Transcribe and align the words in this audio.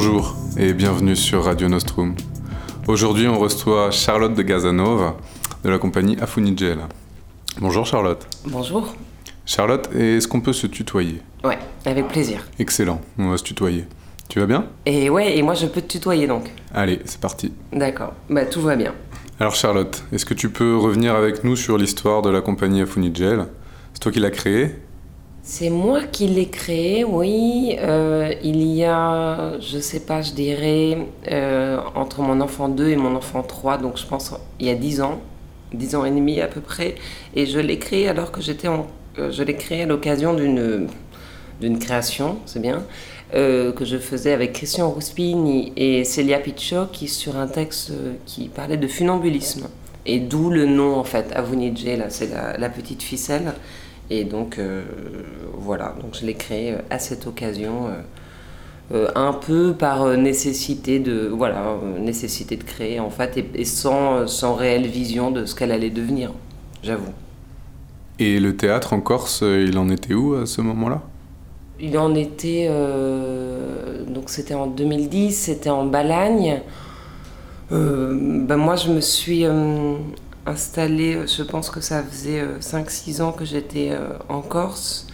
Bonjour 0.00 0.36
et 0.56 0.74
bienvenue 0.74 1.16
sur 1.16 1.42
Radio 1.42 1.66
Nostrum. 1.66 2.14
Aujourd'hui, 2.86 3.26
on 3.26 3.36
reçoit 3.36 3.90
Charlotte 3.90 4.32
de 4.32 4.42
Gazanova 4.42 5.16
de 5.64 5.70
la 5.70 5.78
compagnie 5.80 6.16
Afunigel. 6.20 6.78
Bonjour 7.60 7.84
Charlotte. 7.84 8.24
Bonjour. 8.46 8.94
Charlotte, 9.44 9.90
est-ce 9.92 10.28
qu'on 10.28 10.40
peut 10.40 10.52
se 10.52 10.68
tutoyer? 10.68 11.20
Ouais, 11.42 11.58
avec 11.84 12.06
plaisir. 12.06 12.46
Excellent, 12.60 13.00
on 13.18 13.30
va 13.30 13.38
se 13.38 13.42
tutoyer. 13.42 13.86
Tu 14.28 14.38
vas 14.38 14.46
bien? 14.46 14.66
Et 14.86 15.10
ouais, 15.10 15.36
et 15.36 15.42
moi 15.42 15.54
je 15.54 15.66
peux 15.66 15.80
te 15.80 15.88
tutoyer 15.88 16.28
donc. 16.28 16.44
Allez, 16.72 17.00
c'est 17.04 17.20
parti. 17.20 17.52
D'accord, 17.72 18.12
bah 18.30 18.46
tout 18.46 18.62
va 18.62 18.76
bien. 18.76 18.94
Alors 19.40 19.56
Charlotte, 19.56 20.04
est-ce 20.12 20.24
que 20.24 20.34
tu 20.34 20.48
peux 20.48 20.76
revenir 20.76 21.16
avec 21.16 21.42
nous 21.42 21.56
sur 21.56 21.76
l'histoire 21.76 22.22
de 22.22 22.30
la 22.30 22.40
compagnie 22.40 22.82
Afunigel 22.82 23.46
C'est 23.94 24.00
toi 24.00 24.12
qui 24.12 24.20
l'as 24.20 24.30
créée? 24.30 24.76
C'est 25.50 25.70
moi 25.70 26.02
qui 26.02 26.26
l'ai 26.26 26.48
créé, 26.50 27.04
oui. 27.04 27.74
Euh, 27.80 28.34
il 28.44 28.60
y 28.70 28.84
a, 28.84 29.58
je 29.60 29.78
sais 29.78 30.00
pas, 30.00 30.20
je 30.20 30.32
dirais, 30.32 30.98
euh, 31.32 31.78
entre 31.94 32.20
mon 32.20 32.42
enfant 32.42 32.68
2 32.68 32.90
et 32.90 32.96
mon 32.96 33.16
enfant 33.16 33.42
3, 33.42 33.78
donc 33.78 33.96
je 33.96 34.04
pense 34.04 34.34
il 34.60 34.66
y 34.66 34.70
a 34.70 34.74
10 34.74 35.00
ans, 35.00 35.22
10 35.72 35.94
ans 35.96 36.04
et 36.04 36.10
demi 36.10 36.42
à 36.42 36.48
peu 36.48 36.60
près. 36.60 36.96
Et 37.34 37.46
je 37.46 37.58
l'ai 37.58 37.78
créé 37.78 38.08
alors 38.08 38.30
que 38.30 38.42
j'étais 38.42 38.68
en... 38.68 38.88
euh, 39.18 39.30
je 39.32 39.42
l'ai 39.42 39.56
créé 39.56 39.84
à 39.84 39.86
l'occasion 39.86 40.34
d'une 40.34 40.86
d'une 41.62 41.78
création, 41.78 42.36
c'est 42.44 42.60
bien, 42.60 42.84
que 43.32 43.84
je 43.84 43.96
faisais 43.96 44.32
avec 44.32 44.52
Christian 44.52 44.92
Ruspini 44.92 45.72
et 45.76 46.04
Celia 46.04 46.38
Picciò, 46.40 46.84
qui 46.92 47.08
sur 47.08 47.36
un 47.38 47.48
texte 47.48 47.92
qui 48.26 48.48
parlait 48.48 48.76
de 48.76 48.86
funambulisme. 48.86 49.66
Et 50.04 50.20
d'où 50.20 50.50
le 50.50 50.66
nom, 50.66 50.94
en 50.96 51.04
fait, 51.04 51.32
Avunije, 51.34 51.96
là, 51.96 52.10
c'est 52.10 52.30
la 52.58 52.68
petite 52.68 53.02
ficelle. 53.02 53.54
Et 54.10 54.24
donc, 54.24 54.58
euh, 54.58 54.82
voilà, 55.54 55.94
donc 56.00 56.14
je 56.18 56.24
l'ai 56.24 56.34
créé 56.34 56.72
euh, 56.72 56.78
à 56.90 56.98
cette 56.98 57.26
occasion, 57.26 57.88
euh, 58.90 59.06
un 59.14 59.34
peu 59.34 59.74
par 59.74 60.04
euh, 60.04 60.16
nécessité 60.16 60.98
de, 60.98 61.28
voilà, 61.28 61.72
euh, 61.72 61.98
nécessité 61.98 62.56
de 62.56 62.62
créer, 62.64 63.00
en 63.00 63.10
fait, 63.10 63.36
et, 63.36 63.46
et 63.54 63.64
sans, 63.66 64.26
sans 64.26 64.54
réelle 64.54 64.86
vision 64.86 65.30
de 65.30 65.44
ce 65.44 65.54
qu'elle 65.54 65.72
allait 65.72 65.90
devenir, 65.90 66.32
j'avoue. 66.82 67.12
Et 68.18 68.40
le 68.40 68.56
théâtre 68.56 68.94
en 68.94 69.00
Corse, 69.00 69.42
il 69.42 69.76
en 69.76 69.90
était 69.90 70.14
où 70.14 70.34
à 70.34 70.46
ce 70.46 70.62
moment-là? 70.62 71.02
Il 71.80 71.98
en 71.98 72.14
était. 72.16 72.68
donc 74.08 74.30
c'était 74.30 74.54
en 74.54 74.66
2010, 74.66 75.30
c'était 75.32 75.70
en 75.70 75.84
Balagne. 75.86 76.62
Ben 77.70 78.56
moi, 78.56 78.74
je 78.74 78.90
me 78.90 79.00
suis 79.00 79.44
installée, 80.48 81.26
je 81.26 81.42
pense 81.42 81.70
que 81.70 81.80
ça 81.80 82.02
faisait 82.02 82.42
5-6 82.60 83.20
ans 83.22 83.32
que 83.32 83.44
j'étais 83.44 83.90
euh, 83.92 84.10
en 84.28 84.42
Corse. 84.42 85.06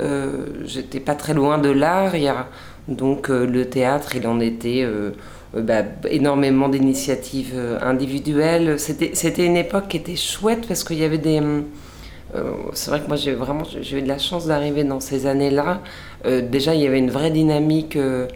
Euh, 0.00 0.46
j'étais 0.64 1.00
pas 1.00 1.14
très 1.14 1.34
loin 1.34 1.58
de 1.58 1.70
l'art. 1.70 2.14
Donc 2.88 3.30
euh, 3.30 3.46
le 3.46 3.68
théâtre, 3.68 4.16
il 4.16 4.26
en 4.26 4.40
était. 4.40 4.82
euh, 4.84 5.12
euh, 5.56 5.60
bah, 5.62 5.82
énormément 6.10 6.68
d'initiatives 6.68 7.52
euh, 7.54 7.78
individuelles. 7.82 8.78
C'était 8.80 9.46
une 9.46 9.56
époque 9.56 9.88
qui 9.88 9.98
était 9.98 10.16
chouette 10.16 10.66
parce 10.66 10.84
qu'il 10.84 10.98
y 10.98 11.04
avait 11.04 11.18
des. 11.18 11.38
hum, 11.40 11.64
euh, 12.34 12.52
c'est 12.74 12.90
vrai 12.90 13.00
que 13.02 13.08
moi 13.08 13.16
j'ai 13.16 13.34
vraiment 13.34 13.64
j'ai 13.64 13.98
eu 13.98 14.02
de 14.02 14.08
la 14.08 14.18
chance 14.18 14.46
d'arriver 14.46 14.84
dans 14.84 15.00
ces 15.00 15.26
années-là. 15.26 15.82
Euh, 16.26 16.40
déjà 16.42 16.74
il 16.74 16.80
y 16.82 16.86
avait 16.86 16.98
une 16.98 17.10
vraie 17.10 17.30
dynamique. 17.30 17.96
euh, 17.96 18.28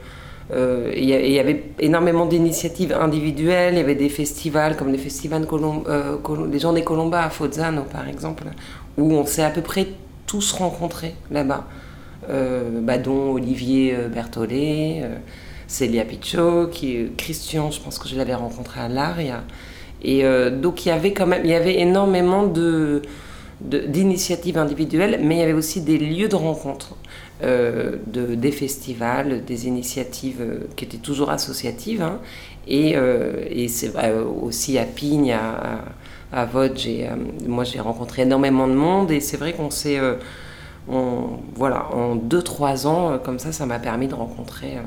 euh, 0.53 0.93
il 0.97 1.05
y 1.05 1.39
avait 1.41 1.65
énormément 1.81 2.27
d'initiatives 2.27 2.93
individuelles. 2.93 3.75
Il 3.75 3.79
y 3.79 3.83
avait 3.83 3.95
des 3.95 4.09
festivals 4.09 4.77
comme 4.77 4.93
les 4.93 4.99
festivals 4.99 5.45
Colom- 5.45 5.85
euh, 5.89 6.17
Col- 6.19 6.51
Journées 6.59 6.85
Colomba 6.85 7.25
à 7.25 7.31
Fozzano 7.31 7.83
par 7.83 8.09
exemple, 8.09 8.45
où 8.97 9.13
on 9.13 9.27
s'est 9.27 9.43
à 9.43 9.51
peu 9.51 9.63
près 9.63 9.87
tous 10.27 10.53
rencontrés 10.53 11.15
là-bas. 11.31 11.65
Euh, 12.29 12.81
dont 12.99 13.33
Olivier 13.35 13.95
euh, 13.95 14.09
Berthollet, 14.09 15.03
Célia 15.69 16.05
Picciò, 16.05 16.67
qui, 16.69 17.09
Christian, 17.17 17.71
je 17.71 17.81
pense 17.81 17.99
que 17.99 18.09
je 18.09 18.17
l'avais 18.17 18.35
rencontré 18.35 18.81
à 18.81 18.89
l'Aria. 18.89 19.45
Et 20.03 20.23
donc 20.63 20.85
il 20.85 20.91
y 20.91 20.93
avait 20.93 21.13
quand 21.13 21.27
même, 21.27 21.41
il 21.45 21.51
y 21.51 21.55
avait 21.55 21.81
énormément 21.81 22.47
de 22.47 23.03
de- 23.03 23.03
d'initiatives 23.61 24.59
individuelles, 24.59 25.21
mais 25.23 25.37
il 25.37 25.39
y 25.39 25.43
avait 25.43 25.53
aussi 25.53 25.81
des 25.81 25.99
lieux 25.99 26.29
de 26.29 26.37
rencontre, 26.37 26.95
euh, 27.43 27.97
de, 28.07 28.35
des 28.35 28.53
festivals, 28.53 29.45
des 29.45 29.67
initiatives 29.67 30.41
euh, 30.41 30.59
qui 30.77 30.85
étaient 30.85 30.99
toujours 30.99 31.31
associatives. 31.31 32.03
hein. 32.03 32.19
et 32.69 32.97
euh, 32.97 33.45
et 33.51 33.69
c'est 33.69 33.89
vrai 33.89 34.11
euh, 34.11 34.25
aussi 34.25 34.79
à 34.79 34.85
Pigne, 34.85 35.33
à, 35.33 35.81
à, 36.33 36.43
à 36.43 36.47
euh, 36.57 37.17
moi 37.49 37.65
j'ai 37.65 37.81
rencontré 37.81 38.23
énormément 38.23 38.69
de 38.69 38.75
monde 38.75 39.11
et 39.11 39.21
c'est 39.21 39.37
vrai 39.39 39.53
qu'on 39.55 39.71
s'est. 39.71 39.99
voilà, 41.55 41.89
en 41.95 42.15
2-3 42.17 42.87
ans, 42.87 43.19
comme 43.23 43.39
ça, 43.39 43.53
ça 43.53 43.67
m'a 43.67 43.79
permis 43.79 44.09
de 44.09 44.15
rencontrer, 44.15 44.79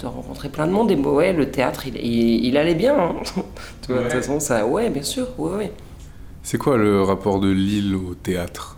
de 0.00 0.06
rencontrer 0.06 0.48
plein 0.48 0.66
de 0.66 0.72
monde. 0.72 0.90
Et 0.90 0.96
ouais, 0.96 1.32
le 1.32 1.50
théâtre, 1.50 1.86
il, 1.86 1.96
il, 1.96 2.44
il 2.46 2.56
allait 2.56 2.74
bien. 2.74 2.96
hein. 2.98 3.14
De 3.88 3.98
toute 3.98 4.04
Ouais. 4.04 4.10
façon, 4.10 4.40
ça, 4.40 4.66
ouais, 4.66 4.90
bien 4.90 5.02
sûr, 5.02 5.28
ouais, 5.38 5.56
ouais. 5.56 5.72
C'est 6.48 6.58
quoi 6.58 6.76
le 6.76 7.02
rapport 7.02 7.40
de 7.40 7.48
l'île 7.50 7.96
au 7.96 8.14
théâtre? 8.14 8.76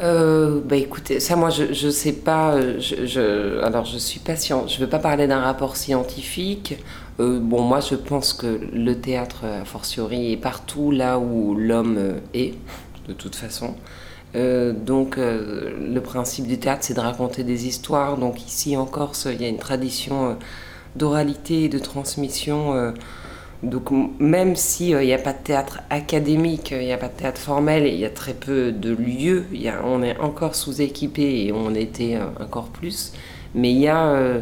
Euh, 0.00 0.62
bah 0.64 0.76
écoutez, 0.76 1.20
ça 1.20 1.36
moi 1.36 1.50
je, 1.50 1.74
je 1.74 1.90
sais 1.90 2.14
pas, 2.14 2.54
euh, 2.54 2.80
je, 2.80 3.60
alors 3.62 3.84
je 3.84 3.98
suis 3.98 4.18
pas 4.18 4.34
scien- 4.34 4.66
je 4.66 4.78
veux 4.80 4.88
pas 4.88 4.98
parler 4.98 5.26
d'un 5.26 5.40
rapport 5.40 5.76
scientifique. 5.76 6.78
Euh, 7.20 7.38
bon 7.38 7.60
moi 7.60 7.80
je 7.80 7.94
pense 7.96 8.32
que 8.32 8.46
le 8.72 8.94
théâtre 8.94 9.44
a 9.44 9.66
fortiori 9.66 10.32
est 10.32 10.38
partout 10.38 10.90
là 10.90 11.18
où 11.18 11.54
l'homme 11.54 12.14
est, 12.32 12.54
de 13.06 13.12
toute 13.12 13.36
façon. 13.36 13.74
Donc 14.34 15.18
le 15.18 16.00
principe 16.00 16.46
du 16.46 16.58
théâtre 16.58 16.84
c'est 16.84 16.94
de 16.94 17.00
raconter 17.00 17.44
des 17.44 17.66
histoires. 17.66 18.16
Donc 18.16 18.46
ici 18.46 18.78
en 18.78 18.86
Corse 18.86 19.28
il 19.30 19.42
y 19.42 19.44
a 19.44 19.48
une 19.48 19.58
tradition 19.58 20.38
d'oralité 20.96 21.64
et 21.64 21.68
de 21.68 21.78
transmission. 21.78 22.94
Euh, 23.62 23.66
donc 23.66 23.90
même 24.18 24.56
s'il 24.56 24.96
n'y 24.98 25.12
a 25.12 25.18
pas 25.18 25.32
de 25.32 25.42
théâtre 25.42 25.80
académique, 25.90 26.72
il 26.72 26.86
n'y 26.86 26.92
a 26.92 26.98
pas 26.98 27.08
de 27.08 27.16
théâtre 27.16 27.40
formel, 27.40 27.86
il 27.86 27.98
y 27.98 28.04
a 28.04 28.10
très 28.10 28.34
peu 28.34 28.72
de 28.72 28.90
lieux, 28.94 29.46
on 29.84 30.02
est 30.02 30.18
encore 30.18 30.54
sous-équipé 30.54 31.46
et 31.46 31.52
on 31.52 31.74
était 31.74 32.16
euh, 32.16 32.44
encore 32.44 32.68
plus, 32.68 33.12
mais 33.54 33.70
il 33.70 33.78
y 33.78 33.88
a, 33.88 34.06
euh, 34.06 34.40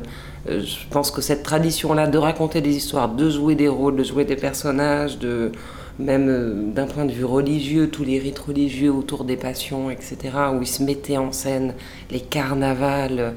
euh, 0.49 0.61
je 0.61 0.89
pense 0.91 1.11
que 1.11 1.21
cette 1.21 1.43
tradition-là 1.43 2.07
de 2.07 2.19
raconter 2.19 2.61
des 2.61 2.77
histoires, 2.77 3.09
de 3.09 3.29
jouer 3.29 3.55
des 3.55 3.69
rôles, 3.69 3.97
de 3.97 4.05
jouer 4.05 4.25
des 4.25 4.37
personnages, 4.37 5.19
de 5.19 5.53
même 6.01 6.29
euh, 6.29 6.73
d'un 6.73 6.87
point 6.87 7.05
de 7.05 7.13
vue 7.13 7.25
religieux, 7.25 7.89
tous 7.91 8.05
les 8.05 8.19
rites 8.19 8.39
religieux 8.39 8.93
autour 8.93 9.25
des 9.25 9.37
passions, 9.37 9.91
etc., 9.91 10.17
où 10.55 10.63
ils 10.63 10.67
se 10.67 10.83
mettaient 10.83 11.19
en 11.19 11.33
scène, 11.33 11.75
les 12.11 12.21
carnavals, 12.21 13.35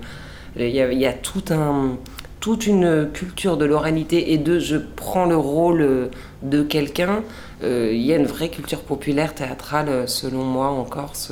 euh, 0.57 0.67
il 0.67 0.99
y 0.99 1.05
a 1.05 1.13
tout 1.13 1.43
un 1.51 1.97
toute 2.43 2.67
une 2.67 3.09
culture 3.13 3.55
de 3.55 3.63
l'oralité 3.63 4.33
et 4.33 4.37
de 4.37 4.59
je 4.59 4.75
prends 4.75 5.25
le 5.25 5.37
rôle 5.37 5.81
euh, 5.81 6.07
de 6.41 6.61
quelqu'un, 6.61 7.23
euh, 7.63 7.89
il 7.93 8.01
y 8.01 8.11
a 8.11 8.17
une 8.17 8.25
vraie 8.25 8.49
culture 8.49 8.81
populaire 8.81 9.33
théâtrale, 9.33 9.87
euh, 9.87 10.07
selon 10.07 10.43
moi, 10.43 10.67
en 10.67 10.83
Corse, 10.83 11.31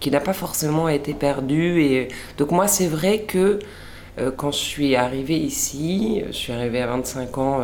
qui 0.00 0.10
n'a 0.10 0.18
pas 0.18 0.32
forcément 0.32 0.88
été 0.88 1.14
perdue. 1.14 1.82
Et 1.82 2.08
donc 2.38 2.50
moi, 2.50 2.66
c'est 2.66 2.88
vrai 2.88 3.20
que 3.20 3.60
quand 4.36 4.50
je 4.50 4.58
suis 4.58 4.96
arrivée 4.96 5.38
ici, 5.38 6.24
je 6.26 6.32
suis 6.32 6.52
arrivée 6.52 6.82
à 6.82 6.88
25 6.88 7.38
ans 7.38 7.60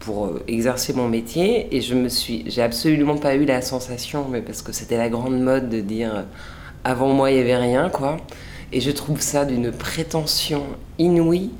pour 0.00 0.32
exercer 0.48 0.92
mon 0.92 1.08
métier 1.08 1.74
et 1.74 1.80
je 1.80 1.94
me 1.94 2.08
suis, 2.08 2.44
j'ai 2.46 2.62
absolument 2.62 3.16
pas 3.16 3.36
eu 3.36 3.46
la 3.46 3.62
sensation, 3.62 4.26
mais 4.28 4.42
parce 4.42 4.60
que 4.60 4.72
c'était 4.72 4.98
la 4.98 5.08
grande 5.08 5.40
mode 5.40 5.70
de 5.70 5.80
dire 5.80 6.24
avant 6.84 7.08
moi 7.08 7.30
il 7.30 7.38
y 7.38 7.40
avait 7.40 7.56
rien, 7.56 7.88
quoi. 7.88 8.18
Et 8.72 8.80
je 8.80 8.90
trouve 8.90 9.20
ça 9.20 9.44
d'une 9.44 9.72
prétention 9.72 10.64
inouïe. 10.98 11.50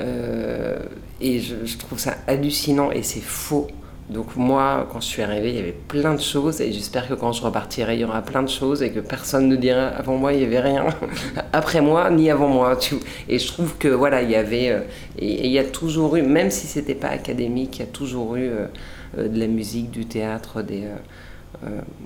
Euh, 0.00 0.78
et 1.20 1.40
je, 1.40 1.76
trouve 1.76 1.98
ça 1.98 2.16
hallucinant 2.26 2.90
et 2.90 3.02
c'est 3.02 3.20
faux. 3.20 3.68
Donc 4.08 4.34
moi, 4.34 4.88
quand 4.90 5.00
je 5.00 5.06
suis 5.06 5.22
arrivée, 5.22 5.50
il 5.50 5.54
y 5.54 5.58
avait 5.58 5.76
plein 5.86 6.14
de 6.14 6.20
choses 6.20 6.60
et 6.60 6.72
j'espère 6.72 7.06
que 7.06 7.14
quand 7.14 7.32
je 7.32 7.42
repartirai, 7.42 7.94
il 7.94 8.00
y 8.00 8.04
aura 8.04 8.22
plein 8.22 8.42
de 8.42 8.48
choses 8.48 8.82
et 8.82 8.90
que 8.90 8.98
personne 8.98 9.46
ne 9.46 9.54
dira 9.54 9.86
avant 9.86 10.16
moi, 10.16 10.32
il 10.32 10.40
n'y 10.40 10.46
avait 10.46 10.60
rien. 10.60 10.86
Après 11.52 11.80
moi, 11.80 12.10
ni 12.10 12.28
avant 12.30 12.48
moi. 12.48 12.76
Et 13.28 13.38
je 13.38 13.46
trouve 13.46 13.76
que 13.76 13.88
voilà, 13.88 14.22
il 14.22 14.30
y 14.30 14.34
avait... 14.34 14.70
euh, 14.70 14.80
et, 15.18 15.46
il 15.46 15.52
y 15.52 15.58
a 15.58 15.64
toujours 15.64 16.16
eu, 16.16 16.22
même 16.22 16.50
si 16.50 16.66
c'était 16.66 16.94
pas 16.96 17.08
académique, 17.08 17.76
il 17.76 17.80
y 17.80 17.84
a 17.84 17.92
toujours 17.92 18.34
eu 18.36 18.48
euh, 18.48 19.28
de 19.28 19.38
la 19.38 19.46
musique, 19.46 19.90
du 19.90 20.06
théâtre, 20.06 20.62
des... 20.62 20.84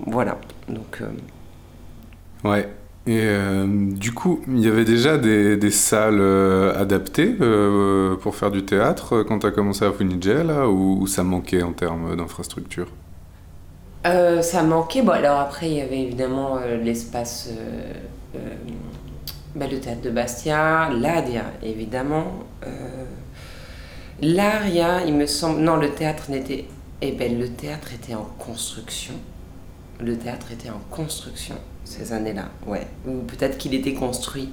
voilà. 0.05 0.37
Donc... 0.67 1.01
Ouais. 2.43 2.67
Et 3.07 3.19
euh, 3.21 3.67
du 3.67 4.13
coup, 4.13 4.41
il 4.47 4.59
y 4.59 4.67
avait 4.67 4.83
déjà 4.83 5.19
des, 5.19 5.71
salles 5.71 6.19
euh, 6.19 6.79
adaptées 6.79 7.35
euh, 7.39 8.15
pour 8.15 8.35
faire 8.35 8.49
du 8.49 8.65
théâtre 8.65 9.21
quand 9.21 9.39
tu 9.39 9.45
as 9.45 9.51
commencé 9.51 9.85
à 9.85 9.91
Funigel, 9.91 10.47
là, 10.47 10.67
ou, 10.67 11.01
ou 11.01 11.07
ça 11.07 11.23
manquait 11.23 11.61
en 11.61 11.73
termes 11.73 12.15
d'infrastructure? 12.15 12.87
Ça 14.03 14.63
manquait. 14.63 15.01
Bon, 15.01 15.11
alors 15.11 15.39
après, 15.39 15.69
il 15.69 15.77
y 15.77 15.81
avait 15.81 16.01
évidemment 16.01 16.59
l'espace, 16.83 17.49
bah, 19.55 19.65
le 19.71 19.79
théâtre 19.79 20.01
de 20.01 20.11
Bastia, 20.11 20.89
l'Adia, 20.91 21.45
évidemment. 21.63 22.43
L'Aria, 24.21 25.03
il 25.05 25.15
me 25.15 25.25
semble. 25.25 25.61
Non, 25.61 25.77
le 25.77 25.89
théâtre 25.89 26.29
n'était. 26.29 26.65
Eh 27.01 27.13
ben, 27.13 27.39
le 27.39 27.49
théâtre 27.49 27.93
était 27.93 28.13
en 28.13 28.27
construction. 28.37 29.15
Le 29.99 30.15
théâtre 30.15 30.51
était 30.51 30.69
en 30.69 30.81
construction 30.91 31.55
ces 31.85 32.11
années-là, 32.11 32.49
ouais. 32.67 32.85
Ou 33.07 33.19
peut-être 33.21 33.57
qu'il 33.57 33.73
était 33.73 33.93
construit. 33.93 34.49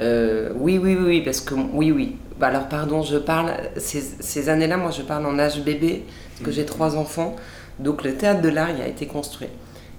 Euh, 0.00 0.52
oui, 0.56 0.78
oui, 0.78 0.96
oui, 0.98 1.04
oui, 1.06 1.20
parce 1.22 1.40
que 1.40 1.54
oui, 1.54 1.90
oui, 1.90 2.16
bah 2.38 2.48
alors 2.48 2.68
pardon, 2.68 3.02
je 3.02 3.16
parle, 3.16 3.52
ces, 3.76 4.00
ces 4.00 4.48
années-là, 4.48 4.76
moi 4.76 4.92
je 4.92 5.02
parle 5.02 5.26
en 5.26 5.38
âge 5.38 5.60
bébé, 5.62 6.04
parce 6.30 6.44
que 6.44 6.50
j'ai 6.52 6.64
trois 6.64 6.96
enfants, 6.96 7.34
donc 7.80 8.04
le 8.04 8.14
théâtre 8.14 8.40
de 8.40 8.48
l'art, 8.48 8.70
il 8.70 8.80
a 8.80 8.86
été 8.86 9.06
construit. 9.06 9.48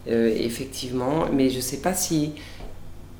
Euh, 0.07 0.33
effectivement, 0.39 1.25
mais 1.33 1.49
je 1.49 1.57
ne 1.57 1.61
sais 1.61 1.77
pas 1.77 1.93
si 1.93 2.33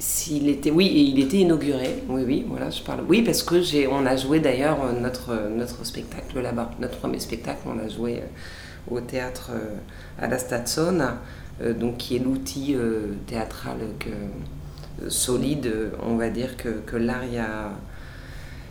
s'il 0.01 0.47
était 0.47 0.71
oui 0.71 1.11
il 1.13 1.21
était 1.21 1.39
inauguré 1.39 2.01
oui 2.07 2.23
oui 2.25 2.45
voilà 2.47 2.69
je 2.69 2.81
parle 2.81 3.01
oui 3.09 3.21
parce 3.21 3.43
que 3.43 3.61
j'ai 3.61 3.85
on 3.85 4.05
a 4.05 4.15
joué 4.15 4.39
d'ailleurs 4.39 4.77
notre 4.93 5.49
notre 5.49 5.85
spectacle 5.85 6.39
là-bas 6.39 6.71
notre 6.79 6.99
premier 6.99 7.19
spectacle 7.19 7.59
on 7.65 7.73
l'a 7.73 7.89
joué 7.89 8.19
euh, 8.19 8.95
au 8.95 9.01
théâtre 9.01 9.51
à 10.17 10.27
la 10.27 10.37
Stadson 10.37 11.01
donc 11.61 11.97
qui 11.97 12.15
est 12.15 12.19
l'outil 12.19 12.75
théâtral 13.27 13.77
que, 13.99 15.09
solide 15.09 15.71
on 16.05 16.15
va 16.15 16.29
dire 16.29 16.57
que, 16.57 16.69
que 16.85 16.97
l'art 16.97 17.23
a 17.39 17.71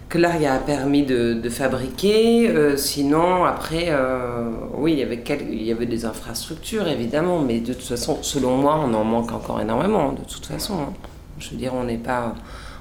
que 0.08 0.16
l'art 0.16 0.36
a 0.46 0.58
permis 0.58 1.04
de, 1.04 1.48
fabriquer. 1.50 2.48
Euh, 2.48 2.76
sinon, 2.76 3.44
après, 3.44 3.86
euh, 3.88 4.50
oui, 4.74 4.92
il 4.92 4.98
y, 4.98 5.02
avait 5.02 5.22
il 5.50 5.62
y 5.62 5.72
avait 5.72 5.86
des 5.86 6.04
infrastructures, 6.04 6.88
évidemment, 6.88 7.40
mais 7.40 7.60
de 7.60 7.74
toute 7.74 7.82
façon, 7.82 8.18
selon 8.22 8.56
moi, 8.56 8.80
on 8.82 8.92
en 8.94 9.04
manque 9.04 9.32
encore 9.32 9.60
énormément, 9.60 10.12
de 10.12 10.22
toute 10.22 10.46
façon. 10.46 10.74
Hein. 10.80 10.92
Je 11.38 11.50
veux 11.50 11.56
dire, 11.56 11.74
on 11.74 11.84
n'est 11.84 11.98
pas... 11.98 12.34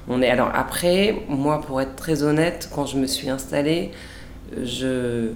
On 0.08 0.22
est... 0.22 0.30
Alors 0.30 0.50
après, 0.54 1.22
moi, 1.28 1.60
pour 1.60 1.80
être 1.80 1.96
très 1.96 2.22
honnête, 2.22 2.70
quand 2.74 2.86
je 2.86 2.96
me 2.96 3.06
suis 3.06 3.28
installée, 3.28 3.90
je, 4.62 5.32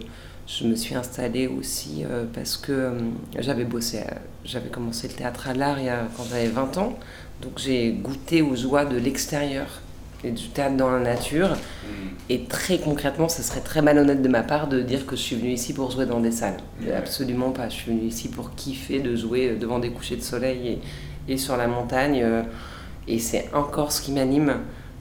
je 0.46 0.64
me 0.66 0.74
suis 0.74 0.94
installée 0.94 1.46
aussi 1.46 2.04
euh, 2.04 2.24
parce 2.32 2.56
que 2.56 2.92
j'avais 3.38 3.64
bossé, 3.64 4.00
j'avais 4.44 4.68
commencé 4.68 5.08
le 5.08 5.14
théâtre 5.14 5.48
à 5.48 5.54
l'art 5.54 5.78
quand 6.16 6.24
j'avais 6.28 6.48
20 6.48 6.78
ans, 6.78 6.98
donc 7.40 7.58
j'ai 7.58 7.92
goûté 7.92 8.42
aux 8.42 8.56
joies 8.56 8.84
de 8.84 8.96
l'extérieur 8.96 9.66
et 10.24 10.30
du 10.30 10.48
théâtre 10.48 10.76
dans 10.76 10.90
la 10.90 11.00
nature. 11.00 11.50
Mm. 11.50 11.88
Et 12.28 12.44
très 12.44 12.78
concrètement, 12.78 13.28
ce 13.28 13.42
serait 13.42 13.60
très 13.60 13.82
malhonnête 13.82 14.22
de 14.22 14.28
ma 14.28 14.42
part 14.42 14.68
de 14.68 14.80
dire 14.80 15.06
que 15.06 15.16
je 15.16 15.20
suis 15.20 15.36
venue 15.36 15.52
ici 15.52 15.72
pour 15.72 15.90
jouer 15.90 16.06
dans 16.06 16.20
des 16.20 16.30
salles. 16.30 16.58
Absolument 16.96 17.50
pas. 17.50 17.68
Je 17.68 17.74
suis 17.74 17.90
venue 17.90 18.06
ici 18.06 18.28
pour 18.28 18.54
kiffer 18.54 19.00
de 19.00 19.16
jouer 19.16 19.56
devant 19.56 19.78
des 19.78 19.90
couchers 19.90 20.16
de 20.16 20.22
soleil 20.22 20.80
et, 21.28 21.32
et 21.32 21.36
sur 21.36 21.56
la 21.56 21.66
montagne. 21.66 22.20
Euh, 22.22 22.42
et 23.08 23.18
c'est 23.18 23.50
encore 23.52 23.92
ce 23.92 24.00
qui 24.00 24.12
m'anime. 24.12 24.54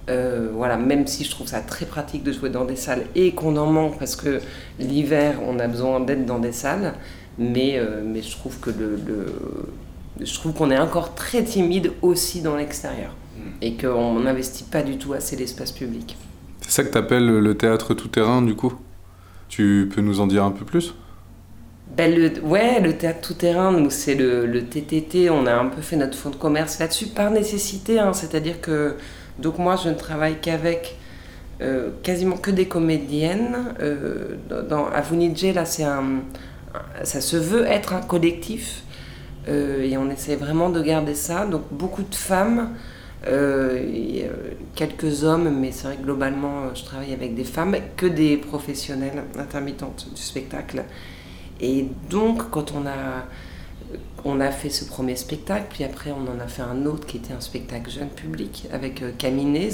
Euh, 0.10 0.50
voilà, 0.54 0.78
même 0.78 1.06
si 1.08 1.24
je 1.24 1.32
trouve 1.32 1.48
ça 1.48 1.62
très 1.62 1.86
pratique 1.86 2.24
de 2.24 2.32
jouer 2.32 2.50
dans 2.50 2.66
des 2.66 2.76
salles 2.76 3.04
et 3.16 3.34
qu'on 3.34 3.56
en 3.56 3.68
manque 3.68 4.00
parce 4.00 4.16
que 4.16 4.42
l'hiver, 4.80 5.40
on 5.46 5.60
a 5.60 5.68
besoin 5.68 6.00
d'être 6.00 6.26
dans 6.26 6.40
des 6.40 6.52
salles. 6.52 6.94
Mais, 7.38 7.78
euh, 7.78 8.02
mais 8.04 8.22
je 8.22 8.32
trouve 8.32 8.60
que 8.60 8.72
le, 8.72 9.00
le 9.08 9.26
je 10.20 10.34
trouve 10.36 10.54
qu'on 10.54 10.70
est 10.70 10.78
encore 10.78 11.16
très 11.16 11.44
timide 11.44 11.94
aussi 12.02 12.42
dans 12.42 12.56
l'extérieur 12.56 13.16
et 13.62 13.76
qu'on 13.76 14.20
n'investit 14.20 14.66
pas 14.66 14.84
du 14.84 14.98
tout 14.98 15.14
assez 15.14 15.36
l'espace 15.36 15.72
public. 15.72 16.18
C'est 16.62 16.72
ça 16.72 16.84
que 16.84 16.92
tu 16.92 16.98
appelles 16.98 17.26
le 17.26 17.58
théâtre 17.58 17.94
tout-terrain 17.94 18.42
du 18.42 18.56
coup? 18.56 18.74
Tu 19.50 19.90
peux 19.94 20.02
nous 20.02 20.20
en 20.20 20.28
dire 20.28 20.44
un 20.44 20.52
peu 20.52 20.66
plus? 20.66 20.94
Ben 21.98 22.14
le, 22.14 22.32
ouais, 22.46 22.80
le 22.80 22.98
théâtre 22.98 23.20
tout-terrain, 23.22 23.90
c'est 23.90 24.16
le, 24.16 24.46
le, 24.46 24.64
TTT, 24.64 25.30
on 25.30 25.46
a 25.46 25.54
un 25.54 25.66
peu 25.66 25.82
fait 25.82 25.98
notre 25.98 26.18
fonds 26.18 26.30
de 26.30 26.38
commerce 26.38 26.80
là-dessus 26.80 27.08
par 27.08 27.32
nécessité, 27.32 28.00
hein, 28.00 28.14
c'est-à-dire 28.14 28.62
que 28.62 28.96
donc 29.42 29.58
moi 29.58 29.76
je 29.76 29.90
ne 29.90 29.96
travaille 29.96 30.40
qu'avec 30.40 30.98
euh, 31.62 31.92
quasiment 32.02 32.38
que 32.38 32.52
des 32.52 32.68
comédiennes. 32.68 33.76
Euh, 33.82 34.36
dans, 34.70 34.88
à 34.88 35.02
là, 35.54 35.66
c'est 35.66 35.84
un, 35.84 36.22
ça 37.04 37.22
se 37.22 37.38
veut 37.38 37.66
être 37.66 37.94
un 37.94 38.02
collectif 38.02 38.84
euh, 39.48 39.84
et 39.84 39.98
on 39.98 40.10
essaie 40.10 40.36
vraiment 40.36 40.70
de 40.70 40.82
garder 40.82 41.16
ça. 41.16 41.46
Donc 41.46 41.64
beaucoup 41.72 42.04
de 42.04 42.16
femmes, 42.16 42.70
euh, 43.28 44.30
quelques 44.74 45.24
hommes, 45.24 45.56
mais 45.60 45.72
c'est 45.72 45.88
vrai 45.88 45.98
que 45.98 46.04
globalement, 46.04 46.74
je 46.74 46.84
travaille 46.84 47.14
avec 47.14 47.36
des 47.36 47.44
femmes, 47.44 47.76
que 47.96 48.08
des 48.08 48.38
professionnelles 48.38 49.24
intermittentes 49.38 50.08
du 50.16 50.22
spectacle. 50.22 50.84
Et 51.60 51.86
donc, 52.10 52.50
quand 52.50 52.72
on 52.72 52.88
a, 52.88 53.26
on 54.26 54.40
a 54.40 54.52
fait 54.52 54.70
ce 54.70 54.86
premier 54.86 55.16
spectacle, 55.16 55.66
puis 55.70 55.84
après, 55.84 56.12
on 56.12 56.32
en 56.32 56.40
a 56.40 56.48
fait 56.48 56.62
un 56.62 56.86
autre 56.86 57.06
qui 57.06 57.18
était 57.18 57.34
un 57.34 57.42
spectacle 57.42 57.90
jeune 57.90 58.10
public 58.10 58.68
avec 58.72 59.04
Camille 59.18 59.70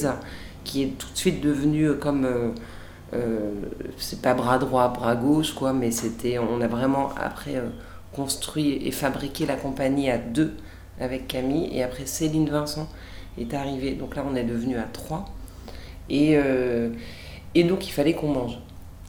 qui 0.64 0.84
est 0.84 0.98
tout 0.98 1.08
de 1.12 1.18
suite 1.18 1.42
devenu 1.42 1.96
comme. 1.96 2.28
c'est 3.98 4.22
pas 4.22 4.34
bras 4.34 4.58
droit, 4.58 4.90
bras 4.90 5.16
gauche, 5.16 5.54
quoi, 5.54 5.74
mais 5.74 5.92
c'était. 5.92 6.40
On 6.40 6.62
a 6.62 6.68
vraiment 6.68 7.10
après 7.18 7.62
construit 8.14 8.80
et 8.86 8.92
fabriqué 8.92 9.46
la 9.46 9.56
compagnie 9.56 10.10
à 10.10 10.18
deux 10.18 10.56
avec 11.00 11.28
Camille, 11.28 11.70
et 11.74 11.84
après 11.84 12.06
Céline 12.06 12.50
Vincent 12.50 12.88
est 13.38 13.54
arrivé. 13.54 13.94
Donc 13.94 14.16
là, 14.16 14.26
on 14.30 14.36
est 14.36 14.44
devenu 14.44 14.78
à 14.78 14.84
trois. 14.84 15.26
Euh, 16.12 16.90
et 17.56 17.64
donc, 17.64 17.88
il 17.88 17.92
fallait 17.92 18.14
qu'on 18.14 18.34
mange. 18.34 18.60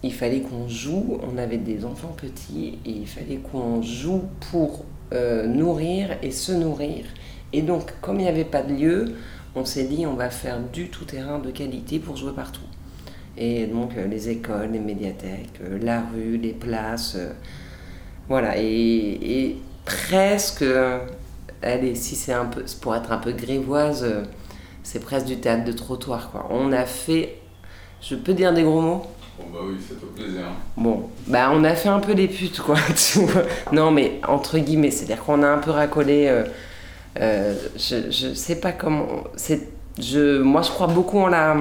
Il 0.03 0.13
fallait 0.13 0.41
qu'on 0.41 0.69
joue. 0.69 1.19
On 1.23 1.39
avait 1.39 1.59
des 1.59 1.85
enfants 1.85 2.15
petits 2.17 2.79
et 2.85 2.91
il 2.91 3.07
fallait 3.07 3.39
qu'on 3.39 3.83
joue 3.83 4.25
pour 4.51 4.85
euh, 5.13 5.47
nourrir 5.47 6.17
et 6.23 6.31
se 6.31 6.53
nourrir. 6.53 7.05
Et 7.53 7.63
donc, 7.63 7.93
comme 8.01 8.17
il 8.21 8.25
n'y 8.25 8.29
avait 8.29 8.45
pas 8.45 8.63
de 8.63 8.75
lieu, 8.75 9.15
on 9.55 9.65
s'est 9.65 9.85
dit 9.85 10.07
on 10.07 10.15
va 10.15 10.31
faire 10.31 10.61
du 10.61 10.89
tout-terrain 10.89 11.39
de 11.39 11.51
qualité 11.51 11.99
pour 11.99 12.17
jouer 12.17 12.33
partout. 12.33 12.61
Et 13.37 13.67
donc, 13.67 13.97
euh, 13.97 14.07
les 14.07 14.29
écoles, 14.29 14.71
les 14.73 14.81
médiathèques, 14.81 15.61
la 15.81 16.01
rue, 16.01 16.37
les 16.37 16.53
places. 16.53 17.17
voilà. 18.29 18.55
Et, 18.59 19.57
presque 19.85 20.65
allez, 21.63 21.95
si 21.95 22.15
c'est 22.17 22.33
un 22.33 22.47
peu, 22.47 22.65
pour 22.81 22.95
être 22.95 23.13
un 23.13 23.19
peu 23.19 23.33
grévoise, 23.33 24.05
euh, 24.05 24.23
c'est 24.83 25.01
presque 25.01 25.27
du 25.27 25.39
théâtre 25.39 25.65
de 25.65 25.73
trottoir, 25.73 26.31
quoi. 26.31 26.47
On 26.51 26.73
a 26.73 26.85
fait, 26.85 27.39
je 28.01 28.15
peux 28.15 28.35
dire 28.35 28.53
des 28.53 28.63
gros 28.63 28.81
mots? 28.81 29.07
Bon 29.39 29.45
bah 29.53 29.61
oui, 29.63 29.77
c'est 29.87 29.95
au 30.03 30.09
plaisir. 30.09 30.47
Bon, 30.77 31.11
bah 31.29 31.51
on 31.53 31.63
a 31.63 31.75
fait 31.75 31.89
un 31.89 32.01
peu 32.01 32.13
les 32.13 32.27
putes, 32.27 32.59
quoi. 32.61 32.77
non, 33.73 33.93
mais 33.93 34.21
entre 34.27 34.59
guillemets, 34.59 34.91
c'est-à-dire 34.91 35.23
qu'on 35.23 35.43
a 35.45 35.49
un 35.49 35.59
peu 35.59 35.71
racolé. 35.71 36.27
Euh, 36.27 36.45
euh, 37.21 37.55
je, 37.77 38.11
je 38.11 38.35
sais 38.35 38.59
pas 38.59 38.73
comment. 38.73 39.25
C'est, 39.37 39.69
je, 40.01 40.43
moi, 40.43 40.63
je 40.63 40.71
crois 40.71 40.89
beaucoup 40.89 41.19
en 41.19 41.29
la, 41.29 41.57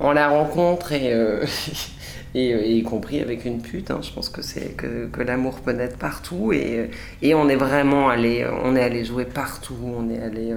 en 0.00 0.12
la 0.12 0.28
rencontre 0.28 0.92
et. 0.92 1.12
Euh, 1.12 1.44
et, 2.34 2.76
y 2.76 2.82
compris 2.82 3.20
avec 3.20 3.44
une 3.44 3.60
pute. 3.60 3.90
Hein. 3.90 4.00
Je 4.02 4.10
pense 4.12 4.30
que 4.30 4.40
c'est 4.40 4.76
que, 4.76 5.06
que 5.08 5.22
l'amour 5.22 5.60
peut 5.60 5.72
naître 5.72 5.98
partout 5.98 6.52
et, 6.52 6.90
et, 7.20 7.34
on 7.34 7.48
est 7.48 7.56
vraiment 7.56 8.08
allé, 8.08 8.46
on 8.64 8.76
est 8.76 8.82
allé 8.82 9.04
jouer 9.04 9.26
partout. 9.26 9.76
On 9.82 10.10
est 10.10 10.20
allé, 10.22 10.54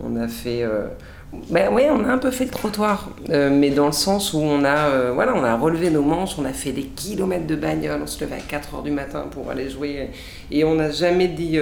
on 0.00 0.16
a 0.16 0.28
fait, 0.28 0.64
ben 1.50 1.68
oui, 1.72 1.82
on 1.90 2.04
a 2.04 2.08
un 2.08 2.18
peu 2.18 2.30
fait 2.30 2.46
le 2.46 2.50
trottoir, 2.50 3.10
mais 3.28 3.70
dans 3.70 3.86
le 3.86 3.92
sens 3.92 4.32
où 4.32 4.38
on 4.38 4.64
a, 4.64 5.10
voilà, 5.12 5.34
on 5.34 5.44
a 5.44 5.56
relevé 5.56 5.90
nos 5.90 6.02
manches, 6.02 6.36
on 6.38 6.44
a 6.44 6.54
fait 6.54 6.72
des 6.72 6.84
kilomètres 6.84 7.46
de 7.46 7.56
bagnole, 7.56 8.00
on 8.02 8.06
se 8.06 8.24
levait 8.24 8.36
à 8.36 8.40
4 8.40 8.76
heures 8.76 8.82
du 8.82 8.90
matin 8.90 9.26
pour 9.30 9.50
aller 9.50 9.68
jouer 9.68 10.10
et 10.50 10.64
on 10.64 10.74
n'a 10.74 10.90
jamais 10.90 11.28
dit 11.28 11.58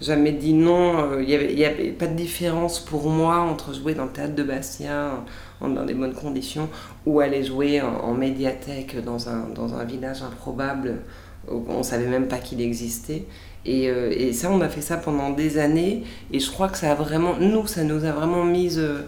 jamais 0.00 0.32
dit 0.32 0.54
non. 0.54 1.20
Il 1.20 1.26
n'y 1.26 1.64
avait, 1.64 1.90
pas 1.90 2.06
de 2.06 2.14
différence 2.14 2.80
pour 2.80 3.08
moi 3.10 3.36
entre 3.36 3.74
jouer 3.74 3.94
dans 3.94 4.04
le 4.04 4.10
théâtre 4.10 4.34
de 4.34 4.42
Bastien 4.42 5.24
dans 5.60 5.84
des 5.84 5.94
bonnes 5.94 6.14
conditions, 6.14 6.68
ou 7.06 7.20
aller 7.20 7.42
jouer 7.44 7.80
en, 7.80 8.12
médiathèque 8.12 9.02
dans 9.02 9.28
un, 9.28 9.48
dans 9.54 9.74
un 9.74 9.84
village 9.84 10.22
improbable 10.22 11.02
où 11.50 11.64
on 11.68 11.82
savait 11.82 12.06
même 12.06 12.28
pas 12.28 12.38
qu'il 12.38 12.60
existait. 12.60 13.24
Et, 13.66 13.88
euh, 13.88 14.10
et, 14.14 14.32
ça, 14.32 14.50
on 14.50 14.60
a 14.60 14.68
fait 14.68 14.82
ça 14.82 14.96
pendant 14.96 15.30
des 15.30 15.58
années, 15.58 16.04
et 16.32 16.40
je 16.40 16.50
crois 16.50 16.68
que 16.68 16.76
ça 16.76 16.92
a 16.92 16.94
vraiment, 16.94 17.36
nous, 17.40 17.66
ça 17.66 17.82
nous 17.82 18.04
a 18.04 18.12
vraiment 18.12 18.44
mis 18.44 18.78
euh, 18.78 19.02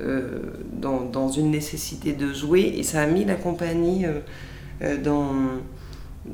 euh, 0.00 0.40
dans, 0.72 1.30
une 1.30 1.50
nécessité 1.50 2.12
de 2.12 2.32
jouer, 2.32 2.74
et 2.76 2.82
ça 2.82 3.00
a 3.02 3.06
mis 3.06 3.24
la 3.24 3.36
compagnie 3.36 4.06
dans 5.02 5.32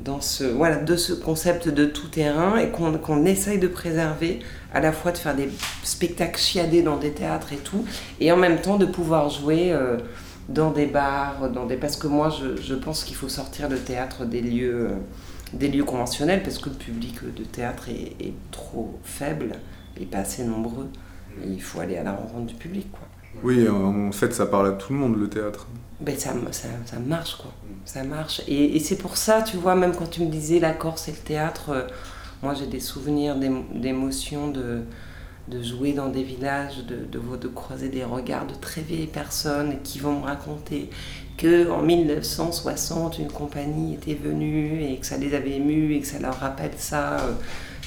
dans 0.01 0.21
ce, 0.21 0.43
voilà, 0.43 0.77
de 0.77 0.95
ce 0.95 1.13
concept 1.13 1.69
de 1.69 1.85
tout 1.85 2.07
terrain 2.07 2.57
et 2.57 2.69
qu'on 2.69 3.25
essaye 3.25 3.59
de 3.59 3.67
préserver, 3.67 4.39
à 4.73 4.79
la 4.79 4.91
fois 4.91 5.11
de 5.11 5.17
faire 5.17 5.35
des 5.35 5.49
spectacles 5.83 6.39
chiadés 6.39 6.81
dans 6.81 6.97
des 6.97 7.11
théâtres 7.11 7.53
et 7.53 7.57
tout, 7.57 7.85
et 8.19 8.31
en 8.31 8.37
même 8.37 8.59
temps 8.59 8.77
de 8.77 8.85
pouvoir 8.85 9.29
jouer 9.29 9.71
euh, 9.71 9.97
dans 10.49 10.71
des 10.71 10.87
bars, 10.87 11.49
dans 11.51 11.65
des... 11.65 11.77
parce 11.77 11.95
que 11.95 12.07
moi 12.07 12.29
je, 12.29 12.61
je 12.61 12.75
pense 12.75 13.03
qu'il 13.03 13.15
faut 13.15 13.29
sortir 13.29 13.69
le 13.69 13.77
théâtre 13.77 14.25
des 14.25 14.41
lieux, 14.41 14.87
euh, 14.89 14.95
des 15.53 15.67
lieux 15.67 15.83
conventionnels, 15.83 16.43
parce 16.43 16.57
que 16.57 16.69
le 16.69 16.75
public 16.75 17.19
de 17.35 17.43
théâtre 17.43 17.89
est, 17.89 18.15
est 18.25 18.33
trop 18.51 18.99
faible 19.03 19.53
et 19.99 20.05
pas 20.05 20.19
assez 20.19 20.43
nombreux. 20.43 20.89
Et 21.43 21.47
il 21.47 21.61
faut 21.61 21.79
aller 21.79 21.97
à 21.97 22.03
la 22.03 22.13
rencontre 22.13 22.47
du 22.47 22.55
public. 22.55 22.87
Quoi. 22.91 23.07
Oui, 23.43 23.67
en 23.67 24.11
fait 24.11 24.33
ça 24.33 24.45
parle 24.45 24.67
à 24.67 24.71
tout 24.73 24.93
le 24.93 24.99
monde 24.99 25.19
le 25.19 25.27
théâtre 25.27 25.67
ben 26.03 26.17
ça, 26.17 26.33
ça, 26.51 26.67
ça, 26.85 26.99
marche 26.99 27.35
quoi. 27.37 27.51
Ça 27.85 28.03
marche. 28.03 28.41
Et, 28.47 28.75
et 28.75 28.79
c'est 28.79 28.97
pour 28.97 29.15
ça, 29.15 29.41
tu 29.41 29.55
vois, 29.55 29.75
même 29.75 29.95
quand 29.95 30.09
tu 30.09 30.21
me 30.21 30.29
disais 30.29 30.59
la 30.59 30.73
Corse 30.73 31.07
et 31.07 31.11
le 31.11 31.17
théâtre, 31.17 31.69
euh, 31.69 31.83
moi 32.41 32.53
j'ai 32.53 32.67
des 32.67 32.81
souvenirs 32.81 33.37
d'émotions 33.37 34.49
de, 34.49 34.81
de 35.47 35.63
jouer 35.63 35.93
dans 35.93 36.09
des 36.09 36.23
villages, 36.23 36.85
de, 36.85 37.05
de, 37.05 37.37
de, 37.37 37.47
croiser 37.47 37.87
des 37.87 38.03
regards 38.03 38.45
de 38.45 38.53
très 38.53 38.81
vieilles 38.81 39.07
personnes 39.07 39.77
qui 39.83 39.99
vont 39.99 40.19
me 40.19 40.25
raconter 40.25 40.89
que 41.37 41.69
en 41.69 41.81
1960 41.81 43.19
une 43.19 43.31
compagnie 43.31 43.95
était 43.95 44.13
venue 44.13 44.83
et 44.83 44.97
que 44.97 45.05
ça 45.05 45.17
les 45.17 45.33
avait 45.33 45.53
émus 45.53 45.95
et 45.95 46.01
que 46.01 46.07
ça 46.07 46.19
leur 46.19 46.39
rappelle 46.39 46.71
ça. 46.77 47.19
Euh, 47.19 47.33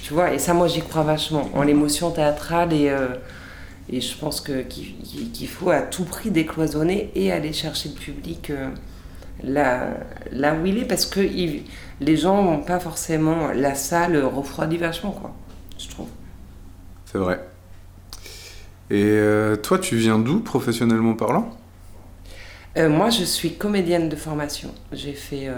tu 0.03 0.15
vois, 0.15 0.33
et 0.33 0.39
ça 0.39 0.55
moi 0.55 0.69
j'y 0.69 0.81
crois 0.81 1.03
vachement, 1.03 1.49
en 1.55 1.63
l'émotion 1.63 2.11
théâtrale 2.11 2.73
et. 2.73 2.91
Euh, 2.91 3.09
Et 3.89 4.01
je 4.01 4.19
pense 4.19 4.41
que, 4.41 4.63
qu'il, 4.63 5.49
faut 5.49 5.71
à 5.71 5.81
tout 5.81 6.05
prix 6.05 6.33
décloisonner 6.33 7.13
et 7.15 7.31
aller 7.31 7.53
chercher 7.53 7.91
le 7.91 7.95
public 7.95 8.51
euh, 8.51 8.69
là, 9.45 9.91
là 10.33 10.57
où 10.57 10.67
il 10.67 10.79
est, 10.79 10.89
parce 10.89 11.07
que 11.07 11.21
les 12.01 12.17
gens 12.17 12.43
n'ont 12.43 12.65
pas 12.65 12.81
forcément. 12.81 13.53
La 13.55 13.77
salle 13.77 14.17
refroidit 14.25 14.77
vachement, 14.77 15.13
quoi, 15.13 15.33
je 15.79 15.89
trouve. 15.89 16.09
C'est 17.05 17.19
vrai. 17.19 17.39
Et 18.91 19.17
toi, 19.63 19.79
tu 19.79 19.97
viens 19.97 20.19
d'où 20.19 20.41
professionnellement 20.41 21.15
parlant? 21.15 21.57
Euh, 22.77 22.89
Moi, 22.89 23.11
je 23.11 23.25
suis 23.25 23.55
comédienne 23.55 24.09
de 24.09 24.17
formation. 24.17 24.73
J'ai 24.93 25.13
fait, 25.13 25.49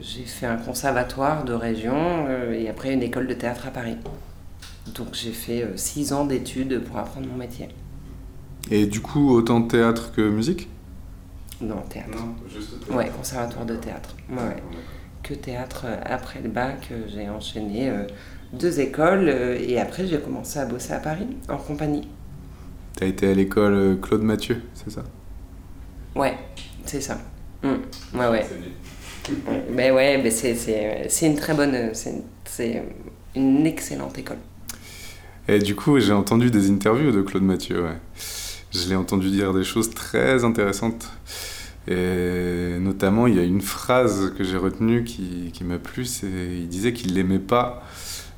j'ai 0.00 0.24
fait 0.24 0.46
un 0.46 0.56
conservatoire 0.56 1.44
de 1.44 1.52
région 1.52 2.26
et 2.52 2.68
après 2.68 2.92
une 2.92 3.02
école 3.02 3.26
de 3.26 3.34
théâtre 3.34 3.66
à 3.66 3.70
Paris. 3.70 3.96
Donc 4.94 5.08
j'ai 5.12 5.32
fait 5.32 5.62
euh, 5.62 5.76
six 5.76 6.12
ans 6.12 6.24
d'études 6.24 6.80
pour 6.84 6.98
apprendre 6.98 7.26
mon 7.28 7.36
métier. 7.36 7.68
Et 8.70 8.86
du 8.86 9.00
coup, 9.00 9.30
autant 9.30 9.62
théâtre 9.62 10.12
que 10.12 10.28
musique? 10.28 10.68
Non, 11.60 11.82
théâtre. 11.88 12.10
Non, 12.10 12.34
juste 12.48 12.78
théâtre. 12.80 12.94
Ouais, 12.94 13.10
conservatoire 13.16 13.66
de 13.66 13.76
théâtre. 13.76 14.14
Ouais, 14.30 14.62
Que 15.22 15.34
théâtre 15.34 15.82
euh, 15.86 15.96
après 16.04 16.40
le 16.40 16.48
bac, 16.48 16.88
euh, 16.90 17.02
j'ai 17.08 17.28
enchaîné 17.28 17.92
deux 18.52 18.80
écoles 18.80 19.28
et 19.28 19.78
après 19.78 20.06
j'ai 20.06 20.18
commencé 20.18 20.58
à 20.58 20.64
bosser 20.64 20.92
à 20.92 21.00
Paris 21.00 21.26
en 21.48 21.58
compagnie. 21.58 22.08
T'as 22.96 23.06
été 23.06 23.30
à 23.30 23.34
l'école 23.34 23.98
Claude 24.00 24.22
Mathieu, 24.22 24.62
c'est 24.74 24.90
ça? 24.90 25.04
Ouais, 26.14 26.36
c'est 26.84 27.00
ça. 27.00 27.18
Mmh. 27.62 27.68
Ouais, 28.14 28.28
ouais. 28.28 28.46
Mais 29.70 29.90
ouais, 29.90 30.20
mais 30.22 30.30
c'est 30.30 31.26
une 31.26 31.36
très 31.36 31.54
bonne. 31.54 31.92
C'est 31.92 32.82
une 33.34 33.66
excellente 33.66 34.18
école. 34.18 34.38
Et 35.48 35.58
du 35.58 35.74
coup, 35.74 35.98
j'ai 35.98 36.12
entendu 36.12 36.50
des 36.50 36.70
interviews 36.70 37.10
de 37.10 37.22
Claude 37.22 37.42
Mathieu. 37.42 37.82
Ouais. 37.82 37.98
Je 38.70 38.88
l'ai 38.88 38.96
entendu 38.96 39.30
dire 39.30 39.54
des 39.54 39.64
choses 39.64 39.90
très 39.90 40.44
intéressantes. 40.44 41.10
Et 41.86 42.76
notamment, 42.80 43.26
il 43.26 43.36
y 43.36 43.38
a 43.38 43.44
une 43.44 43.62
phrase 43.62 44.34
que 44.36 44.44
j'ai 44.44 44.58
retenue 44.58 45.04
qui, 45.04 45.50
qui 45.54 45.64
m'a 45.64 45.78
plu. 45.78 46.04
C'est, 46.04 46.26
il 46.26 46.68
disait 46.68 46.92
qu'il 46.92 47.14
n'aimait 47.14 47.38
pas 47.38 47.82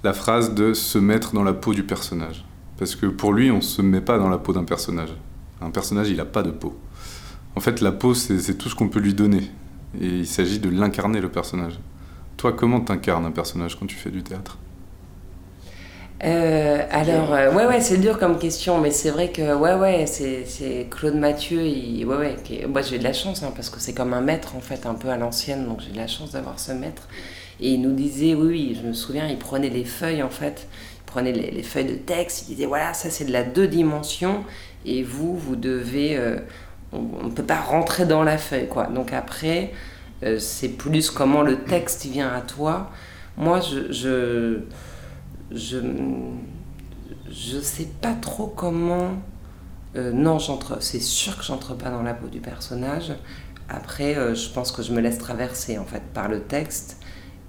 la 0.05 0.13
phrase 0.13 0.55
de 0.55 0.73
se 0.73 0.99
mettre 0.99 1.35
dans 1.35 1.43
la 1.43 1.53
peau 1.53 1.75
du 1.75 1.83
personnage. 1.83 2.45
Parce 2.79 2.95
que 2.95 3.07
pour 3.07 3.33
lui, 3.33 3.51
on 3.51 3.57
ne 3.57 3.61
se 3.61 3.83
met 3.83 4.01
pas 4.01 4.19
dans 4.19 4.29
la 4.29 4.39
peau 4.39 4.53
d'un 4.53 4.65
personnage. 4.65 5.11
Un 5.61 5.71
personnage, 5.71 6.09
il 6.11 6.17
n'a 6.17 6.25
pas 6.25 6.43
de 6.43 6.51
peau. 6.51 6.79
En 7.57 7.61
fait, 7.61 7.81
la 7.81 7.93
peau, 7.93 8.15
c'est 8.15 8.55
tout 8.57 8.69
ce 8.69 8.75
qu'on 8.75 8.89
peut 8.89 9.01
lui 9.01 9.15
donner. 9.15 9.51
Et 10.01 10.07
il 10.07 10.27
s'agit 10.27 10.59
de 10.59 10.69
l'incarner, 10.69 11.21
le 11.21 11.29
personnage. 11.29 11.79
Toi, 12.37 12.53
comment 12.53 12.81
t'incarnes 12.81 13.27
un 13.27 13.33
personnage 13.33 13.79
quand 13.79 13.87
tu 13.87 13.97
fais 13.97 14.11
du 14.11 14.23
théâtre? 14.23 14.59
Euh, 16.23 16.87
alors, 16.91 17.33
euh, 17.33 17.53
ouais, 17.55 17.67
ouais, 17.67 17.81
c'est 17.81 17.97
dur 17.97 18.19
comme 18.19 18.39
question, 18.39 18.79
mais 18.79 18.91
c'est 18.91 19.11
vrai 19.11 19.31
que, 19.31 19.55
ouais, 19.55 19.75
ouais, 19.75 20.07
c'est 20.07 20.87
Claude 20.91 21.15
Mathieu, 21.15 21.63
ouais, 21.63 22.05
ouais, 22.05 22.67
moi 22.69 22.83
j'ai 22.83 22.99
de 22.99 23.05
la 23.05 23.15
chance, 23.15 23.43
hein, 23.43 23.53
parce 23.55 23.71
que 23.71 23.81
c'est 23.81 23.95
comme 23.95 24.13
un 24.13 24.21
maître, 24.21 24.55
en 24.55 24.61
fait, 24.61 24.85
un 24.85 24.95
peu 24.95 25.09
à 25.09 25.17
l'ancienne, 25.17 25.65
donc 25.67 25.81
j'ai 25.81 25.93
de 25.93 25.97
la 25.97 26.07
chance 26.07 26.33
d'avoir 26.33 26.59
ce 26.59 26.73
maître. 26.73 27.09
Et 27.59 27.71
il 27.73 27.81
nous 27.81 27.93
disait, 27.93 28.35
oui, 28.35 28.49
oui, 28.49 28.79
je 28.81 28.87
me 28.87 28.93
souviens, 28.93 29.29
il 29.29 29.39
prenait 29.39 29.71
les 29.71 29.85
feuilles, 29.85 30.23
en 30.23 30.29
fait, 30.29 30.67
il 30.99 31.05
prenait 31.07 31.33
les, 31.33 31.63
feuilles 31.63 31.87
de 31.87 31.95
texte, 31.95 32.47
il 32.49 32.57
disait, 32.57 32.67
voilà, 32.67 32.93
ça 32.93 33.09
c'est 33.09 33.25
de 33.25 33.33
la 33.33 33.43
deux 33.43 33.67
dimensions, 33.67 34.45
et 34.85 35.03
vous, 35.03 35.39
vous 35.39 35.57
devez, 35.57 36.19
euh, 36.19 36.37
on 36.93 37.25
ne 37.25 37.31
peut 37.31 37.45
pas 37.45 37.61
rentrer 37.61 38.07
dans 38.07 38.25
la 38.25 38.39
feuille, 38.39 38.69
quoi. 38.69 38.87
Donc 38.87 39.13
après, 39.13 39.73
c'est 40.39 40.69
plus 40.69 41.11
comment 41.11 41.43
le 41.43 41.63
texte 41.65 42.05
vient 42.07 42.33
à 42.33 42.41
toi. 42.41 42.91
Moi, 43.37 43.61
je, 43.61 43.93
je 43.93 44.61
je 45.51 45.79
je 47.31 47.59
sais 47.59 47.89
pas 48.01 48.15
trop 48.15 48.47
comment 48.47 49.23
euh, 49.97 50.13
non 50.13 50.39
j'entre 50.39 50.83
c'est 50.83 51.01
sûr 51.01 51.37
que 51.37 51.45
j'entre 51.45 51.75
pas 51.75 51.91
dans 51.91 52.03
la 52.03 52.15
peau 52.15 52.29
du 52.29 52.41
personnage 52.41 53.13
après 53.69 54.17
euh, 54.17 54.35
je 54.35 54.49
pense 54.51 54.73
que 54.73 54.83
je 54.83 54.93
me 54.93 55.01
laisse 55.01 55.19
traverser 55.19 55.79
en 55.79 55.85
fait 55.85 56.03
par 56.15 56.29
le 56.29 56.41
texte 56.41 56.99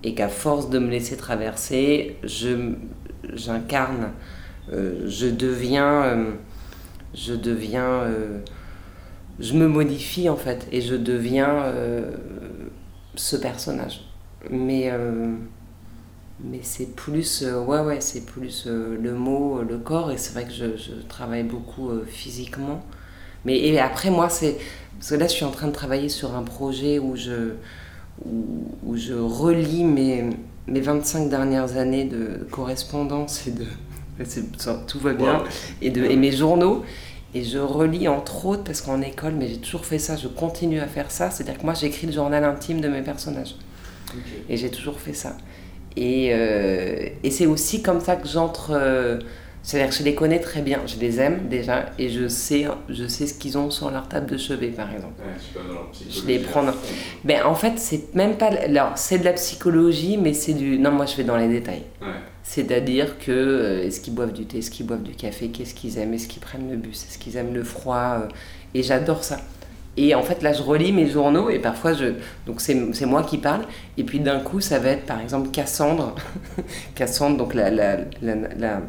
et 0.04 0.16
qu'à 0.16 0.30
force 0.30 0.70
de 0.70 0.80
me 0.80 0.90
laisser 0.90 1.18
traverser 1.18 2.18
je 2.24 2.74
j'incarne 3.34 4.12
euh, 4.72 5.04
je 5.08 5.28
deviens 5.28 6.26
je 7.14 7.34
deviens 7.34 8.06
je 9.42 9.54
me 9.54 9.68
modifie 9.68 10.30
en 10.30 10.38
fait 10.38 10.68
et 10.72 10.82
je 10.82 10.96
deviens 10.96 11.66
ce 13.16 13.36
personnage. 13.36 14.02
Mais 14.50 14.90
mais 16.44 16.60
c'est 16.64 16.96
plus 16.96 17.44
euh, 17.44 17.62
ouais 17.64 17.80
ouais 17.82 18.02
c'est 18.02 18.26
plus 18.26 18.66
euh, 18.66 18.98
le 19.02 19.14
mot 19.14 19.60
euh, 19.60 19.66
le 19.68 19.78
corps 19.78 20.12
et 20.12 20.18
c'est 20.18 20.34
vrai 20.34 20.46
que 20.46 20.52
je, 20.52 20.78
je 20.78 20.94
travaille 21.08 21.44
beaucoup 21.44 21.92
physiquement. 22.08 22.84
Mais 23.46 23.60
et 23.60 23.80
après 23.80 24.10
moi 24.10 24.30
c'est 24.30 24.58
parce 24.98 25.12
que 25.12 25.16
là 25.16 25.28
je 25.28 25.34
suis 25.34 25.46
en 25.46 25.52
train 25.52 25.68
de 25.68 25.74
travailler 25.74 26.10
sur 26.10 26.36
un 26.36 26.44
projet 26.44 27.00
où 27.00 27.16
je 27.16 27.54
où, 28.26 28.96
je 28.96 29.14
relis 29.14 29.84
mes 29.84 30.30
mes 30.68 30.82
25 30.82 31.28
dernières 31.30 31.78
années 31.78 32.06
de 32.06 32.46
correspondance 32.52 33.48
et 33.48 33.52
de 33.52 33.66
tout 34.88 35.00
va 35.00 35.14
bien 35.14 35.44
et 35.82 35.90
de 35.90 36.04
et 36.04 36.16
mes 36.16 36.32
journaux 36.32 36.84
et 37.34 37.44
je 37.44 37.60
relis 37.60 38.08
entre 38.08 38.46
autres 38.46 38.64
parce 38.64 38.82
qu'en 38.82 39.02
école 39.02 39.34
mais 39.34 39.48
j'ai 39.48 39.58
toujours 39.58 39.86
fait 39.86 40.00
ça 40.00 40.18
je 40.18 40.28
continue 40.28 40.80
à 40.80 40.88
faire 40.88 41.12
ça 41.12 41.32
c'est 41.32 41.44
à 41.44 41.52
dire 41.52 41.58
que 41.60 41.66
moi 41.66 41.74
j'écris 41.74 42.08
le 42.08 42.14
journal 42.14 42.44
intime 42.44 42.82
de 42.82 42.88
mes 42.88 43.02
personnages 43.02 43.56
et 44.50 44.58
j'ai 44.58 44.70
toujours 44.70 45.00
fait 45.00 45.14
ça 45.14 45.38
et, 45.96 46.30
euh, 46.34 47.08
et 47.24 47.32
c'est 47.32 47.46
aussi 47.46 47.82
comme 47.82 48.00
ça 48.00 48.16
que 48.16 48.28
j'entre. 48.28 48.72
Euh, 49.62 49.64
c'est-à-dire 49.64 49.90
que 49.90 49.96
je 49.96 50.04
les 50.04 50.16
connais 50.16 50.40
très 50.40 50.62
bien, 50.62 50.80
je 50.86 50.98
les 50.98 51.20
aime 51.20 51.48
déjà, 51.48 51.86
et 52.00 52.10
je 52.10 52.28
sais, 52.28 52.66
je 52.90 53.08
sais 53.08 53.28
ce 53.28 53.34
qu'ils 53.34 53.58
ont 53.58 53.70
sur 53.70 53.92
leur 53.92 54.08
table 54.08 54.26
de 54.26 54.38
chevet, 54.38 54.70
par 54.70 54.92
exemple. 54.92 55.22
je 56.10 56.26
les 56.26 56.40
prends. 56.40 56.66
Ben, 57.24 57.44
en 57.46 57.56
fait, 57.56 57.74
c'est 57.78 58.14
même 58.16 58.38
pas. 58.38 58.48
Alors, 58.48 58.98
c'est 58.98 59.20
de 59.20 59.26
la 59.26 59.34
psychologie, 59.34 60.18
mais 60.18 60.34
c'est 60.34 60.54
du. 60.54 60.80
Non, 60.80 60.92
moi, 60.92 61.06
je 61.06 61.16
vais 61.16 61.24
dans 61.24 61.38
les 61.38 61.48
détails. 61.48 61.84
C'est-à-dire 62.44 63.20
que 63.20 63.32
euh, 63.32 63.84
est-ce 63.84 64.02
qu'ils 64.02 64.16
boivent 64.16 64.34
du 64.34 64.46
thé, 64.46 64.58
est-ce 64.58 64.72
qu'ils 64.72 64.86
boivent 64.86 65.04
du 65.04 65.14
café, 65.14 65.50
qu'est-ce 65.50 65.76
qu'ils 65.76 66.00
aiment, 66.00 66.16
est-ce 66.16 66.28
qu'ils 66.28 66.42
prennent 66.42 66.70
le 66.70 66.76
bus, 66.76 67.04
est-ce 67.04 67.20
qu'ils 67.20 67.38
aiment 67.38 67.54
le 67.54 67.64
froid. 67.64 68.28
et 68.74 68.82
j'adore 68.82 69.24
ça. 69.24 69.38
Et 69.98 70.16
en 70.16 70.22
fait, 70.24 70.42
là, 70.42 70.54
je 70.54 70.62
relis 70.62 70.94
mes 70.94 71.10
journaux 71.10 71.50
et 71.50 71.60
parfois, 71.60 71.94
je... 71.94 72.14
donc 72.46 72.62
c'est 72.62 73.06
moi 73.06 73.24
qui 73.24 73.38
parle. 73.38 73.64
Et 73.98 74.04
puis 74.04 74.20
d'un 74.20 74.40
coup, 74.40 74.62
ça 74.62 74.80
va 74.80 74.90
être 74.90 75.06
par 75.06 75.20
exemple 75.20 75.50
Cassandre, 75.50 76.16
Cassandre, 76.96 77.38
donc 77.38 77.54
la, 77.54 77.70
la, 77.70 77.98
la, 78.22 78.82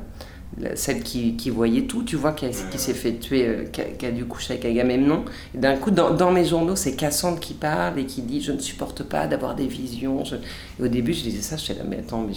celle 0.75 1.03
qui, 1.03 1.37
qui, 1.37 1.51
voyait 1.51 1.83
tout, 1.83 2.03
tu 2.03 2.17
vois, 2.17 2.33
qui, 2.33 2.47
qui 2.71 2.79
s'est 2.79 2.95
fait 2.95 3.15
tuer, 3.15 3.47
euh, 3.47 3.65
qui, 3.65 4.07
a, 4.07 4.11
dû 4.11 4.25
coucher 4.25 4.55
avec 4.55 4.65
Agamemnon. 4.65 5.25
Et 5.55 5.59
d'un 5.59 5.77
coup, 5.77 5.91
dans, 5.91 6.11
dans, 6.11 6.31
mes 6.31 6.45
journaux, 6.45 6.77
c'est 6.77 6.95
Cassandre 6.95 7.41
qui 7.41 7.55
parle 7.55 7.99
et 7.99 8.05
qui 8.05 8.23
dit 8.23 8.41
Je 8.41 8.53
ne 8.53 8.59
supporte 8.59 9.03
pas 9.03 9.27
d'avoir 9.27 9.55
des 9.55 9.67
visions. 9.67 10.23
Et 10.79 10.83
au 10.83 10.89
début, 10.89 11.13
je 11.13 11.23
disais 11.23 11.43
ça, 11.43 11.57
je 11.57 11.73
disais 11.73 11.85
Mais 11.89 11.99
attends, 11.99 12.25
mais 12.27 12.35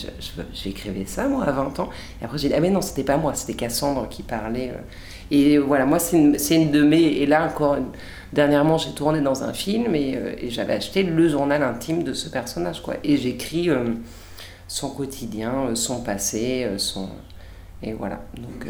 j'écrivais 0.53 1.05
ça, 1.05 1.27
moi, 1.27 1.43
à 1.45 1.51
20 1.51 1.79
ans. 1.79 1.89
Et 2.21 2.25
après, 2.25 2.37
j'ai 2.37 2.49
dit 2.49 2.53
Ah, 2.55 2.59
mais 2.61 2.69
non, 2.69 2.81
c'était 2.81 3.03
pas 3.03 3.17
moi, 3.17 3.33
c'était 3.33 3.53
Cassandre 3.53 4.07
qui 4.09 4.23
parlait. 4.23 4.71
Euh. 4.71 4.81
Et 5.31 5.57
voilà, 5.57 5.85
moi, 5.85 5.99
c'est 5.99 6.17
une, 6.17 6.37
une, 6.51 6.71
de 6.71 6.83
mes. 6.83 7.01
Et 7.01 7.25
là, 7.25 7.45
encore. 7.45 7.77
Dernièrement, 8.35 8.77
j'ai 8.77 8.91
tourné 8.91 9.21
dans 9.21 9.43
un 9.43 9.53
film 9.53 9.93
euh, 9.95 10.35
et, 10.37 10.49
j'avais 10.49 10.73
acheté 10.73 11.03
le 11.03 11.29
journal 11.29 11.63
intime 11.63 12.03
de 12.03 12.11
ce 12.11 12.27
personnage. 12.27 12.81
Quoi. 12.81 12.95
Et 13.05 13.15
j'écris 13.15 13.69
euh, 13.69 13.85
son 14.67 14.89
quotidien, 14.89 15.53
euh, 15.69 15.75
son 15.75 16.01
passé, 16.01 16.67
son... 16.77 17.07
Et 17.83 17.93
voilà. 17.93 18.21
Donc, 18.37 18.67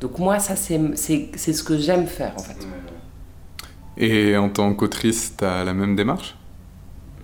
donc 0.00 0.18
moi, 0.18 0.38
ça, 0.38 0.56
c'est 0.56 0.96
ce 0.96 1.62
que 1.62 1.78
j'aime 1.78 2.06
faire, 2.06 2.34
en 2.36 2.42
fait. 2.42 2.66
Et 3.96 4.36
en 4.36 4.48
tant 4.48 4.72
qu'autrice, 4.74 5.34
tu 5.36 5.44
as 5.44 5.64
la 5.64 5.74
même 5.74 5.96
démarche? 5.96 6.36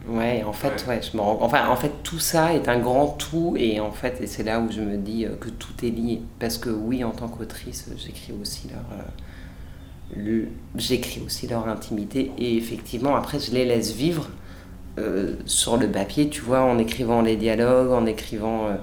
Ouais, 0.09 0.45
en 0.45 0.53
fait, 0.53 0.85
ouais. 0.89 1.01
je 1.03 1.17
me 1.17 1.23
enfin, 1.23 1.69
en 1.69 1.77
fait, 1.77 1.93
tout 2.05 2.21
ça 2.21 2.55
est 2.55 2.69
un 2.69 2.79
grand 2.79 3.09
tout, 3.09 3.55
et 3.59 3.81
en 3.81 3.91
fait, 3.91 4.21
et 4.21 4.27
c'est 4.27 4.45
là 4.45 4.61
où 4.61 4.71
je 4.71 4.81
me 4.81 4.97
dis 4.97 5.27
que 5.41 5.49
tout 5.49 5.73
est 5.83 5.91
lié. 5.91 6.21
Parce 6.39 6.59
que 6.59 6.71
oui, 6.71 7.03
en 7.03 7.11
tant 7.11 7.29
qu'autrice, 7.29 7.91
j'écris 7.97 8.33
aussi 8.41 8.69
leur, 8.69 8.85
j'écris 10.77 11.23
aussi 11.25 11.47
leur 11.49 11.67
intimité 11.69 12.31
et 12.39 12.57
effectivement 12.57 13.17
après 13.17 13.41
je 13.41 13.51
les 13.51 13.65
laisse 13.65 13.93
vivre 13.93 14.29
euh, 14.99 15.35
sur 15.47 15.77
le 15.77 15.89
papier, 15.89 16.29
tu 16.29 16.41
vois, 16.41 16.63
en 16.63 16.79
écrivant 16.79 17.23
les 17.23 17.37
dialogues, 17.37 17.93
en 17.93 18.07
écrivant... 18.07 18.69
Euh, 18.69 18.75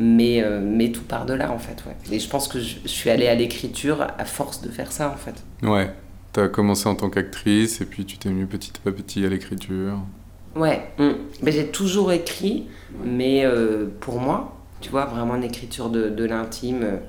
mais, 0.00 0.42
euh, 0.42 0.60
mais 0.60 0.90
tout 0.90 1.02
part 1.02 1.26
de 1.26 1.34
là 1.34 1.52
en 1.52 1.58
fait, 1.58 1.84
ouais. 1.86 1.94
Et 2.10 2.18
je 2.18 2.28
pense 2.28 2.48
que 2.48 2.58
je, 2.58 2.78
suis 2.86 3.10
allée 3.10 3.28
à 3.28 3.34
l'écriture 3.36 4.02
à 4.18 4.24
force 4.24 4.62
de 4.62 4.68
faire 4.68 4.90
ça 4.90 5.10
en 5.10 5.16
fait. 5.16 5.44
Ouais, 5.62 5.92
tu 6.32 6.40
as 6.40 6.48
commencé 6.48 6.88
en 6.88 6.96
tant 6.96 7.10
qu'actrice 7.10 7.80
et 7.80 7.84
puis 7.84 8.04
tu 8.04 8.18
t'es 8.18 8.28
venue 8.28 8.46
petit 8.46 8.72
à 8.86 8.90
petit 8.90 9.24
à 9.24 9.28
l'écriture. 9.28 9.98
Ouais, 10.56 10.82
mm. 10.98 11.10
mais 11.42 11.52
j'ai 11.52 11.68
toujours 11.68 12.10
écrit, 12.10 12.66
mais 13.04 13.44
pour 14.00 14.20
moi, 14.20 14.56
tu 14.80 14.90
vois, 14.90 15.04
vraiment 15.04 15.36
une 15.36 15.44
écriture 15.44 15.90
de, 15.90 16.08
de 16.08 16.24
l'intime 16.24 17.00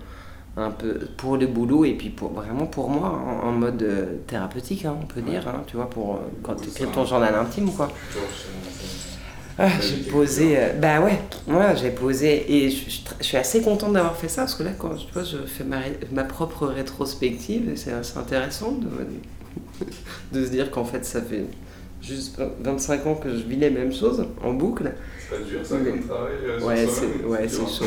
un 0.57 0.71
peu 0.71 0.99
pour 1.17 1.37
le 1.37 1.47
boulot 1.47 1.85
et 1.85 1.93
puis 1.93 2.09
pour, 2.09 2.31
vraiment 2.31 2.65
pour 2.65 2.89
moi 2.89 3.09
en, 3.43 3.51
mode 3.51 3.81
euh, 3.83 4.17
thérapeutique 4.27 4.83
hein, 4.85 4.97
on 5.01 5.05
peut 5.05 5.21
dire 5.21 5.47
hein, 5.47 5.63
tu 5.65 5.77
vois 5.77 5.89
pour 5.89 6.15
euh, 6.15 6.19
quand 6.43 6.55
tu 6.55 6.67
écris 6.67 6.87
ton 6.93 7.05
journal 7.05 7.33
intime 7.35 7.71
quoi 7.71 7.89
Ah, 9.57 9.69
j'ai 9.79 10.09
posé, 10.09 10.57
euh, 10.57 10.73
bah 10.73 11.01
ouais, 11.01 11.19
moi 11.47 11.75
j'ai 11.75 11.91
posé 11.91 12.51
et 12.51 12.69
je, 12.69 12.89
je, 13.19 13.23
suis 13.23 13.37
assez 13.37 13.61
contente 13.61 13.93
d'avoir 13.93 14.15
fait 14.15 14.27
ça 14.27 14.43
parce 14.43 14.55
que 14.55 14.63
là 14.63 14.71
quand 14.77 14.95
tu 14.95 15.11
vois, 15.13 15.23
je 15.23 15.37
fais 15.45 15.63
ma, 15.63 15.81
ma 16.11 16.23
propre 16.23 16.67
rétrospective 16.67 17.71
c'est 17.75 18.17
intéressant 18.17 18.71
de, 18.71 18.87
de 20.31 20.45
se 20.45 20.49
dire 20.49 20.71
qu'en 20.71 20.85
fait 20.85 21.05
ça 21.05 21.21
fait 21.21 21.45
juste 22.01 22.41
25 22.61 23.05
ans 23.05 23.15
que 23.15 23.29
je 23.29 23.43
vis 23.43 23.57
les 23.57 23.69
mêmes 23.69 23.93
choses 23.93 24.25
en 24.43 24.53
boucle. 24.53 24.91
C'est 25.29 25.47
dur 25.47 25.65
ça 25.65 25.77
comme 25.77 26.01
travail 26.01 26.33
euh, 26.43 26.59
Ouais, 26.61 26.87
c'est 26.87 27.25
ouais, 27.25 27.47
chaud. 27.47 27.85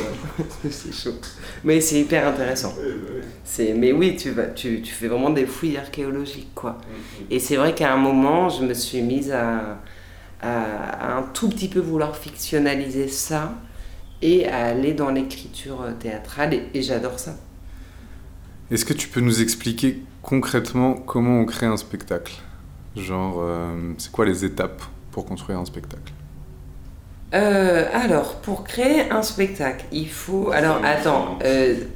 c'est 0.71 0.95
chaud. 0.95 1.15
Mais 1.65 1.81
c'est 1.81 2.01
hyper 2.01 2.27
intéressant. 2.29 2.75
Oui, 2.79 3.73
Mais 3.77 3.93
oui, 3.93 4.17
tu, 4.17 4.31
vas, 4.31 4.47
tu, 4.47 4.81
tu, 4.81 4.95
fais 4.95 5.09
vraiment 5.09 5.31
des 5.31 5.47
fouilles 5.47 5.77
archéologiques 5.77 6.55
quoi. 6.55 6.79
Mm-hmm. 6.79 7.35
Et 7.35 7.39
c'est 7.39 7.57
vrai 7.57 7.75
qu'à 7.75 7.93
un 7.93 7.97
moment, 7.97 8.49
je 8.49 8.65
me 8.65 8.73
suis 8.73 9.03
mise 9.03 9.33
à 9.33 9.79
à, 10.45 11.17
un 11.17 11.23
tout 11.23 11.49
petit 11.49 11.69
peu 11.69 11.81
vouloir 11.81 12.17
fictionnaliser 12.17 13.09
ça 13.09 13.55
et 14.23 14.47
à 14.47 14.67
aller 14.67 14.93
dans 14.93 15.11
l'écriture 15.11 15.83
euh, 15.83 15.93
théâtrale 15.99 16.55
et, 16.73 16.83
j'adore 16.83 17.19
ça. 17.19 17.37
Est-ce 18.71 18.85
que 18.85 18.95
tu 18.95 19.09
peux 19.09 19.21
nous 19.21 19.43
expliquer 19.43 20.03
concrètement 20.23 20.95
comment 20.95 21.41
on 21.41 21.45
crée 21.45 21.67
un 21.67 21.77
spectacle? 21.77 22.35
Genre, 22.97 23.39
euh, 23.41 23.93
c'est 23.99 24.13
quoi 24.13 24.25
les 24.25 24.45
étapes 24.45 24.83
pour 25.11 25.27
construire 25.27 25.59
un 25.59 25.65
spectacle? 25.65 26.13
Euh, 27.35 27.87
alors, 27.93 28.37
pour 28.37 28.63
créer 28.63 29.11
un 29.11 29.23
spectacle, 29.23 29.85
il 29.91 30.09
faut. 30.09 30.53
Alors, 30.53 30.81
attends, 30.85 31.39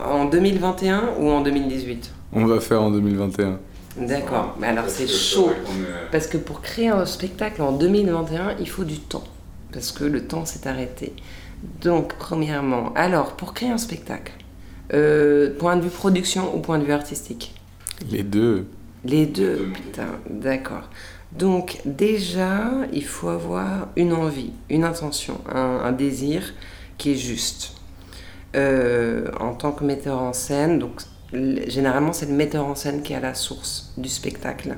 en 0.01 0.25
2021 0.25 1.15
ou 1.21 1.31
en 1.31 1.43
2018 1.43 2.13
On 2.33 2.45
va 2.45 2.59
faire 2.59 2.83
en 2.83 2.91
2021. 2.91 3.61
D'accord, 4.01 4.57
mais 4.59 4.69
alors 4.69 4.89
c'est 4.89 5.09
chaud. 5.09 5.51
Parce 6.13 6.27
que 6.27 6.37
pour 6.37 6.61
créer 6.61 6.89
un 6.89 7.07
spectacle 7.07 7.63
en 7.63 7.73
2021, 7.73 8.57
il 8.61 8.69
faut 8.69 8.85
du 8.85 8.99
temps. 8.99 9.25
Parce 9.73 9.93
que 9.93 10.05
le 10.05 10.25
temps 10.27 10.45
s'est 10.45 10.69
arrêté. 10.69 11.13
Donc, 11.83 12.15
premièrement, 12.15 12.93
alors, 12.95 13.33
pour 13.33 13.53
créer 13.53 13.71
un 13.71 13.79
spectacle, 13.79 14.33
euh, 14.95 15.55
point 15.59 15.77
de 15.77 15.83
vue 15.83 15.91
production 15.91 16.55
ou 16.57 16.61
point 16.61 16.79
de 16.79 16.85
vue 16.85 16.93
artistique? 16.93 17.55
Les 18.11 18.23
deux. 18.23 18.67
Les 19.05 19.27
deux, 19.27 19.71
putain, 19.75 20.09
d'accord. 20.31 20.89
Donc, 21.33 21.81
déjà, 21.85 22.71
il 22.93 23.05
faut 23.05 23.29
avoir 23.29 23.89
une 23.97 24.13
envie, 24.13 24.53
une 24.71 24.85
intention, 24.85 25.41
un, 25.53 25.93
désir 25.93 26.55
qui 26.97 27.13
est 27.13 27.17
juste. 27.17 27.75
Euh, 28.57 29.31
en 29.39 29.53
tant 29.53 29.73
que 29.73 29.85
metteur 29.85 30.21
en 30.21 30.33
scène, 30.33 30.79
donc 30.79 31.03
généralement 31.33 32.13
c'est 32.13 32.27
le 32.27 32.33
metteur 32.35 32.65
en 32.65 32.75
scène 32.75 33.03
qui 33.03 33.13
est 33.13 33.17
à 33.17 33.21
la 33.21 33.35
source 33.35 33.93
du 33.99 34.09
spectacle 34.09 34.77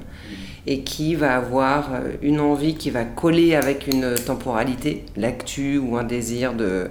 et 0.67 0.83
qui 0.83 1.15
va 1.15 1.37
avoir 1.37 1.95
euh, 1.95 2.13
une 2.23 2.41
envie 2.41 2.75
qui 2.75 2.91
va 2.91 3.05
coller 3.05 3.55
avec 3.55 3.87
une 3.87 4.15
temporalité, 4.15 5.05
l'actu 5.17 5.79
ou 5.79 5.97
un 5.97 6.05
désir 6.05 6.55
de, 6.55 6.91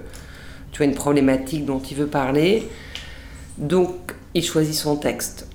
tu 0.72 0.78
vois, 0.78 0.86
une 0.86 0.94
problématique 0.94 1.64
dont 1.66 1.80
il 1.80 1.96
veut 1.96 2.06
parler. 2.06 2.68
Donc 3.58 4.14
il 4.34 4.44
choisit 4.44 4.74
son 4.74 4.96
texte. 4.96 5.46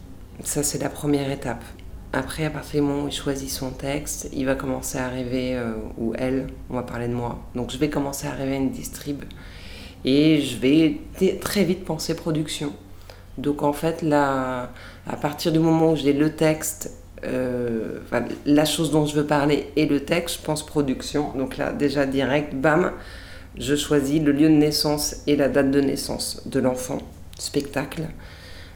Ça 0.43 0.63
c'est 0.63 0.81
la 0.81 0.89
première 0.89 1.31
étape. 1.31 1.63
Après, 2.13 2.45
à 2.45 2.49
partir 2.49 2.81
du 2.81 2.87
moment 2.87 3.03
où 3.03 3.07
il 3.09 3.13
choisit 3.13 3.49
son 3.49 3.71
texte, 3.71 4.29
il 4.31 4.45
va 4.45 4.55
commencer 4.55 4.97
à 4.97 5.09
rêver, 5.09 5.53
euh, 5.55 5.73
ou 5.97 6.13
elle, 6.17 6.47
on 6.69 6.75
va 6.75 6.83
parler 6.83 7.09
de 7.09 7.13
moi. 7.13 7.43
Donc 7.55 7.71
je 7.71 7.77
vais 7.77 7.89
commencer 7.89 8.25
à 8.25 8.31
rêver 8.31 8.55
une 8.55 8.71
distrib. 8.71 9.23
Et 10.05 10.39
je 10.39 10.57
vais 10.57 11.01
très 11.41 11.65
vite 11.65 11.83
penser 11.83 12.15
production. 12.15 12.71
Donc 13.37 13.63
en 13.63 13.73
fait, 13.73 14.01
là, 14.01 14.69
à 15.07 15.15
partir 15.15 15.51
du 15.51 15.59
moment 15.59 15.91
où 15.91 15.95
j'ai 15.95 16.13
le 16.13 16.31
texte, 16.31 16.91
euh, 17.23 17.99
la 18.45 18.65
chose 18.65 18.91
dont 18.91 19.05
je 19.05 19.15
veux 19.15 19.25
parler 19.25 19.71
et 19.75 19.85
le 19.85 20.01
texte, 20.01 20.39
je 20.39 20.45
pense 20.45 20.65
production. 20.65 21.31
Donc 21.37 21.57
là, 21.57 21.71
déjà 21.73 22.05
direct, 22.05 22.53
bam, 22.53 22.91
je 23.57 23.75
choisis 23.75 24.21
le 24.21 24.31
lieu 24.31 24.49
de 24.49 24.53
naissance 24.53 25.17
et 25.27 25.35
la 25.35 25.49
date 25.49 25.71
de 25.71 25.81
naissance 25.81 26.41
de 26.45 26.59
l'enfant, 26.59 26.99
spectacle. 27.37 28.03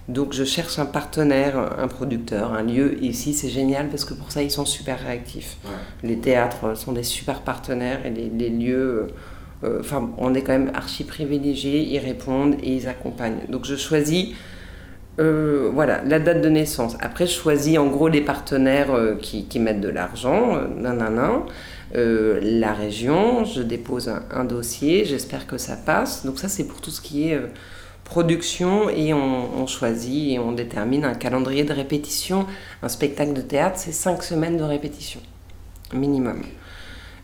Donc 0.07 0.33
je 0.33 0.43
cherche 0.43 0.79
un 0.79 0.87
partenaire, 0.87 1.55
un 1.77 1.87
producteur, 1.87 2.53
un 2.53 2.63
lieu. 2.63 3.01
ici, 3.03 3.33
c'est 3.33 3.49
génial 3.49 3.89
parce 3.89 4.05
que 4.05 4.15
pour 4.15 4.31
ça, 4.31 4.41
ils 4.41 4.49
sont 4.49 4.65
super 4.65 4.99
réactifs. 4.99 5.57
Les 6.03 6.17
théâtres 6.17 6.75
sont 6.75 6.93
des 6.93 7.03
super 7.03 7.41
partenaires 7.41 8.05
et 8.05 8.09
les, 8.09 8.49
lieux... 8.49 9.07
Euh, 9.63 9.81
enfin, 9.81 10.09
on 10.17 10.33
est 10.33 10.41
quand 10.41 10.53
même 10.53 10.71
archi 10.73 11.03
privilégiés, 11.03 11.81
ils 11.81 11.99
répondent 11.99 12.55
et 12.63 12.75
ils 12.75 12.87
accompagnent. 12.87 13.41
Donc 13.49 13.65
je 13.65 13.75
choisis 13.75 14.29
euh, 15.19 15.69
voilà, 15.73 16.01
la 16.05 16.19
date 16.19 16.41
de 16.41 16.47
naissance. 16.47 16.95
Après, 17.01 17.27
je 17.27 17.33
choisis 17.33 17.77
en 17.77 17.87
gros 17.87 18.07
les 18.07 18.21
partenaires 18.21 18.93
euh, 18.93 19.15
qui, 19.15 19.59
mettent 19.59 19.81
de 19.81 19.89
l'argent, 19.89 20.57
euh, 21.95 22.39
la 22.41 22.73
région, 22.73 23.43
je 23.43 23.61
dépose 23.61 24.09
un, 24.31 24.45
dossier, 24.45 25.03
j'espère 25.03 25.45
que 25.45 25.57
ça 25.57 25.75
passe. 25.75 26.25
Donc 26.25 26.39
ça, 26.39 26.47
c'est 26.47 26.65
pour 26.65 26.79
tout 26.79 26.91
ce 26.91 27.01
qui 27.01 27.29
est 27.29 27.39
production 28.05 28.89
et 28.89 29.13
on, 29.13 29.67
choisit 29.67 30.33
et 30.33 30.39
on 30.39 30.53
détermine 30.53 31.03
un 31.03 31.15
calendrier 31.15 31.65
de 31.65 31.73
répétition. 31.73 32.47
Un 32.81 32.89
spectacle 32.89 33.33
de 33.33 33.41
théâtre, 33.41 33.77
c'est 33.77 33.91
cinq 33.91 34.23
semaines 34.23 34.57
de 34.57 34.63
répétition, 34.63 35.19
minimum. 35.93 36.43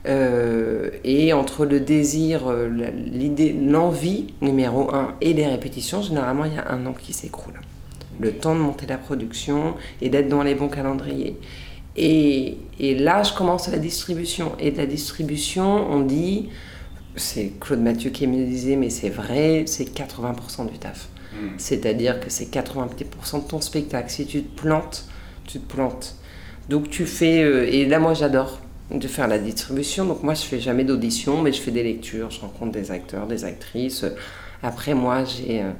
et 0.06 1.34
entre 1.34 1.66
le 1.66 1.80
désir, 1.80 2.52
l'idée, 2.52 3.54
l'envie 3.54 4.34
numéro 4.42 4.94
un 4.94 5.16
et 5.22 5.34
les 5.34 5.48
répétitions, 5.48 6.02
généralement 6.02 6.46
il 6.46 6.54
y 6.54 6.58
a 6.58 6.72
un 6.72 6.86
an 6.86 6.94
qui 6.94 7.14
s'écroule 7.14 7.60
le 8.20 8.34
temps 8.34 8.56
de 8.56 8.60
monter 8.60 8.86
la 8.86 8.98
production 8.98 9.76
et 10.02 10.10
d'être 10.10 10.28
dans 10.28 10.44
les 10.44 10.56
bons 10.56 10.70
calendriers. 10.70 11.38
Et, 11.98 12.58
et, 12.80 12.96
là, 12.96 13.24
je 13.24 13.34
commence 13.34 13.70
la 13.70 13.78
distribution. 13.78 14.52
Et 14.60 14.72
de 14.72 14.78
la 14.78 14.86
distribution, 14.86 15.90
on 15.90 16.02
dit, 16.02 16.50
c'est 17.16 17.54
Claude 17.60 17.82
Mathieu 17.82 18.10
qui 18.10 18.28
me 18.28 18.46
disait, 18.46 18.76
mais 18.76 18.90
c'est 18.90 19.10
vrai, 19.10 19.64
c'est 19.66 19.96
80% 19.96 20.70
du 20.70 20.78
taf. 20.78 21.08
Hmm. 21.34 21.50
C'est-à-dire 21.58 22.20
que 22.20 22.30
c'est 22.30 22.52
80% 22.52 23.44
de 23.44 23.48
ton 23.48 23.62
spectacle. 23.62 24.10
Si 24.10 24.26
tu 24.26 24.44
te 24.44 24.62
plantes, 24.62 25.06
tu 25.46 25.60
te 25.60 25.74
plantes. 25.74 26.16
Donc 26.70 26.90
tu 26.90 27.06
fais, 27.06 27.44
euh, 27.44 27.72
et 27.72 27.86
là 27.86 28.00
moi 28.00 28.14
j'adore 28.14 28.60
de 28.92 29.08
faire 29.08 29.28
la 29.28 29.38
distribution. 29.38 30.06
Donc 30.06 30.24
moi 30.24 30.34
je 30.34 30.42
fais 30.42 30.60
jamais 30.60 30.84
d'audition, 30.84 31.42
mais 31.42 31.52
je 31.52 31.62
fais 31.62 31.72
des 31.72 31.84
lectures, 31.84 32.32
je 32.32 32.42
rencontre 32.42 32.72
des 32.72 32.92
acteurs, 32.92 33.28
des 33.28 33.46
actrices. 33.46 34.06
Après 34.64 34.94
moi 34.94 35.24
j'ai 35.26 35.62
euh, 35.62 35.72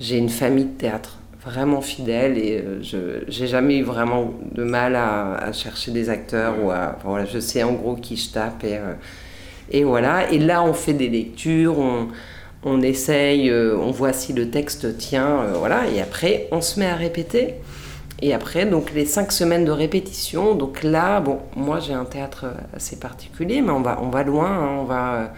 j'ai 0.00 0.18
une 0.18 0.28
famille 0.28 0.64
de 0.64 0.70
théâtre 0.70 1.18
vraiment 1.46 1.80
fidèle 1.80 2.38
et 2.38 2.58
euh, 2.58 2.82
je 2.82 2.98
j'ai 3.28 3.46
jamais 3.46 3.78
eu 3.78 3.82
vraiment 3.84 4.34
de 4.52 4.64
mal 4.64 4.96
à, 4.96 5.52
chercher 5.52 5.92
des 5.92 6.10
acteurs 6.10 6.54
ou 6.62 6.70
à 6.72 6.98
voilà 7.04 7.24
je 7.24 7.38
sais 7.38 7.62
en 7.62 7.72
gros 7.72 7.94
qui 7.94 8.16
je 8.16 8.32
tape 8.32 8.64
et 8.64 8.76
euh, 8.76 8.94
et 9.70 9.84
voilà. 9.84 10.30
Et 10.30 10.38
là 10.38 10.62
on 10.62 10.72
fait 10.72 10.92
des 10.92 11.08
lectures 11.08 11.78
on 11.78 12.08
on 12.64 12.82
essaye 12.82 13.48
euh, 13.48 13.76
on 13.78 13.92
voit 13.92 14.12
si 14.12 14.32
le 14.32 14.50
texte 14.50 14.98
tient 14.98 15.44
voilà. 15.54 15.88
Et 15.88 16.00
après 16.00 16.48
on 16.50 16.60
se 16.60 16.80
met 16.80 16.86
à 16.86 16.96
répéter. 16.96 17.54
Et 18.22 18.34
après 18.34 18.66
donc 18.66 18.92
les 18.92 19.04
cinq 19.04 19.30
semaines 19.30 19.64
de 19.64 19.70
répétition 19.70 20.54
donc 20.54 20.82
là 20.82 21.20
bon 21.20 21.38
moi 21.54 21.78
j'ai 21.80 21.94
un 21.94 22.06
théâtre 22.06 22.46
assez 22.74 22.98
particulier 22.98 23.60
mais 23.60 23.70
on 23.70 23.82
va 23.82 24.00
on 24.02 24.08
va 24.08 24.22
loin 24.24 24.50
hein, 24.50 24.76
on 24.80 24.84
va 24.84 25.32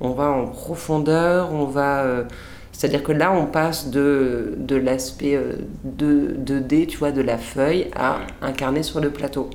on 0.00 0.10
va 0.10 0.30
en 0.30 0.46
profondeur 0.46 1.52
on 1.52 1.64
va 1.64 2.04
c'est-à-dire 2.78 3.02
que 3.02 3.10
là, 3.10 3.32
on 3.32 3.46
passe 3.46 3.90
de, 3.90 4.54
de 4.56 4.76
l'aspect 4.76 5.36
2, 5.82 6.36
euh, 6.40 6.86
tu 6.86 6.96
vois, 6.96 7.10
de 7.10 7.20
la 7.20 7.36
feuille 7.36 7.88
à 7.96 8.20
incarner 8.40 8.84
sur 8.84 9.00
le 9.00 9.10
plateau. 9.10 9.50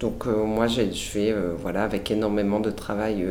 Donc 0.00 0.26
euh, 0.26 0.44
moi, 0.44 0.66
je 0.66 0.82
fais 0.90 1.30
euh, 1.30 1.54
voilà, 1.56 1.84
avec 1.84 2.10
énormément 2.10 2.58
de 2.58 2.72
travail 2.72 3.24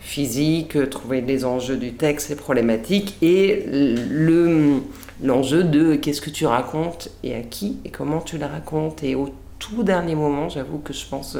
physique, 0.00 0.88
trouver 0.88 1.20
les 1.20 1.44
enjeux 1.44 1.76
du 1.76 1.92
texte, 1.92 2.30
les 2.30 2.34
problématiques, 2.34 3.18
et 3.20 3.62
le, 3.66 4.80
l'enjeu 5.22 5.64
de 5.64 5.94
qu'est-ce 5.96 6.22
que 6.22 6.30
tu 6.30 6.46
racontes 6.46 7.10
et 7.22 7.34
à 7.34 7.42
qui 7.42 7.76
et 7.84 7.90
comment 7.90 8.22
tu 8.22 8.38
le 8.38 8.46
racontes. 8.46 9.04
Et 9.04 9.14
au 9.14 9.28
tout 9.58 9.82
dernier 9.82 10.14
moment, 10.14 10.48
j'avoue 10.48 10.78
que 10.78 10.94
je 10.94 11.04
pense 11.04 11.36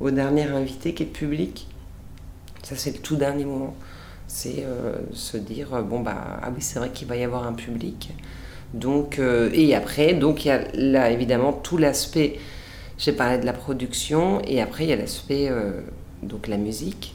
au 0.00 0.10
dernier 0.10 0.42
invité 0.42 0.92
qui 0.92 1.04
est 1.04 1.06
public. 1.06 1.66
Ça, 2.62 2.76
c'est 2.76 2.92
le 2.92 2.98
tout 2.98 3.16
dernier 3.16 3.46
moment 3.46 3.74
c'est 4.32 4.64
euh, 4.64 4.94
se 5.12 5.36
dire 5.36 5.74
euh, 5.74 5.82
bon 5.82 6.00
bah 6.00 6.40
ah 6.42 6.50
oui 6.54 6.62
c'est 6.62 6.78
vrai 6.78 6.88
qu'il 6.88 7.06
va 7.06 7.16
y 7.16 7.22
avoir 7.22 7.46
un 7.46 7.52
public. 7.52 8.08
Donc 8.72 9.18
euh, 9.18 9.50
et 9.52 9.74
après 9.74 10.14
donc 10.14 10.46
il 10.46 10.48
y 10.48 10.50
a 10.50 10.64
là 10.72 11.10
évidemment 11.10 11.52
tout 11.52 11.76
l'aspect 11.76 12.38
j'ai 12.96 13.12
parlé 13.12 13.38
de 13.38 13.44
la 13.44 13.52
production 13.52 14.40
et 14.46 14.62
après 14.62 14.84
il 14.84 14.90
y 14.90 14.92
a 14.94 14.96
l'aspect 14.96 15.50
donc 16.22 16.46
la 16.46 16.56
musique 16.56 17.14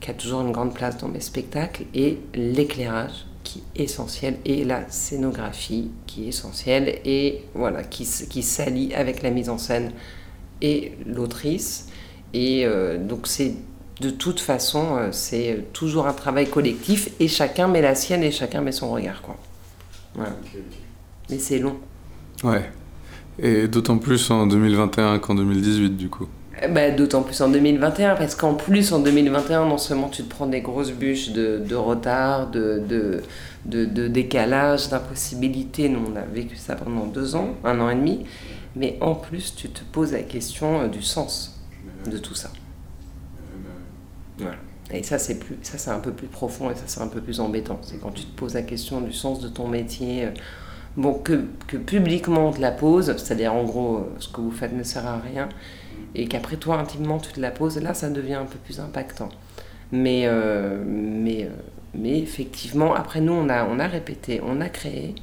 qui 0.00 0.10
a 0.10 0.14
toujours 0.14 0.40
une 0.40 0.50
grande 0.50 0.74
place 0.74 0.96
dans 0.96 1.06
mes 1.06 1.20
spectacles 1.20 1.84
et 1.94 2.18
l'éclairage 2.34 3.26
qui 3.44 3.62
est 3.76 3.84
essentiel 3.84 4.36
et 4.44 4.64
la 4.64 4.90
scénographie 4.90 5.90
qui 6.06 6.24
est 6.24 6.28
essentielle 6.28 6.98
et 7.04 7.42
voilà 7.54 7.84
qui, 7.84 8.04
qui 8.28 8.42
s'allie 8.42 8.94
avec 8.94 9.22
la 9.22 9.30
mise 9.30 9.48
en 9.48 9.58
scène 9.58 9.92
et 10.60 10.92
l'autrice. 11.06 11.88
Et 12.34 12.66
donc 12.98 13.26
c'est 13.26 13.54
de 14.02 14.10
toute 14.10 14.40
façon, 14.40 14.96
euh, 14.96 15.08
c'est 15.12 15.66
toujours 15.72 16.06
un 16.08 16.12
travail 16.12 16.48
collectif 16.50 17.08
et 17.20 17.28
chacun 17.28 17.68
met 17.68 17.80
la 17.80 17.94
sienne 17.94 18.22
et 18.24 18.32
chacun 18.32 18.60
met 18.60 18.72
son 18.72 18.90
regard. 18.90 19.22
Quoi. 19.22 19.36
Mais 21.30 21.38
c'est 21.38 21.58
long. 21.60 21.76
Ouais. 22.42 22.68
Et 23.38 23.68
d'autant 23.68 23.98
plus 23.98 24.30
en 24.30 24.46
2021 24.46 25.20
qu'en 25.20 25.34
2018, 25.36 25.96
du 25.96 26.08
coup. 26.08 26.26
bah, 26.70 26.90
D'autant 26.90 27.22
plus 27.22 27.40
en 27.40 27.48
2021, 27.48 28.16
parce 28.16 28.34
qu'en 28.34 28.54
plus 28.54 28.92
en 28.92 28.98
2021, 28.98 29.66
non 29.66 29.78
seulement 29.78 30.08
tu 30.08 30.24
te 30.24 30.28
prends 30.28 30.46
des 30.46 30.60
grosses 30.60 30.92
bûches 30.92 31.30
de, 31.30 31.62
de 31.66 31.74
retard, 31.76 32.50
de, 32.50 32.82
de, 32.86 33.22
de, 33.64 33.84
de 33.84 34.08
décalage, 34.08 34.88
d'impossibilité. 34.90 35.88
Nous, 35.88 36.00
on 36.12 36.16
a 36.16 36.22
vécu 36.22 36.56
ça 36.56 36.74
pendant 36.74 37.06
deux 37.06 37.36
ans, 37.36 37.54
un 37.64 37.80
an 37.80 37.88
et 37.88 37.94
demi. 37.94 38.26
Mais 38.74 38.98
en 39.00 39.14
plus, 39.14 39.54
tu 39.54 39.68
te 39.68 39.82
poses 39.92 40.12
la 40.12 40.22
question 40.22 40.80
euh, 40.82 40.88
du 40.88 41.02
sens 41.02 41.60
de 42.10 42.18
tout 42.18 42.34
ça. 42.34 42.50
Et 44.92 45.02
ça, 45.02 45.18
c'est 45.18 45.38
plus, 45.38 45.58
ça, 45.62 45.78
c'est 45.78 45.90
un 45.90 46.00
peu 46.00 46.12
plus 46.12 46.26
profond 46.28 46.70
et 46.70 46.74
ça, 46.74 46.82
c'est 46.86 47.00
un 47.00 47.08
peu 47.08 47.20
plus 47.22 47.40
embêtant. 47.40 47.78
C'est 47.82 47.98
quand 48.00 48.10
tu 48.12 48.24
te 48.24 48.36
poses 48.36 48.54
la 48.54 48.62
question 48.62 49.00
du 49.00 49.12
sens 49.12 49.40
de 49.40 49.48
ton 49.48 49.68
métier. 49.68 50.26
euh, 50.26 50.30
Bon, 50.96 51.14
que, 51.14 51.46
que 51.68 51.76
publiquement 51.78 52.48
on 52.48 52.52
te 52.52 52.60
la 52.60 52.72
pose, 52.72 53.06
c'est-à-dire 53.16 53.54
en 53.54 53.64
gros, 53.64 53.98
euh, 53.98 54.16
ce 54.18 54.28
que 54.28 54.40
vous 54.42 54.50
faites 54.52 54.72
ne 54.74 54.82
sert 54.84 55.06
à 55.06 55.18
rien, 55.20 55.48
et 56.14 56.28
qu'après 56.28 56.56
toi, 56.56 56.78
intimement, 56.78 57.18
tu 57.20 57.32
te 57.32 57.40
la 57.40 57.50
poses, 57.52 57.78
là, 57.80 57.94
ça 57.94 58.10
devient 58.10 58.34
un 58.34 58.46
peu 58.46 58.58
plus 58.58 58.80
impactant. 58.80 59.30
Mais, 59.92 60.22
euh, 60.26 60.82
mais, 60.86 61.50
mais 61.94 62.18
effectivement, 62.20 62.94
après 62.94 63.20
nous, 63.20 63.32
on 63.34 63.48
a, 63.50 63.66
on 63.66 63.78
a 63.80 63.88
répété, 63.88 64.40
on 64.44 64.60
a 64.60 64.68
créé, 64.70 65.14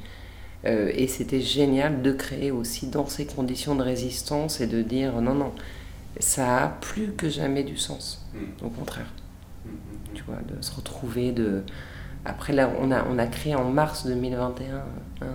et 0.64 1.08
c'était 1.08 1.40
génial 1.40 2.02
de 2.02 2.12
créer 2.12 2.50
aussi 2.50 2.88
dans 2.88 3.06
ces 3.06 3.26
conditions 3.26 3.74
de 3.76 3.82
résistance 3.82 4.60
et 4.60 4.66
de 4.66 4.82
dire 4.82 5.20
non, 5.22 5.34
non, 5.34 5.52
ça 6.20 6.64
a 6.64 6.68
plus 6.68 7.12
que 7.14 7.28
jamais 7.30 7.64
du 7.64 7.76
sens. 7.78 8.19
Au 8.64 8.68
contraire, 8.68 9.06
tu 10.14 10.22
vois, 10.24 10.36
de 10.46 10.62
se 10.62 10.72
retrouver, 10.74 11.32
de... 11.32 11.62
Après, 12.24 12.52
là, 12.52 12.70
on 12.80 12.90
a, 12.90 13.04
on 13.10 13.18
a 13.18 13.26
créé 13.26 13.54
en 13.54 13.64
mars 13.64 14.06
2021 14.06 14.76
un, 15.22 15.26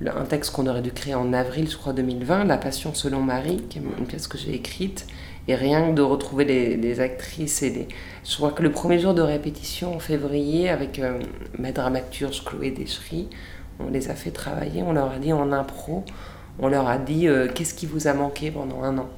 le- 0.00 0.16
un 0.16 0.24
texte 0.24 0.52
qu'on 0.52 0.66
aurait 0.66 0.82
dû 0.82 0.92
créer 0.92 1.14
en 1.14 1.32
avril, 1.32 1.68
je 1.70 1.76
crois, 1.76 1.92
2020, 1.92 2.44
La 2.44 2.56
Passion 2.58 2.94
selon 2.94 3.20
Marie, 3.20 3.62
qui 3.68 3.78
est 3.78 3.82
une 3.98 4.06
pièce 4.06 4.26
que 4.28 4.38
j'ai 4.38 4.54
écrite. 4.54 5.06
Et 5.46 5.54
rien 5.54 5.90
que 5.90 5.94
de 5.94 6.00
retrouver 6.02 6.44
les, 6.46 6.76
les 6.76 7.00
actrices 7.00 7.62
et 7.62 7.70
les... 7.70 7.88
Je 8.24 8.34
crois 8.36 8.50
que 8.52 8.62
le 8.62 8.72
premier 8.72 8.98
jour 8.98 9.12
de 9.12 9.20
répétition 9.20 9.94
en 9.94 9.98
février, 9.98 10.70
avec 10.70 10.98
euh, 10.98 11.18
ma 11.58 11.70
dramaturge 11.70 12.44
Chloé 12.44 12.70
Deschery, 12.70 13.28
on 13.78 13.90
les 13.90 14.08
a 14.08 14.14
fait 14.14 14.30
travailler, 14.30 14.82
on 14.82 14.92
leur 14.94 15.10
a 15.12 15.18
dit 15.18 15.32
en 15.34 15.52
impro, 15.52 16.04
on 16.58 16.68
leur 16.68 16.88
a 16.88 16.96
dit 16.96 17.28
euh, 17.28 17.48
qu'est-ce 17.54 17.74
qui 17.74 17.84
vous 17.84 18.06
a 18.08 18.14
manqué 18.14 18.50
pendant 18.50 18.82
un 18.84 18.96
an 18.96 19.08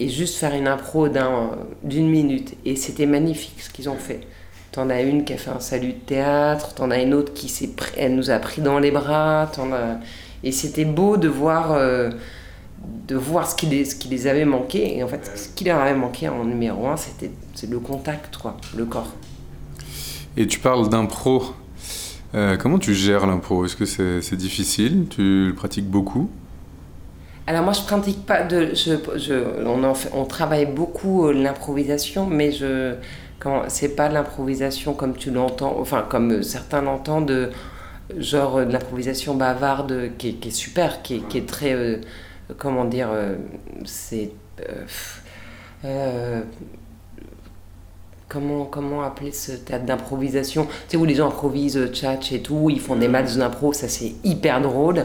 et 0.00 0.08
juste 0.08 0.36
faire 0.36 0.54
une 0.54 0.66
impro 0.68 1.08
d'un- 1.08 1.52
d'une 1.82 2.08
minute. 2.08 2.54
Et 2.64 2.76
c'était 2.76 3.06
magnifique 3.06 3.60
ce 3.60 3.70
qu'ils 3.70 3.88
ont 3.88 3.96
fait. 3.96 4.20
T'en 4.72 4.90
as 4.90 5.02
une 5.02 5.24
qui 5.24 5.32
a 5.32 5.36
fait 5.36 5.50
un 5.50 5.60
salut 5.60 5.92
de 5.92 5.98
théâtre, 6.06 6.74
t'en 6.74 6.90
as 6.90 7.00
une 7.00 7.14
autre 7.14 7.32
qui 7.32 7.48
s'est 7.48 7.70
elle 7.96 8.16
nous 8.16 8.30
a 8.30 8.38
pris 8.40 8.60
dans 8.60 8.80
les 8.80 8.90
bras, 8.90 9.50
et 10.42 10.50
c'était 10.50 10.84
beau 10.84 11.16
de 11.16 11.28
voir, 11.28 11.72
euh, 11.72 12.10
de 13.06 13.14
voir 13.14 13.48
ce 13.48 13.54
qui, 13.54 13.66
les, 13.66 13.84
ce 13.84 13.94
qui 13.94 14.08
les 14.08 14.26
avait 14.26 14.44
manqué. 14.44 14.98
Et 14.98 15.04
en 15.04 15.08
fait, 15.08 15.30
ce 15.36 15.48
qui 15.48 15.64
leur 15.64 15.78
avait 15.80 15.94
manqué 15.94 16.28
en 16.28 16.44
numéro 16.44 16.88
un, 16.88 16.96
c'était 16.96 17.30
le 17.70 17.78
contact, 17.78 18.36
quoi, 18.36 18.56
le 18.76 18.84
corps. 18.84 19.12
Et 20.36 20.48
tu 20.48 20.58
parles 20.58 20.88
d'impro. 20.88 21.44
Euh, 22.34 22.56
comment 22.56 22.80
tu 22.80 22.94
gères 22.94 23.28
l'impro? 23.28 23.64
Est-ce 23.64 23.76
que 23.76 23.84
c'est 23.84 24.20
c'est 24.20 24.34
difficile? 24.36 25.06
Tu 25.08 25.46
le 25.46 25.54
pratiques 25.54 25.88
beaucoup? 25.88 26.28
Alors 27.46 27.62
moi 27.62 27.74
je 27.74 27.82
pratique 27.82 28.24
pas 28.24 28.42
de, 28.42 28.72
on, 30.14 30.24
travaille 30.24 30.64
beaucoup 30.64 31.26
euh, 31.26 31.32
l'improvisation, 31.34 32.26
mais 32.26 32.52
je, 32.52 32.94
c'est 33.68 33.94
pas 33.94 34.08
l'improvisation 34.08 34.94
comme 34.94 35.14
tu 35.14 35.30
l'entends, 35.30 35.76
enfin 35.78 36.06
comme 36.08 36.32
euh, 36.32 36.42
certains 36.42 36.80
l'entendent, 36.80 37.26
de 37.26 37.50
genre 38.16 38.56
euh, 38.56 38.64
de 38.64 38.72
l'improvisation 38.72 39.34
bavarde 39.34 40.12
qui 40.16 40.38
est, 40.42 40.50
super, 40.50 41.02
qui 41.02 41.22
est, 41.34 41.46
très, 41.46 42.00
comment 42.56 42.86
dire, 42.86 43.10
c'est, 43.84 44.30
comment 48.28 48.64
comment 48.64 49.02
appeler 49.02 49.32
ce 49.32 49.52
théâtre 49.52 49.84
d'improvisation, 49.84 50.64
tu 50.64 50.70
sais 50.88 50.96
où 50.96 51.04
les 51.04 51.14
gens 51.14 51.28
improvisent 51.28 51.76
euh, 51.76 51.88
tchatch 51.88 52.32
et 52.32 52.40
tout, 52.40 52.70
ils 52.70 52.80
font 52.80 52.96
des 52.96 53.08
matchs 53.08 53.34
d'impro, 53.34 53.72
ça 53.72 53.88
c'est 53.88 54.12
hyper 54.24 54.60
drôle. 54.60 55.04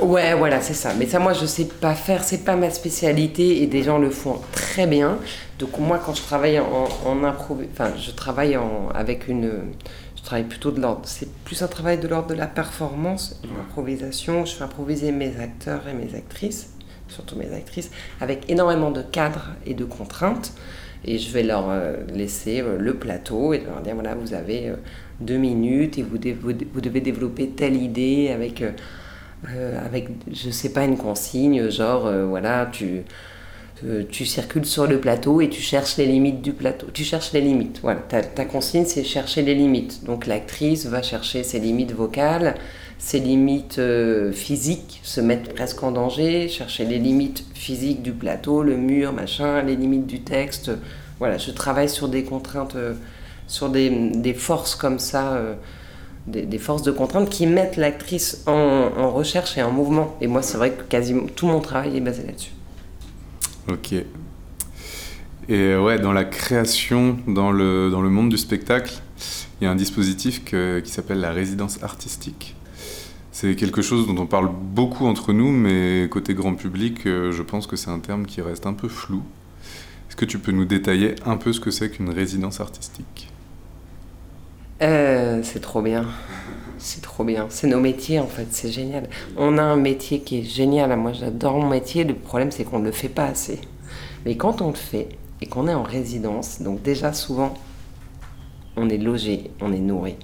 Ouais, 0.00 0.34
voilà, 0.34 0.60
c'est 0.60 0.74
ça. 0.74 0.94
Mais 0.94 1.06
ça, 1.06 1.18
moi, 1.18 1.32
je 1.32 1.46
sais 1.46 1.64
pas 1.66 1.94
faire, 1.94 2.22
c'est 2.22 2.44
pas 2.44 2.56
ma 2.56 2.70
spécialité 2.70 3.62
et 3.62 3.66
des 3.66 3.82
gens 3.82 3.98
le 3.98 4.10
font 4.10 4.40
très 4.52 4.86
bien. 4.86 5.18
Donc, 5.58 5.78
moi, 5.78 6.00
quand 6.04 6.14
je 6.14 6.22
travaille 6.22 6.60
en, 6.60 6.88
en 7.04 7.24
impro, 7.24 7.58
enfin, 7.72 7.90
je 7.96 8.10
travaille 8.12 8.56
en, 8.56 8.88
avec 8.94 9.28
une. 9.28 9.50
Je 10.16 10.22
travaille 10.22 10.44
plutôt 10.44 10.70
de 10.70 10.80
l'ordre. 10.80 11.02
C'est 11.04 11.32
plus 11.44 11.62
un 11.62 11.68
travail 11.68 11.98
de 11.98 12.06
l'ordre 12.06 12.28
de 12.28 12.34
la 12.34 12.46
performance, 12.46 13.40
de 13.42 13.48
l'improvisation. 13.48 14.44
Je 14.44 14.54
fais 14.54 14.64
improviser 14.64 15.10
mes 15.10 15.40
acteurs 15.40 15.82
et 15.88 15.94
mes 15.94 16.14
actrices, 16.14 16.70
surtout 17.08 17.36
mes 17.36 17.52
actrices, 17.54 17.90
avec 18.20 18.50
énormément 18.50 18.90
de 18.90 19.02
cadres 19.02 19.50
et 19.64 19.74
de 19.74 19.84
contraintes. 19.84 20.52
Et 21.04 21.18
je 21.18 21.30
vais 21.32 21.42
leur 21.42 21.70
euh, 21.70 21.96
laisser 22.12 22.60
euh, 22.60 22.76
le 22.78 22.94
plateau 22.94 23.52
et 23.52 23.60
leur 23.60 23.80
dire 23.82 23.94
voilà, 23.94 24.14
vous 24.14 24.34
avez 24.34 24.68
euh, 24.68 24.76
deux 25.20 25.36
minutes 25.36 25.98
et 25.98 26.02
vous, 26.02 26.18
vous, 26.40 26.80
devez 26.80 27.00
développer 27.00 27.48
telle 27.48 27.76
idée 27.76 28.30
avec. 28.30 28.62
euh, 28.62 28.72
avec, 29.84 30.08
je 30.32 30.50
sais 30.50 30.72
pas, 30.72 30.84
une 30.84 30.96
consigne, 30.96 31.70
genre, 31.70 32.10
voilà, 32.26 32.68
tu, 32.72 33.02
tu 34.10 34.26
circules 34.26 34.66
sur 34.66 34.88
le 34.88 34.98
plateau 34.98 35.40
et 35.40 35.48
tu 35.48 35.62
cherches 35.62 35.96
les 35.96 36.06
limites 36.06 36.42
du 36.42 36.52
plateau. 36.52 36.88
Tu 36.92 37.04
cherches 37.04 37.32
les 37.32 37.40
limites, 37.40 37.78
voilà. 37.80 38.00
Ta 38.00 38.44
consigne, 38.44 38.84
c'est 38.84 39.04
chercher 39.04 39.42
les 39.42 39.54
limites. 39.54 40.04
Donc 40.04 40.26
l'actrice 40.26 40.86
va 40.86 41.02
chercher 41.02 41.44
ses 41.44 41.60
limites 41.60 41.92
vocales, 41.92 42.56
ses 42.98 43.20
limites 43.20 43.78
euh, 43.78 44.32
physiques, 44.32 45.00
se 45.04 45.20
mettre 45.20 45.54
presque 45.54 45.82
en 45.82 45.92
danger, 45.92 46.48
chercher 46.48 46.84
les 46.84 46.98
limites 46.98 47.44
physiques 47.54 48.02
du 48.02 48.12
plateau, 48.12 48.62
le 48.62 48.76
mur, 48.76 49.12
machin, 49.12 49.62
les 49.62 49.76
limites 49.76 50.06
du 50.06 50.20
texte. 50.20 50.72
Voilà, 51.20 51.38
je 51.38 51.52
travaille 51.52 51.88
sur 51.88 52.08
des 52.08 52.24
contraintes, 52.24 52.74
euh, 52.74 52.94
sur 53.46 53.70
des, 53.70 54.10
des 54.10 54.34
forces 54.34 54.74
comme 54.74 54.98
ça. 54.98 55.34
euh, 55.34 55.54
des, 56.26 56.58
forces 56.58 56.82
de 56.82 56.90
contrainte 56.90 57.30
qui 57.30 57.46
mettent 57.46 57.78
l'actrice 57.78 58.42
en, 58.46 59.10
recherche 59.10 59.56
et 59.56 59.62
en 59.62 59.70
mouvement. 59.70 60.14
Et 60.20 60.26
moi, 60.26 60.42
c'est 60.42 60.58
vrai 60.58 60.72
que 60.72 60.82
quasiment 60.82 61.24
tout 61.34 61.46
mon 61.46 61.60
travail 61.60 61.96
est 61.96 62.02
basé 62.02 62.22
là-dessus. 62.26 62.52
Ok. 63.66 63.94
Et 65.48 65.74
ouais, 65.74 65.98
dans 65.98 66.12
la 66.12 66.24
création, 66.26 67.16
dans 67.26 67.50
le, 67.50 67.88
dans 67.90 68.02
le 68.02 68.10
monde 68.10 68.28
du 68.28 68.36
spectacle, 68.36 68.92
il 69.58 69.64
y 69.64 69.66
a 69.66 69.70
un 69.70 69.74
dispositif 69.74 70.44
qui 70.44 70.90
s'appelle 70.90 71.20
la 71.20 71.32
résidence 71.32 71.82
artistique. 71.82 72.57
C'est 73.40 73.54
quelque 73.54 73.82
chose 73.82 74.08
dont 74.08 74.20
on 74.20 74.26
parle 74.26 74.50
beaucoup 74.50 75.06
entre 75.06 75.32
nous, 75.32 75.52
mais 75.52 76.08
côté 76.10 76.34
grand 76.34 76.56
public, 76.56 77.06
euh, 77.06 77.30
je 77.30 77.44
pense 77.44 77.68
que 77.68 77.76
c'est 77.76 77.88
un 77.88 78.00
terme 78.00 78.26
qui 78.26 78.42
reste 78.42 78.66
un 78.66 78.72
peu 78.72 78.88
flou. 78.88 79.22
Est-ce 80.08 80.16
que 80.16 80.24
tu 80.24 80.40
peux 80.40 80.50
nous 80.50 80.64
détailler 80.64 81.14
un 81.24 81.36
peu 81.36 81.52
ce 81.52 81.60
que 81.60 81.70
c'est 81.70 81.88
qu'une 81.88 82.10
résidence 82.10 82.58
artistique? 82.58 83.28
Euh, 84.82 85.40
c'est 85.44 85.60
trop 85.60 85.82
bien. 85.82 86.06
C'est 86.78 87.00
trop 87.00 87.22
bien. 87.22 87.46
C'est 87.48 87.68
nos 87.68 87.78
métiers, 87.78 88.18
en 88.18 88.26
fait. 88.26 88.48
C'est 88.50 88.72
génial. 88.72 89.08
On 89.36 89.56
a 89.56 89.62
un 89.62 89.76
métier 89.76 90.18
qui 90.22 90.40
est 90.40 90.42
génial. 90.42 90.96
Moi, 90.96 91.12
j'adore 91.12 91.58
mon 91.58 91.68
métier. 91.68 92.02
Le 92.02 92.14
problème, 92.14 92.50
c'est 92.50 92.64
qu'on 92.64 92.80
ne 92.80 92.86
le 92.86 92.90
fait 92.90 93.08
pas 93.08 93.26
assez. 93.26 93.60
Mais 94.26 94.36
quand 94.36 94.62
on 94.62 94.70
le 94.70 94.74
fait 94.74 95.10
et 95.40 95.46
qu'on 95.46 95.68
est 95.68 95.74
en 95.74 95.84
résidence, 95.84 96.60
donc 96.60 96.82
déjà, 96.82 97.12
souvent, 97.12 97.54
on 98.76 98.88
est 98.88 98.98
logé, 98.98 99.52
on 99.60 99.72
est 99.72 99.78
nourri. 99.78 100.16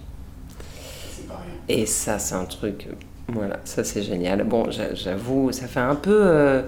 Et 1.68 1.87
ça, 1.87 2.18
c'est 2.18 2.35
un 2.35 2.44
truc. 2.44 2.88
Voilà, 3.29 3.59
ça, 3.64 3.85
c'est 3.85 4.03
génial. 4.03 4.44
Bon, 4.44 4.70
j'a- 4.70 4.94
j'avoue, 4.94 5.50
ça 5.53 5.66
fait 5.66 5.81
un 5.81 5.94
peu. 5.96 6.20
euh, 6.22 6.62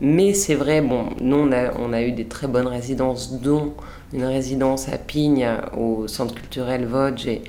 mais 0.00 0.34
c'est 0.34 0.54
vrai, 0.54 0.80
bon, 0.82 1.08
nous, 1.20 1.36
on 1.36 1.52
a, 1.52 2.02
eu 2.02 2.12
des 2.12 2.26
très 2.26 2.46
bonnes 2.48 2.66
résidences, 2.66 3.40
dont 3.40 3.74
une 4.12 4.24
résidence 4.24 4.88
à 4.88 4.98
Pigne, 4.98 5.48
au 5.76 6.08
centre 6.08 6.34
culturel 6.34 6.84
Vosges, 6.86 7.26
et- 7.26 7.42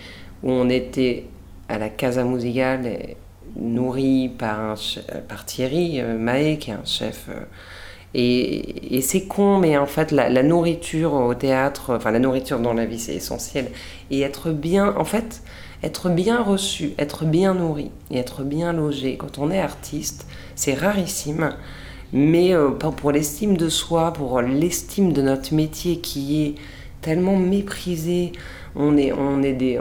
où 0.44 0.52
on 0.52 0.70
était 0.70 1.26
à 1.70 1.78
la 1.80 1.90
Casa 1.90 2.24
Musicale, 2.24 3.16
nourri 3.56 4.30
par, 4.38 4.78
Thierry 5.46 6.00
euh, 6.02 6.18
qui 6.58 6.72
est 6.72 6.74
un 6.74 6.86
chef. 6.86 7.28
euh, 7.30 7.42
et, 8.18 9.02
c'est 9.02 9.26
con, 9.26 9.58
mais 9.58 9.78
en 9.78 9.86
fait, 9.86 10.12
la, 10.12 10.42
nourriture 10.42 11.14
au 11.14 11.34
théâtre, 11.34 11.96
enfin, 11.96 12.12
la 12.12 12.20
nourriture 12.20 12.60
dans 12.60 12.74
la 12.74 12.86
vie, 12.86 12.98
c'est 12.98 13.16
essentiel. 13.16 13.72
Et 14.10 14.22
être 14.22 14.52
bien, 14.52 14.96
en 14.98 15.04
fait, 15.04 15.44
être 15.84 16.10
bien 16.10 16.42
reçu, 16.42 16.94
être 16.98 17.26
bien 17.26 17.54
nourri 17.54 17.92
et 18.12 18.18
être 18.18 18.44
bien 18.44 18.72
logé 18.72 19.18
quand 19.18 19.38
on 19.38 19.52
est 19.52 19.60
artiste, 19.60 20.28
c'est 20.56 20.74
rarissime. 20.76 21.56
Mais 22.14 22.54
euh, 22.54 22.70
pour 22.70 22.96
pour 22.96 23.12
l'estime 23.12 23.58
de 23.58 23.68
soi, 23.68 24.14
pour 24.14 24.42
l'estime 24.42 25.12
de 25.12 25.22
notre 25.22 25.54
métier 25.54 26.00
qui 26.00 26.44
est 26.44 26.56
tellement 27.02 27.36
méprisé, 27.36 28.32
on 28.76 28.96
est, 28.98 29.12
on 29.12 29.44
est, 29.44 29.54
des, 29.54 29.80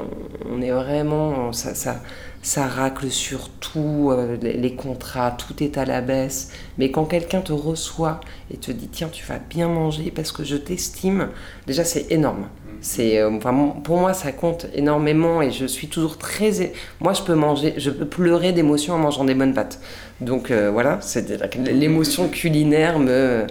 on 0.51 0.61
est 0.61 0.71
vraiment. 0.71 1.53
Ça, 1.53 1.75
ça, 1.75 2.01
ça 2.45 2.67
racle 2.67 3.11
sur 3.11 3.49
tout, 3.49 4.11
euh, 4.13 4.37
les, 4.41 4.75
contrats, 4.75 5.31
tout 5.31 5.63
est 5.63 5.79
à 5.79 5.87
la 5.87 6.03
baisse. 6.03 6.51
Mais 6.77 6.91
quand 6.91 7.07
quelqu'un 7.07 7.41
te 7.41 7.55
reçoit 7.55 8.21
et 8.53 8.59
te 8.59 8.71
dit 8.71 8.89
tiens, 8.89 9.09
tu 9.11 9.25
vas 9.25 9.39
bien 9.39 9.67
manger 9.67 10.13
parce 10.15 10.31
que 10.31 10.45
je 10.45 10.57
t'estime, 10.57 11.31
déjà 11.67 11.85
c'est 11.85 12.13
énorme. 12.13 12.49
C'est 12.83 13.19
euh, 13.19 13.31
vraiment 13.39 13.69
pour 13.69 13.97
moi 13.97 14.13
ça 14.13 14.31
compte 14.31 14.67
énormément 14.75 15.41
et 15.41 15.51
je 15.53 15.65
suis 15.65 15.89
toujours 15.89 16.19
très 16.19 16.75
moi 17.01 17.15
je 17.15 17.23
peux 17.23 17.35
manger 17.35 17.73
je 17.79 17.89
peux 17.89 18.05
pleurer 18.05 18.53
d'émotion 18.53 18.93
en 18.93 18.99
mangeant 18.99 19.25
des 19.25 19.35
bonnes 19.35 19.55
pâtes 19.55 19.81
donc 20.21 20.51
euh, 20.51 20.71
voilà 20.71 20.99
c'est 21.01 21.31
l'émotion 21.57 22.29
culinaire 22.29 22.99
me 22.99 23.47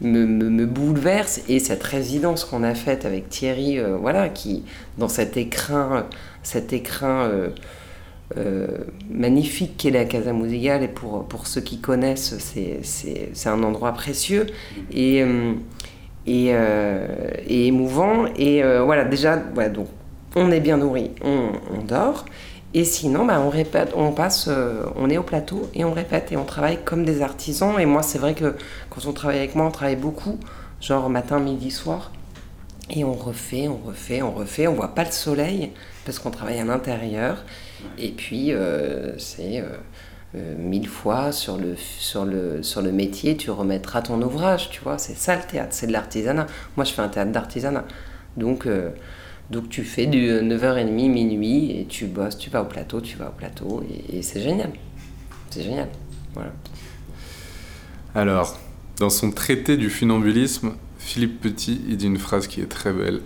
me, 0.00 0.24
me, 0.24 0.64
bouleverse 0.64 1.42
et 1.50 1.58
cette 1.58 1.82
résidence 1.82 2.46
qu'on 2.46 2.62
a 2.62 2.74
faite 2.74 3.04
avec 3.04 3.28
Thierry 3.28 3.78
voilà 4.00 4.30
qui 4.30 4.64
dans 4.96 5.08
cet 5.08 5.36
écrin 5.36 6.06
cet 6.42 6.72
écrin 6.72 7.28
magnifique 9.10 9.76
qu'est 9.76 9.90
la 9.90 10.04
Casa 10.04 10.32
Musicale 10.32 10.82
et 10.82 10.88
pour, 10.88 11.24
pour 11.24 11.46
ceux 11.46 11.60
qui 11.60 11.80
connaissent 11.80 12.36
c'est- 12.38 13.46
un 13.48 13.62
endroit 13.62 13.92
précieux 13.92 14.46
et 14.92 15.22
euh, 15.22 15.54
et, 16.26 16.50
euh, 16.52 17.06
et 17.46 17.66
émouvant. 17.66 18.26
Et 18.36 18.62
euh, 18.62 18.82
voilà, 18.82 19.04
déjà, 19.04 19.36
voilà, 19.54 19.68
donc 19.70 19.88
on 20.36 20.50
est 20.50 20.60
bien 20.60 20.76
nourri, 20.76 21.10
on, 21.24 21.50
dort. 21.82 22.24
Et 22.72 22.84
sinon, 22.84 23.24
bah, 23.24 23.40
on 23.40 23.48
répète, 23.50 23.92
on 23.96 24.12
passe, 24.12 24.46
euh, 24.48 24.84
on 24.96 25.10
est 25.10 25.18
au 25.18 25.24
plateau 25.24 25.68
et 25.74 25.84
on 25.84 25.92
répète 25.92 26.30
et 26.30 26.36
on 26.36 26.44
travaille 26.44 26.78
comme 26.84 27.04
des 27.04 27.20
artisans. 27.22 27.80
Et 27.80 27.86
moi, 27.86 28.02
c'est 28.02 28.18
vrai 28.18 28.34
que 28.34 28.54
quand 28.90 29.06
on 29.06 29.12
travaille 29.12 29.38
avec 29.38 29.56
moi, 29.56 29.66
on 29.66 29.70
travaille 29.72 29.96
beaucoup, 29.96 30.38
genre 30.80 31.10
matin, 31.10 31.40
midi, 31.40 31.70
soir. 31.70 32.12
Et 32.92 33.04
on 33.04 33.14
refait, 33.14 33.68
on 33.68 33.76
refait, 33.84 34.22
on 34.22 34.32
refait. 34.32 34.66
On 34.68 34.74
voit 34.74 34.94
pas 34.94 35.04
le 35.04 35.10
soleil 35.12 35.70
parce 36.10 36.18
qu'on 36.18 36.32
travaille 36.32 36.58
à 36.58 36.64
l'intérieur. 36.64 37.44
Et 37.96 38.10
puis, 38.10 38.52
euh, 38.52 39.16
c'est 39.16 39.60
euh, 39.60 39.76
euh, 40.34 40.56
mille 40.58 40.88
fois 40.88 41.30
sur 41.30 41.56
le, 41.56 41.76
sur, 41.76 42.24
le, 42.24 42.64
sur 42.64 42.82
le 42.82 42.90
métier, 42.90 43.36
tu 43.36 43.52
remettras 43.52 44.02
ton 44.02 44.20
ouvrage, 44.20 44.70
tu 44.70 44.80
vois. 44.80 44.98
C'est 44.98 45.16
ça 45.16 45.36
le 45.36 45.42
théâtre, 45.42 45.68
c'est 45.70 45.86
de 45.86 45.92
l'artisanat. 45.92 46.46
Moi, 46.76 46.84
je 46.84 46.92
fais 46.92 47.02
un 47.02 47.08
théâtre 47.08 47.30
d'artisanat. 47.30 47.84
Donc, 48.36 48.66
donc, 49.50 49.68
tu 49.68 49.84
fais 49.84 50.06
du 50.06 50.28
9h30, 50.28 50.90
minuit, 50.90 51.78
et 51.78 51.86
tu 51.86 52.06
bosses, 52.06 52.38
tu 52.38 52.50
vas 52.50 52.62
au 52.62 52.66
plateau, 52.66 53.00
tu 53.00 53.16
vas 53.16 53.28
au 53.28 53.32
plateau, 53.32 53.84
et, 53.88 54.18
et 54.18 54.22
c'est 54.22 54.40
génial. 54.40 54.70
C'est 55.50 55.62
génial. 55.62 55.88
Voilà. 56.34 56.52
Alors, 58.16 58.58
dans 58.98 59.10
son 59.10 59.30
traité 59.30 59.76
du 59.76 59.90
funambulisme, 59.90 60.72
Philippe 60.98 61.40
Petit, 61.40 61.80
il 61.88 61.96
dit 61.96 62.06
une 62.06 62.18
phrase 62.18 62.48
qui 62.48 62.60
est 62.60 62.68
très 62.68 62.92
belle. 62.92 63.20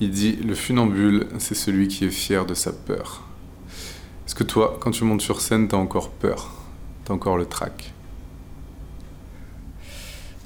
Il 0.00 0.10
dit 0.10 0.36
Le 0.36 0.54
funambule, 0.54 1.26
c'est 1.38 1.54
celui 1.54 1.88
qui 1.88 2.06
est 2.06 2.10
fier 2.10 2.46
de 2.46 2.54
sa 2.54 2.72
peur. 2.72 3.22
Est-ce 4.26 4.34
que 4.34 4.44
toi, 4.44 4.78
quand 4.80 4.92
tu 4.92 5.04
montes 5.04 5.20
sur 5.20 5.40
scène, 5.40 5.68
t'as 5.68 5.76
encore 5.76 6.08
peur? 6.08 6.52
T'as 7.04 7.12
encore 7.12 7.36
le 7.36 7.44
trac? 7.44 7.92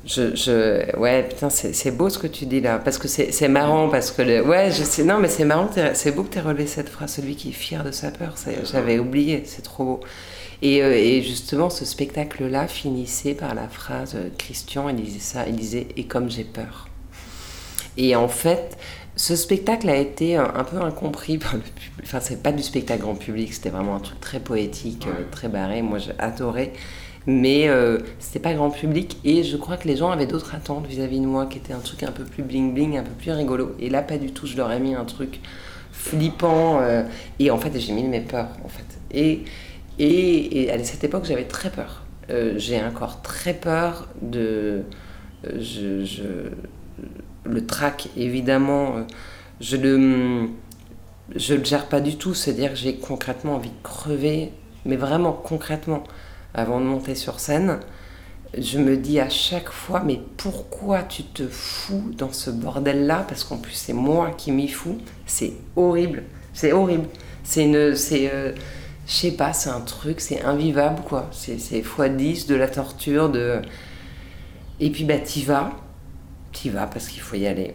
Je, 0.07 0.35
je, 0.37 0.95
ouais, 0.99 1.23
putain, 1.23 1.49
c'est 1.49 1.91
beau 1.91 2.11
ce 2.11 2.19
que 2.19 2.27
tu 2.27 2.45
dis 2.45 2.61
là, 2.61 2.79
parce 2.79 2.99
que 2.99 3.09
c'est 3.09 3.49
marrant, 3.49 3.89
parce 3.89 4.11
que 4.11 4.21
le, 4.21 4.45
ouais, 4.45 4.71
je 4.71 4.83
sais, 4.83 5.03
non, 5.03 5.19
mais 5.19 5.29
c'est 5.29 5.47
marrant, 5.47 5.71
c'est 5.95 6.15
beau 6.15 6.25
que 6.25 6.33
tu 6.33 6.39
aies 6.39 6.43
relevé 6.43 6.67
cette 6.67 6.91
phrase, 6.91 7.15
celui 7.15 7.37
qui 7.37 7.51
est 7.51 7.53
fier 7.53 7.83
de 7.85 7.91
sa 7.91 8.11
peur, 8.11 8.35
j'avais 8.71 8.99
oublié, 8.99 9.45
c'est 9.47 9.63
trop 9.63 9.85
beau. 9.85 10.01
Et, 10.61 10.83
euh, 10.83 10.93
et 10.95 11.23
justement, 11.23 11.71
ce 11.71 11.87
spectacle-là 11.87 12.69
finissait 12.69 13.35
par 13.35 13.55
la 13.55 13.67
phrase, 13.67 14.15
euh, 14.15 14.29
Christian, 14.37 14.91
il 14.91 14.97
disait 14.97 15.19
ça, 15.21 15.47
il 15.49 15.57
disait, 15.57 15.89
et 15.97 16.05
comme 16.05 16.31
j'ai 16.31 16.45
peur. 16.45 16.89
Et 17.97 18.15
en 18.15 18.29
fait, 18.29 18.77
ce 19.17 19.37
spectacle 19.37 19.89
a 19.89 19.97
été 19.97 20.37
un, 20.37 20.53
un 20.55 20.65
peu 20.65 20.81
incompris 20.81 21.39
par 21.39 21.55
le 21.55 21.61
public, 21.61 21.93
enfin, 22.03 22.21
c'est 22.21 22.43
pas 22.43 22.53
du 22.53 22.63
spectacle 22.63 23.03
grand 23.03 23.15
public, 23.15 23.53
c'était 23.55 23.71
vraiment 23.71 23.97
un 23.97 24.01
truc 24.01 24.21
très 24.21 24.41
poétique, 24.41 25.07
euh, 25.07 25.25
très 25.31 25.49
barré, 25.49 25.83
moi 25.83 25.99
j'ai 25.99 26.13
adoré. 26.19 26.73
Mais 27.27 27.69
euh, 27.69 27.99
c'était 28.19 28.39
pas 28.41 28.53
grand 28.53 28.71
public 28.71 29.17
et 29.25 29.45
je 29.45 29.57
crois 29.57 29.79
que 29.79 29.89
les 29.89 29.97
gens 29.97 30.11
avaient 30.11 30.27
d'autres 30.27 30.55
attentes 30.55 30.87
vis-à-vis 30.87 31.21
de 31.21 31.27
moi 31.27 31.47
qui 31.47 31.57
était 31.59 31.73
un 31.73 31.79
truc 31.81 32.03
un 32.03 32.13
peu 32.13 32.25
plus 32.25 32.43
bling 32.43 32.75
bling 32.75 32.99
un 32.99 33.03
peu 33.03 33.13
plus 33.13 33.31
rigolo. 33.33 33.75
Et 33.79 33.89
là 33.89 34.03
pas 34.03 34.19
du 34.19 34.33
tout. 34.33 34.47
Je 34.47 34.57
leur 34.59 34.71
ai 34.71 34.79
mis 34.79 34.95
un 34.95 35.07
truc 35.07 35.41
flippant 35.93 36.81
euh, 36.83 37.03
et 37.39 37.51
en 37.51 37.59
fait 37.59 37.79
j'ai 37.81 37.93
mis 37.95 38.03
mes 38.05 38.21
peurs 38.21 38.51
en 38.65 38.69
fait. 38.69 38.85
Et, 39.11 39.45
et, 39.99 40.65
et 40.65 40.71
à 40.73 40.83
cette 40.85 41.05
époque 41.05 41.25
j'avais 41.25 41.45
très 41.47 41.71
peur. 41.71 42.05
Euh, 42.31 42.55
j'ai 42.59 42.83
encore 42.83 43.23
très 43.23 43.55
peur 43.55 44.09
de 44.23 44.83
euh, 45.47 45.61
je, 45.61 46.05
je- 46.05 46.51
le 47.45 47.67
trac 47.67 48.09
évidemment 48.17 48.97
euh, 48.97 49.03
je 49.61 49.77
le 49.77 50.49
je 51.37 51.55
le 51.55 51.65
gère 51.65 51.87
pas 51.87 52.01
du 52.01 52.17
tout 52.17 52.35
c'est 52.35 52.51
à 52.51 52.55
dire 52.55 52.71
que 52.71 52.77
j'ai 52.77 52.97
concrètement 52.97 53.57
envie 53.57 53.71
de 53.71 53.83
crever 53.83 54.53
mais 54.85 54.97
vraiment 54.97 55.33
concrètement 55.33 56.05
avant 56.55 56.81
de 56.81 56.87
monter 56.87 57.15
sur 57.17 57.41
scène, 57.41 57.81
je 58.57 58.79
me 58.79 58.97
dis 58.97 59.19
à 59.19 59.29
chaque 59.29 59.71
fois, 59.71 60.03
mais 60.05 60.21
pourquoi 60.37 61.03
tu 61.03 61.25
te 61.25 61.47
fous 61.49 62.13
dans 62.17 62.33
ce 62.33 62.51
bordel-là? 62.51 63.25
Parce 63.29 63.43
qu'en 63.43 63.57
plus, 63.59 63.73
c'est 63.73 63.93
moi 63.93 64.31
qui 64.31 64.53
m'y 64.53 64.69
fous. 64.69 64.99
C'est 65.27 65.53
horrible. 65.75 66.23
C'est 66.53 66.73
horrible. 66.73 67.09
C'est 67.43 67.65
une. 67.65 67.97
C'est. 67.97 68.31
euh, 68.33 68.53
sais 69.07 69.33
pas, 69.33 69.53
c'est 69.53 69.71
un 69.71 69.81
truc, 69.81 70.21
c'est 70.21 70.43
invivable, 70.43 71.03
quoi. 71.03 71.29
C'est 71.33 71.59
c'est 71.59 71.81
x10 71.81 72.47
de 72.49 72.55
la 72.55 72.69
torture, 72.69 73.29
de. 73.29 73.61
Et 74.79 74.91
puis, 74.91 75.05
bah, 75.05 75.19
t'y 75.19 75.43
vas. 75.43 75.73
T'y 76.55 76.71
vas 76.71 76.87
parce 76.87 77.09
qu'il 77.09 77.21
faut 77.21 77.37
y 77.37 77.47
aller. 77.47 77.75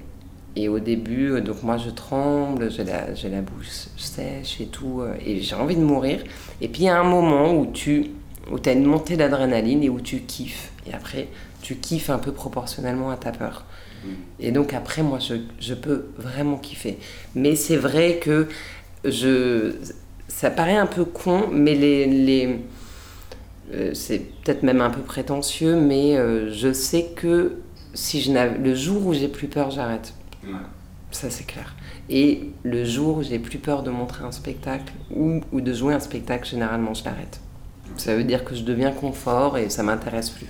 Et 0.56 0.68
au 0.68 0.80
début, 0.80 1.34
euh, 1.34 1.42
donc 1.42 1.62
moi 1.62 1.78
je 1.78 1.92
tremble, 1.92 2.72
j'ai 2.72 2.84
la, 2.84 3.14
j'ai 3.14 3.30
la 3.30 3.42
bouche 3.42 3.88
sèche 3.98 4.60
et 4.60 4.66
tout, 4.66 5.02
euh, 5.02 5.14
et 5.24 5.42
j'ai 5.42 5.54
envie 5.54 5.76
de 5.76 5.84
mourir. 5.84 6.24
Et 6.62 6.68
puis 6.68 6.82
il 6.82 6.86
y 6.86 6.90
a 6.90 7.00
un 7.00 7.04
moment 7.04 7.54
où 7.54 7.68
tu 7.72 8.08
où 8.52 8.58
as 8.66 8.72
une 8.72 8.86
montée 8.86 9.16
d'adrénaline 9.16 9.84
et 9.84 9.90
où 9.90 10.02
tu 10.02 10.22
kiffes. 10.22 10.72
Et 10.88 10.94
après, 10.94 11.28
tu 11.62 11.76
kiffes 11.76 12.10
un 12.10 12.18
peu 12.18 12.32
proportionnellement 12.32 13.12
à 13.12 13.18
ta 13.18 13.32
peur. 13.32 13.66
Et 14.40 14.52
donc 14.52 14.74
après, 14.74 15.04
moi, 15.04 15.20
je, 15.20 15.36
je 15.60 15.74
peux 15.74 16.06
vraiment 16.18 16.58
kiffer. 16.58 16.98
Mais 17.36 17.56
c'est 17.56 17.76
vrai 17.76 18.18
que 18.18 18.48
je, 19.04 19.74
ça 20.28 20.50
paraît 20.50 20.78
un 20.78 20.86
peu 20.88 21.04
con, 21.06 21.48
mais 21.52 21.76
les, 21.76 22.06
les, 22.06 22.60
euh, 23.74 23.94
c'est 23.94 24.20
peut-être 24.44 24.64
même 24.64 24.82
un 24.82 24.90
peu 24.90 25.02
prétentieux, 25.02 25.76
mais 25.76 26.18
euh, 26.18 26.52
je 26.52 26.72
sais 26.72 27.08
que 27.16 27.58
si 27.94 28.22
je 28.22 28.32
n'avais, 28.32 28.58
le 28.58 28.76
jour 28.76 29.06
où 29.08 29.14
j'ai 29.14 29.28
plus 29.28 29.48
peur, 29.48 29.72
j'arrête. 29.72 30.14
Ça, 31.12 31.30
c'est 31.30 31.46
clair. 31.46 31.76
Et 32.10 32.52
le 32.64 32.86
jour 32.86 33.18
où 33.18 33.24
j'ai 33.24 33.40
plus 33.40 33.58
peur 33.58 33.84
de 33.84 33.90
montrer 33.90 34.24
un 34.24 34.32
spectacle 34.32 34.94
ou, 35.16 35.42
ou 35.52 35.62
de 35.62 35.74
jouer 35.74 35.94
un 35.94 36.00
spectacle, 36.00 36.48
généralement, 36.48 36.94
je 36.94 37.04
l'arrête. 37.04 37.40
Ça 37.98 38.16
veut 38.16 38.24
dire 38.24 38.44
que 38.46 38.56
je 38.56 38.64
deviens 38.64 38.92
confort 38.92 39.58
et 39.58 39.70
ça 39.70 39.84
m'intéresse 39.84 40.30
plus. 40.30 40.48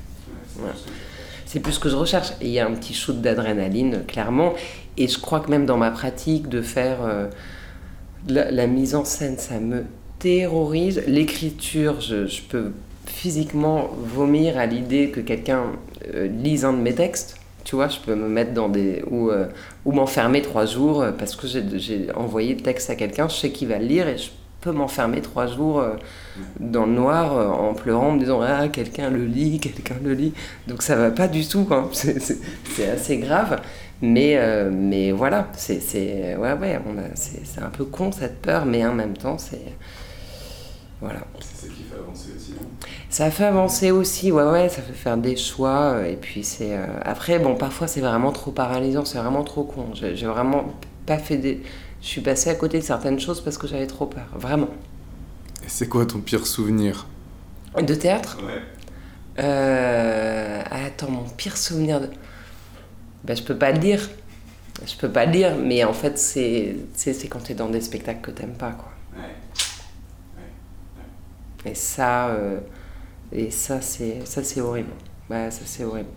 C'est 1.46 1.62
plus 1.62 1.74
ce 1.74 1.80
que 1.80 1.90
je 1.90 1.96
recherche. 1.96 2.32
Et 2.42 2.48
il 2.48 2.52
y 2.52 2.60
a 2.60 2.68
un 2.68 2.74
petit 2.74 2.94
shoot 2.94 3.20
d'adrénaline, 3.22 4.04
clairement. 4.06 4.54
Et 4.98 5.08
je 5.08 5.18
crois 5.18 5.40
que 5.40 5.50
même 5.50 5.66
dans 5.66 5.78
ma 5.78 5.92
pratique 5.92 6.50
de 6.50 6.62
faire 6.62 6.98
euh, 7.02 7.28
la, 8.28 8.52
la 8.52 8.68
mise 8.68 8.94
en 8.96 9.06
scène, 9.06 9.38
ça 9.38 9.60
me 9.60 9.86
terrorise. 10.20 11.02
L'écriture, 11.08 12.02
je, 12.02 12.28
je 12.28 12.42
peux 12.42 12.72
physiquement 13.06 13.90
vomir 13.98 14.58
à 14.58 14.66
l'idée 14.66 15.10
que 15.10 15.22
quelqu'un 15.22 15.72
lise 16.14 16.66
un 16.66 16.74
de 16.74 16.80
mes 16.80 16.94
textes. 16.94 17.38
Tu 17.66 17.76
vois, 17.76 17.88
je 17.88 18.00
peux 18.00 18.16
me 18.16 18.28
mettre 18.28 18.54
dans 18.54 18.70
des. 18.70 19.04
ou, 19.10 19.30
euh, 19.30 19.48
ou 19.86 19.92
m'enfermer 19.92 20.42
trois 20.42 20.66
jours 20.66 21.02
euh, 21.02 21.12
parce 21.12 21.36
que 21.36 21.48
j'ai 21.48 22.12
envoyé 22.16 22.56
le 22.56 22.62
texte 22.62 22.90
à 22.90 22.96
quelqu'un, 22.96 23.28
je 23.28 23.36
sais 23.36 23.52
qu'il 23.52 23.68
va 23.68 23.78
le 23.78 23.86
lire 23.86 24.08
et 24.08 24.18
je 24.18 24.30
peux 24.62 24.72
m'enfermer 24.72 25.22
trois 25.22 25.48
jours 25.48 25.80
euh, 25.80 25.96
dans 26.60 26.86
le 26.86 26.94
noir 26.94 27.38
euh, 27.38 27.48
en 27.48 27.74
pleurant, 27.74 28.10
en 28.10 28.12
me 28.14 28.20
disant 28.20 28.42
Ah, 28.42 28.68
quelqu'un 28.68 29.10
le 29.10 29.26
lit, 29.26 29.60
quelqu'un 29.60 29.96
le 30.04 30.14
lit. 30.14 30.34
Donc 30.68 30.82
ça 30.82 30.96
va 30.96 31.12
pas 31.12 31.28
du 31.28 31.48
tout, 31.48 31.68
hein. 31.72 31.90
c'est 31.94 32.90
assez 32.90 33.18
grave. 33.18 33.62
Mais, 34.02 34.38
euh, 34.38 34.70
mais 34.72 35.12
voilà, 35.12 35.50
c'est. 35.56 36.36
Ouais, 36.38 36.54
ouais, 36.54 36.80
c'est 37.16 37.62
un 37.62 37.70
peu 37.70 37.86
con 37.86 38.12
cette 38.12 38.42
peur, 38.42 38.66
mais 38.66 38.86
en 38.86 38.94
même 38.94 39.18
temps, 39.18 39.38
c'est. 39.38 39.74
Voilà. 41.02 41.22
C'est 41.40 41.68
ça 41.68 41.74
qui 41.74 41.84
fait 41.84 41.98
avancer 41.98 42.29
Ça 43.20 43.30
fait 43.32 43.44
avancer 43.44 43.92
aussi, 43.92 44.32
ouais, 44.32 44.46
ouais, 44.46 44.70
ça 44.70 44.82
fait 44.82 44.94
faire 44.94 45.18
des 45.18 45.36
choix. 45.36 45.92
euh, 45.96 46.06
Et 46.06 46.16
puis 46.16 46.42
c'est. 46.42 46.78
euh, 46.78 46.86
Après, 47.02 47.38
bon, 47.38 47.56
parfois 47.56 47.86
c'est 47.86 48.00
vraiment 48.00 48.32
trop 48.32 48.52
paralysant, 48.52 49.04
c'est 49.04 49.18
vraiment 49.18 49.44
trop 49.44 49.66
con. 49.66 49.88
J'ai 49.94 50.26
vraiment 50.26 50.74
pas 51.06 51.18
fait 51.18 51.36
des. 51.36 51.62
Je 52.02 52.08
suis 52.08 52.22
passée 52.22 52.50
à 52.50 52.56
côté 52.56 52.80
de 52.80 52.84
certaines 52.86 53.20
choses 53.20 53.42
parce 53.42 53.58
que 53.58 53.68
j'avais 53.68 53.88
trop 53.88 54.06
peur, 54.06 54.24
vraiment. 54.36 54.70
Et 55.66 55.68
c'est 55.68 55.90
quoi 55.90 56.06
ton 56.06 56.22
pire 56.22 56.48
souvenir? 56.48 57.08
De 57.78 57.94
théâtre? 57.94 58.38
Ouais. 58.42 59.44
Euh, 59.44 60.62
Attends, 60.72 61.12
mon 61.12 61.26
pire 61.26 61.58
souvenir 61.58 62.00
de. 62.00 62.08
Ben, 63.26 63.36
je 63.36 63.44
peux 63.44 63.58
pas 63.58 63.74
le 63.74 63.80
dire. 63.80 64.10
Je 64.88 64.96
peux 64.96 65.10
pas 65.10 65.26
le 65.26 65.34
dire, 65.34 65.58
mais 65.62 65.84
en 65.84 65.92
fait, 65.92 66.18
c'est 66.18 66.78
quand 67.30 67.40
t'es 67.40 67.54
dans 67.54 67.68
des 67.68 67.82
spectacles 67.82 68.22
que 68.22 68.32
t'aimes 68.32 68.56
pas, 68.56 68.72
quoi. 68.72 68.94
Et 71.66 71.76
ça, 71.76 72.30
euh, 72.30 72.60
et 73.32 73.52
ça 73.52 73.82
c'est 73.82 74.26
ça 74.26 74.44
c'est 74.44 74.62
horrible. 74.62 74.92
Ouais, 75.30 75.52
ça 75.52 75.62
c'est 75.66 75.84
horrible. 75.84 76.10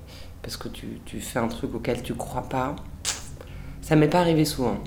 Parce 0.43 0.57
que 0.57 0.69
tu, 0.69 1.01
tu 1.05 1.21
fais 1.21 1.39
un 1.39 1.49
truc 1.49 1.75
auquel 1.75 2.03
tu 2.03 2.15
crois 2.15 2.49
pas. 2.49 2.77
Ça 3.81 3.97
m'est 3.97 4.09
pas 4.09 4.21
arrivé 4.21 4.45
souvent. 4.45 4.79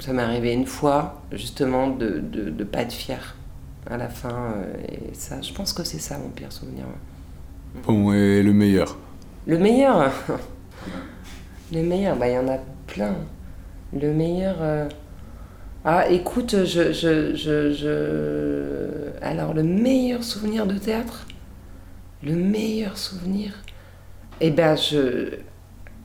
Ça 0.00 0.12
m'est 0.12 0.22
arrivé 0.22 0.52
une 0.52 0.66
fois, 0.66 1.22
justement, 1.32 1.88
de, 1.90 2.20
de, 2.20 2.50
de 2.50 2.64
pas 2.64 2.82
être 2.82 2.92
fier. 2.92 3.36
à 3.86 3.96
la 3.96 4.08
fin. 4.08 4.54
et 4.88 5.14
ça, 5.14 5.40
je 5.42 5.52
pense 5.52 5.72
que 5.72 5.84
c'est 5.84 5.98
ça 6.00 6.18
mon 6.18 6.30
pire 6.30 6.52
souvenir. 6.52 6.86
Bon, 7.74 8.12
et 8.12 8.42
le 8.42 8.52
meilleur? 8.52 8.98
Le 9.46 9.58
meilleur? 9.58 10.12
Le 11.72 11.82
meilleur, 11.82 12.16
bah 12.16 12.28
il 12.28 12.34
y 12.34 12.38
en 12.38 12.48
a 12.48 12.58
plein. 12.86 13.16
Le 13.92 14.12
meilleur. 14.12 14.88
Ah, 15.84 16.08
écoute, 16.08 16.64
je, 16.64 16.92
je, 16.92 17.34
je, 17.34 19.10
Alors, 19.22 19.52
le 19.54 19.62
meilleur 19.62 20.24
souvenir 20.24 20.66
de 20.66 20.78
théâtre? 20.78 21.26
Le 22.24 22.34
meilleur 22.34 22.96
souvenir 22.96 23.52
Eh 24.40 24.50
ben, 24.50 24.76
je. 24.76 25.38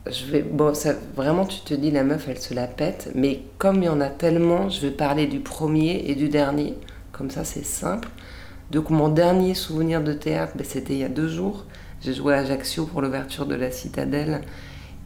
Je 0.06 0.24
vais. 0.26 0.42
Bon, 0.42 0.74
ça, 0.74 0.94
vraiment, 1.14 1.46
tu 1.46 1.60
te 1.60 1.72
dis, 1.72 1.90
la 1.90 2.04
meuf, 2.04 2.26
elle 2.28 2.38
se 2.38 2.52
la 2.52 2.66
pète. 2.66 3.10
Mais 3.14 3.42
comme 3.56 3.76
il 3.82 3.86
y 3.86 3.88
en 3.88 4.00
a 4.00 4.08
tellement, 4.08 4.68
je 4.68 4.80
vais 4.82 4.90
parler 4.90 5.26
du 5.26 5.40
premier 5.40 6.04
et 6.06 6.14
du 6.14 6.28
dernier. 6.28 6.74
Comme 7.12 7.30
ça, 7.30 7.44
c'est 7.44 7.64
simple. 7.64 8.08
Donc, 8.70 8.90
mon 8.90 9.08
dernier 9.08 9.54
souvenir 9.54 10.02
de 10.02 10.12
théâtre, 10.12 10.52
ben, 10.56 10.64
c'était 10.64 10.92
il 10.92 10.98
y 11.00 11.04
a 11.04 11.08
deux 11.08 11.28
jours. 11.28 11.64
J'ai 12.02 12.12
joué 12.12 12.34
à 12.34 12.38
Ajaccio 12.38 12.84
pour 12.86 13.00
l'ouverture 13.00 13.46
de 13.46 13.54
la 13.54 13.70
Citadelle. 13.70 14.42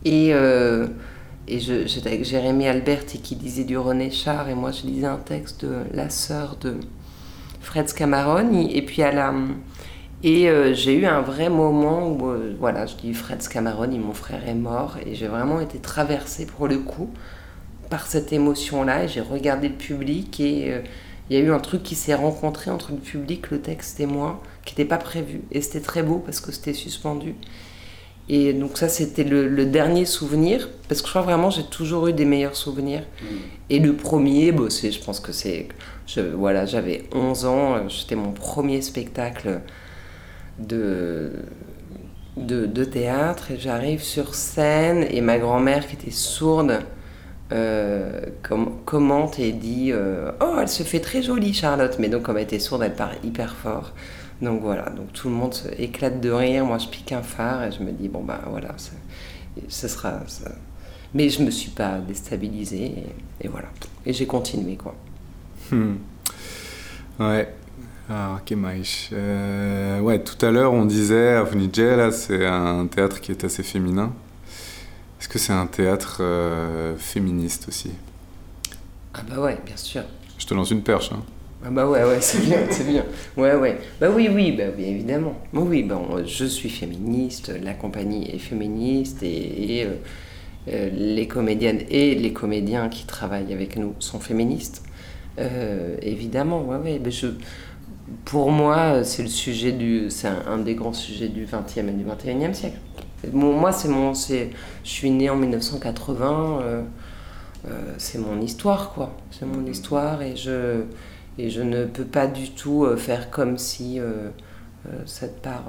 Et. 0.04 0.34
Euh, 0.34 0.88
et 1.46 1.60
j'étais 1.60 2.08
avec 2.08 2.24
Jérémy 2.24 2.66
Alberti 2.66 3.20
qui 3.20 3.36
disait 3.36 3.64
du 3.64 3.76
René 3.76 4.10
Char 4.10 4.48
et 4.48 4.54
moi 4.54 4.70
je 4.70 4.86
lisais 4.86 5.06
un 5.06 5.18
texte 5.18 5.66
de 5.66 5.82
la 5.92 6.08
sœur 6.08 6.56
de 6.58 6.78
Fred 7.60 7.86
Scamarone 7.86 8.54
et 8.54 8.80
puis 8.80 9.02
à 9.02 9.12
la 9.12 9.34
et 10.24 10.48
euh, 10.48 10.72
j'ai 10.72 10.94
eu 10.94 11.04
un 11.04 11.20
vrai 11.20 11.50
moment 11.50 12.08
où 12.08 12.30
euh, 12.30 12.56
voilà 12.58 12.86
je 12.86 12.96
dis 12.96 13.12
Fred 13.12 13.42
Scamarone 13.42 13.96
mon 14.00 14.14
frère 14.14 14.48
est 14.48 14.54
mort 14.54 14.96
et 15.06 15.14
j'ai 15.14 15.28
vraiment 15.28 15.60
été 15.60 15.78
traversée 15.78 16.46
pour 16.46 16.66
le 16.66 16.78
coup 16.78 17.10
par 17.90 18.06
cette 18.06 18.32
émotion 18.32 18.84
là 18.84 19.04
et 19.04 19.08
j'ai 19.08 19.20
regardé 19.20 19.68
le 19.68 19.74
public 19.74 20.40
et 20.40 20.72
euh, 20.72 20.80
il 21.28 21.36
y 21.36 21.40
a 21.40 21.42
eu 21.42 21.52
un 21.52 21.60
truc 21.60 21.82
qui 21.82 21.94
s'est 21.94 22.14
rencontré 22.14 22.70
entre 22.70 22.92
le 22.92 22.98
public 22.98 23.50
le 23.50 23.60
texte 23.60 24.00
et 24.00 24.06
moi 24.06 24.42
qui 24.64 24.72
n'était 24.72 24.88
pas 24.88 24.96
prévu 24.96 25.42
et 25.52 25.60
c'était 25.60 25.80
très 25.80 26.02
beau 26.02 26.18
parce 26.18 26.40
que 26.40 26.52
c'était 26.52 26.72
suspendu 26.72 27.34
et 28.26 28.54
donc 28.54 28.78
ça, 28.78 28.88
c'était 28.88 29.22
le, 29.22 29.66
dernier 29.66 30.06
souvenir, 30.06 30.70
parce 30.88 31.02
que 31.02 31.08
je 31.08 31.12
crois 31.12 31.20
vraiment 31.20 31.50
j'ai 31.50 31.64
toujours 31.64 32.08
eu 32.08 32.14
des 32.14 32.24
meilleurs 32.24 32.56
souvenirs. 32.56 33.02
Mm. 33.20 33.26
Et 33.68 33.78
le 33.80 33.92
premier, 33.92 34.46
je 34.46 35.04
pense 35.04 35.20
que 35.20 35.30
c'est... 35.30 35.68
Voilà, 36.34 36.64
j'avais 36.64 37.02
11 37.12 37.44
ans, 37.44 37.88
c'était 37.90 38.14
mon 38.14 38.32
premier 38.32 38.80
spectacle 38.80 39.60
de, 40.58 41.32
de, 42.36 42.84
théâtre, 42.84 43.50
et 43.50 43.58
j'arrive 43.58 44.02
sur 44.02 44.34
scène, 44.34 45.06
et 45.10 45.20
ma 45.20 45.38
grand-mère, 45.38 45.86
qui 45.86 45.94
était 45.94 46.10
sourde, 46.10 46.80
euh, 47.52 48.20
commente 48.84 49.38
et 49.38 49.52
dit 49.52 49.90
euh, 49.92 50.32
Oh, 50.40 50.56
elle 50.60 50.68
se 50.68 50.82
fait 50.82 51.00
très 51.00 51.22
jolie, 51.22 51.52
Charlotte!» 51.52 51.96
Mais 51.98 52.08
donc, 52.08 52.22
comme 52.22 52.38
elle 52.38 52.44
était 52.44 52.58
sourde, 52.58 52.82
elle 52.82 52.94
parle 52.94 53.16
hyper 53.22 53.54
fort. 53.54 53.92
Donc 54.42 54.62
voilà, 54.62 54.90
donc 54.90 55.12
tout 55.12 55.28
le 55.28 55.34
monde 55.34 55.54
éclate 55.78 56.20
de 56.20 56.30
rire, 56.30 56.64
moi 56.64 56.78
je 56.78 56.88
pique 56.88 57.12
un 57.12 57.22
phare 57.22 57.64
et 57.64 57.72
je 57.72 57.82
me 57.82 57.92
dis, 57.92 58.08
bon 58.08 58.22
ben 58.22 58.40
voilà, 58.48 58.74
ce 59.68 59.88
sera... 59.88 60.20
Ça. 60.26 60.50
Mais 61.14 61.28
je 61.28 61.42
me 61.42 61.50
suis 61.50 61.70
pas 61.70 61.98
déstabilisée 61.98 63.04
et, 63.40 63.48
voilà. 63.48 63.68
Et 64.04 64.12
j'ai 64.12 64.26
continué 64.26 64.76
quoi. 64.76 64.94
Hmm. 65.70 65.94
Ouais. 67.20 67.54
Ah, 68.10 68.38
ok, 68.38 68.56
euh, 69.12 70.00
ouais, 70.00 70.22
tout 70.22 70.44
à 70.44 70.50
l'heure 70.50 70.74
on 70.74 70.84
disait 70.84 71.36
là 71.96 72.10
c'est 72.12 72.44
un 72.44 72.86
théâtre 72.86 73.20
qui 73.20 73.30
est 73.30 73.44
assez 73.44 73.62
féminin. 73.62 74.12
Est-ce 75.18 75.28
que 75.28 75.38
c'est 75.38 75.54
un 75.54 75.66
théâtre 75.66 76.18
euh, 76.20 76.96
féministe 76.98 77.66
aussi? 77.68 77.92
Ah 79.14 79.22
bah 79.26 79.40
ouais, 79.40 79.58
bien 79.64 79.76
sûr. 79.76 80.02
Je 80.36 80.44
te 80.44 80.52
lance 80.52 80.70
une 80.70 80.82
perche. 80.82 81.12
Hein. 81.12 81.22
Ah 81.64 81.70
bah 81.70 81.88
ouais, 81.88 82.04
ouais, 82.04 82.20
c'est 82.20 82.44
bien, 82.44 82.58
c'est 82.68 82.86
bien. 82.86 83.06
Ouais, 83.38 83.54
ouais. 83.54 83.78
Bah 83.98 84.08
oui, 84.14 84.28
oui, 84.30 84.52
bah 84.52 84.68
bien 84.68 84.88
évidemment. 84.88 85.40
Oui, 85.54 85.82
bon, 85.82 86.22
je 86.26 86.44
suis 86.44 86.68
féministe, 86.68 87.50
la 87.62 87.72
compagnie 87.72 88.30
est 88.30 88.38
féministe 88.38 89.22
et, 89.22 89.84
euh, 89.86 89.94
euh, 90.68 90.90
les 90.92 91.26
comédiennes 91.26 91.80
et 91.88 92.14
les 92.14 92.34
comédiens 92.34 92.90
qui 92.90 93.06
travaillent 93.06 93.54
avec 93.54 93.76
nous 93.78 93.94
sont 93.98 94.20
féministes. 94.20 94.82
Euh, 95.38 95.96
évidemment, 96.02 96.62
ouais, 96.64 96.76
ouais. 96.76 97.00
Mais 97.02 97.10
je, 97.10 97.28
pour 98.24 98.50
moi, 98.50 99.04
c'est 99.04 99.22
le 99.22 99.28
sujet 99.28 99.72
du, 99.72 100.10
c'est 100.10 100.28
un, 100.28 100.58
des 100.58 100.74
grands 100.74 100.92
sujets 100.92 101.28
du 101.28 101.46
20e 101.46 101.88
et 101.88 101.92
du 101.92 102.04
21e 102.04 102.52
siècle. 102.52 102.78
moi, 103.32 103.72
c'est 103.72 103.88
mon, 103.88 104.14
c'est, 104.14 104.50
je 104.84 104.90
suis 104.90 105.10
né 105.10 105.30
en 105.30 105.36
1980. 105.36 106.84
c'est 107.98 108.18
mon 108.18 108.40
histoire, 108.40 108.92
quoi. 108.92 109.16
C'est 109.30 109.46
mon 109.46 109.64
histoire 109.66 110.22
et 110.22 110.36
je 110.36 110.84
et 111.38 111.50
je 111.50 111.62
ne 111.62 111.84
peux 111.84 112.04
pas 112.04 112.26
du 112.26 112.50
tout 112.50 112.84
euh, 112.84 112.96
faire 112.96 113.30
comme 113.30 113.58
si 113.58 113.98
euh, 113.98 114.30
euh, 114.86 114.90
cette 115.06 115.42
part. 115.42 115.64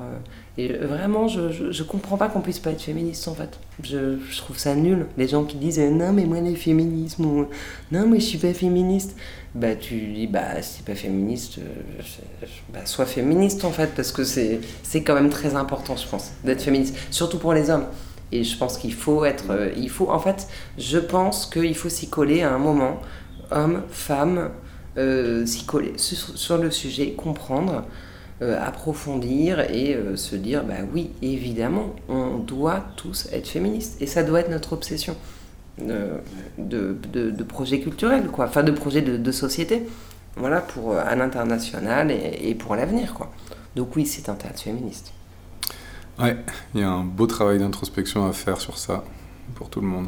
Et 0.58 0.72
vraiment, 0.72 1.28
je, 1.28 1.72
je, 1.72 1.84
comprends 1.84 2.16
pas 2.16 2.30
qu'on 2.30 2.40
puisse 2.40 2.60
pas 2.60 2.72
être 2.72 2.82
féministe 2.82 3.28
en 3.28 3.36
fait. 3.36 3.60
Je, 3.84 4.18
trouve 4.38 4.58
ça 4.58 4.74
nul. 4.74 5.06
Les 5.18 5.28
gens 5.28 5.44
qui 5.44 5.58
disent 5.58 5.80
non, 5.80 6.14
mais 6.14 6.24
moi, 6.24 6.40
le 6.40 6.56
féminisme, 6.56 7.26
ou 7.26 7.48
non, 7.92 8.08
mais 8.08 8.20
je 8.22 8.26
suis 8.26 8.38
pas 8.38 8.54
féministe. 8.54 9.18
Bah, 9.54 9.76
tu 9.76 9.96
dis, 10.14 10.28
bah, 10.28 10.62
si 10.62 10.82
pas 10.84 10.96
féministe, 10.96 11.60
bah, 12.74 12.80
sois 12.86 13.06
féministe 13.06 13.66
en 13.66 13.72
fait, 13.72 13.92
parce 13.96 14.12
que 14.12 14.24
c'est 14.24 14.60
quand 15.04 15.14
même 15.14 15.30
très 15.30 15.56
important, 15.56 15.96
je 15.98 16.08
pense, 16.08 16.32
d'être 16.44 16.62
féministe, 16.62 16.96
surtout 17.12 17.38
pour 17.38 17.54
les 17.54 17.70
hommes. 17.70 17.86
Et 18.32 18.44
je 18.44 18.58
pense 18.58 18.78
qu'il 18.78 18.94
faut 18.94 19.26
être. 19.26 19.72
il 19.78 19.90
faut, 19.90 20.10
en 20.10 20.20
fait, 20.20 20.48
je 20.78 21.00
pense 21.00 21.46
qu'il 21.46 21.76
faut 21.76 21.90
s'y 21.90 22.10
coller 22.10 22.44
à 22.44 22.54
un 22.54 22.60
moment, 22.60 23.02
homme, 23.52 23.84
femme, 23.90 24.52
euh, 24.98 25.46
s'y 25.46 25.66
coller 25.66 25.94
sur, 25.98 26.58
le 26.58 26.72
sujet, 26.72 27.12
comprendre, 27.12 27.84
euh, 28.42 28.60
approfondir 28.62 29.62
et 29.62 29.96
euh, 29.96 30.18
se 30.18 30.36
dire 30.36 30.66
bah 30.66 30.74
oui, 30.94 31.12
évidemment, 31.22 31.96
on 32.10 32.38
doit 32.38 32.84
tous 32.98 33.30
être 33.32 33.48
féministes 33.48 34.02
et 34.02 34.08
ça 34.08 34.24
doit 34.24 34.42
être 34.42 34.50
notre 34.50 34.74
obsession 34.74 35.16
de, 35.78 36.20
de, 36.58 37.44
projet 37.44 37.80
culturel, 37.80 38.28
quoi, 38.28 38.48
enfin 38.48 38.64
de 38.64 38.72
projet 38.72 39.02
de, 39.02 39.32
société, 39.32 39.84
voilà, 40.36 40.60
pour 40.60 40.98
à 40.98 41.16
l'international 41.16 42.12
et, 42.12 42.56
pour 42.56 42.76
l'avenir, 42.76 43.14
quoi. 43.14 43.32
Donc 43.78 43.96
oui, 43.96 44.06
c'est 44.06 44.28
un 44.28 44.36
théâtre 44.36 44.62
féministe. 44.62 45.14
Ouais, 46.20 46.36
il 46.74 46.82
y 46.82 46.84
a 46.84 46.90
un 46.90 47.06
beau 47.06 47.28
travail 47.28 47.60
d'introspection 47.60 48.28
à 48.28 48.34
faire 48.34 48.60
sur 48.60 48.78
ça 48.78 49.06
pour 49.56 49.70
tout 49.70 49.80
le 49.80 49.88
monde. 49.88 50.08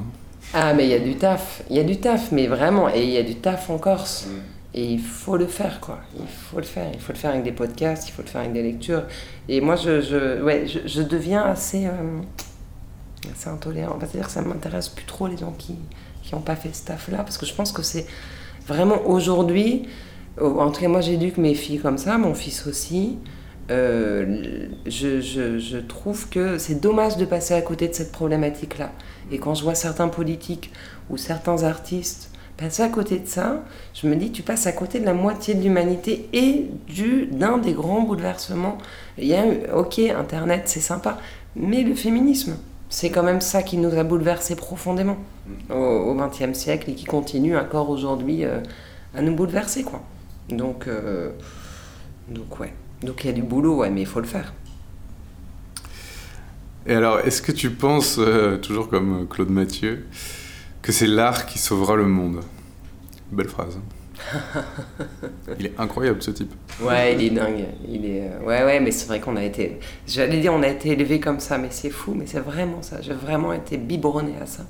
Ah, 0.53 0.73
mais 0.73 0.85
il 0.85 0.89
y 0.89 0.93
a 0.93 0.99
du 0.99 1.15
taf, 1.15 1.63
il 1.69 1.77
y 1.77 1.79
a 1.79 1.83
du 1.83 1.97
taf, 1.97 2.33
mais 2.33 2.47
vraiment, 2.47 2.89
et 2.89 3.03
il 3.03 3.09
y 3.09 3.17
a 3.17 3.23
du 3.23 3.35
taf 3.35 3.69
en 3.69 3.77
Corse. 3.77 4.27
Mm. 4.27 4.56
Et 4.73 4.85
il 4.85 4.99
faut 4.99 5.37
le 5.37 5.47
faire, 5.47 5.79
quoi. 5.79 5.99
Il 6.19 6.27
faut 6.27 6.57
le 6.57 6.63
faire. 6.63 6.89
Il 6.93 6.99
faut 6.99 7.13
le 7.13 7.17
faire 7.17 7.31
avec 7.31 7.43
des 7.43 7.51
podcasts, 7.51 8.07
il 8.09 8.11
faut 8.11 8.21
le 8.21 8.27
faire 8.27 8.41
avec 8.41 8.53
des 8.53 8.63
lectures. 8.63 9.03
Et 9.47 9.61
moi, 9.61 9.75
je, 9.75 10.01
je 10.01 10.41
ouais, 10.41 10.65
je, 10.67 11.01
deviens 11.01 11.43
assez, 11.43 11.87
euh, 11.87 12.21
assez 13.31 13.49
intolérant. 13.49 13.97
C'est-à-dire 13.99 14.27
que 14.27 14.31
ça 14.31 14.41
m'intéresse 14.41 14.89
plus 14.89 15.05
trop 15.05 15.27
les 15.27 15.37
gens 15.37 15.53
qui 15.57 15.75
n'ont 16.31 16.41
pas 16.41 16.55
fait 16.55 16.73
ce 16.73 16.85
taf-là. 16.85 17.19
Parce 17.19 17.37
que 17.37 17.45
je 17.45 17.53
pense 17.53 17.71
que 17.71 17.81
c'est 17.81 18.05
vraiment 18.67 19.07
aujourd'hui. 19.07 19.87
En 20.39 20.69
tout 20.69 20.81
cas, 20.81 20.87
moi, 20.87 21.01
j'éduque 21.01 21.37
mes 21.37 21.55
filles 21.55 21.79
comme 21.79 21.97
ça, 21.97 22.17
mon 22.17 22.35
fils 22.35 22.67
aussi. 22.67 23.17
Euh, 23.69 24.67
je, 24.85 25.19
je, 25.19 25.77
trouve 25.77 26.29
que 26.29 26.57
c'est 26.57 26.79
dommage 26.79 27.17
de 27.17 27.25
passer 27.25 27.53
à 27.53 27.61
côté 27.61 27.87
de 27.87 27.93
cette 27.93 28.11
problématique-là. 28.11 28.91
Et 29.31 29.39
quand 29.39 29.55
je 29.55 29.63
vois 29.63 29.75
certains 29.75 30.07
politiques 30.07 30.71
ou 31.09 31.17
certains 31.17 31.63
artistes 31.63 32.31
passer 32.57 32.83
à 32.83 32.89
côté 32.89 33.19
de 33.19 33.27
ça, 33.27 33.63
je 33.93 34.07
me 34.07 34.15
dis, 34.15 34.31
tu 34.31 34.41
passes 34.41 34.67
à 34.67 34.71
côté 34.71 34.99
de 34.99 35.05
la 35.05 35.13
moitié 35.13 35.53
de 35.53 35.61
l'humanité 35.61 36.27
et 36.33 36.65
du, 36.87 37.27
d'un 37.27 37.57
des 37.57 37.73
grands 37.73 38.01
bouleversements. 38.01 38.77
Il 39.17 39.27
y 39.27 39.35
a, 39.35 39.45
ok, 39.75 39.99
Internet, 39.99 40.63
c'est 40.65 40.79
sympa, 40.79 41.17
mais 41.55 41.83
le 41.83 41.93
féminisme, 41.93 42.57
c'est 42.89 43.09
quand 43.09 43.23
même 43.23 43.41
ça 43.41 43.63
qui 43.63 43.77
nous 43.77 43.95
a 43.97 44.03
bouleversés 44.03 44.55
profondément 44.55 45.17
au 45.69 46.15
XXe 46.15 46.57
siècle 46.57 46.89
et 46.89 46.93
qui 46.93 47.05
continue 47.05 47.57
encore 47.57 47.89
aujourd'hui 47.89 48.43
euh, 48.43 48.59
à 49.15 49.21
nous 49.21 49.35
bouleverser, 49.35 49.83
quoi. 49.83 50.01
Donc, 50.49 50.87
euh, 50.87 51.29
donc 52.29 52.59
ouais. 52.59 52.73
Donc 53.03 53.23
il 53.23 53.27
y 53.27 53.29
a 53.29 53.33
du 53.33 53.43
boulot, 53.43 53.83
mais 53.91 54.01
il 54.01 54.07
faut 54.07 54.19
le 54.19 54.25
faire. 54.25 54.53
Et 56.87 56.93
alors, 56.93 57.19
est-ce 57.19 57.41
que 57.41 57.51
tu 57.51 57.69
penses, 57.69 58.17
euh, 58.17 58.57
toujours 58.57 58.87
comme 58.87 59.27
Claude 59.29 59.49
Mathieu, 59.49 60.07
que 60.87 60.93
c'est 60.93 61.05
l'art 61.05 61.45
qui 61.47 61.59
sauvera 61.59 61.97
le 61.97 62.05
monde. 62.05 62.39
Belle 63.29 63.49
phrase. 63.49 63.77
il 65.59 65.65
est 65.65 65.73
incroyable 65.77 66.23
ce 66.23 66.31
type. 66.31 66.53
Ouais, 66.81 67.13
il 67.13 67.23
est 67.25 67.29
dingue. 67.29 67.65
Il 67.85 68.05
est 68.05 68.21
euh, 68.21 68.45
ouais 68.45 68.63
ouais, 68.63 68.79
mais 68.79 68.91
c'est 68.91 69.05
vrai 69.07 69.19
qu'on 69.19 69.35
a 69.35 69.43
été 69.43 69.81
j'allais 70.07 70.39
dire 70.39 70.53
on 70.53 70.63
a 70.63 70.69
été 70.69 70.91
élevé 70.91 71.19
comme 71.19 71.41
ça 71.41 71.57
mais 71.57 71.67
c'est 71.71 71.89
fou 71.89 72.13
mais 72.15 72.25
c'est 72.25 72.39
vraiment 72.39 72.81
ça. 72.81 73.01
J'ai 73.01 73.11
vraiment 73.11 73.51
été 73.51 73.75
biberonné 73.75 74.35
à 74.41 74.45
ça 74.45 74.63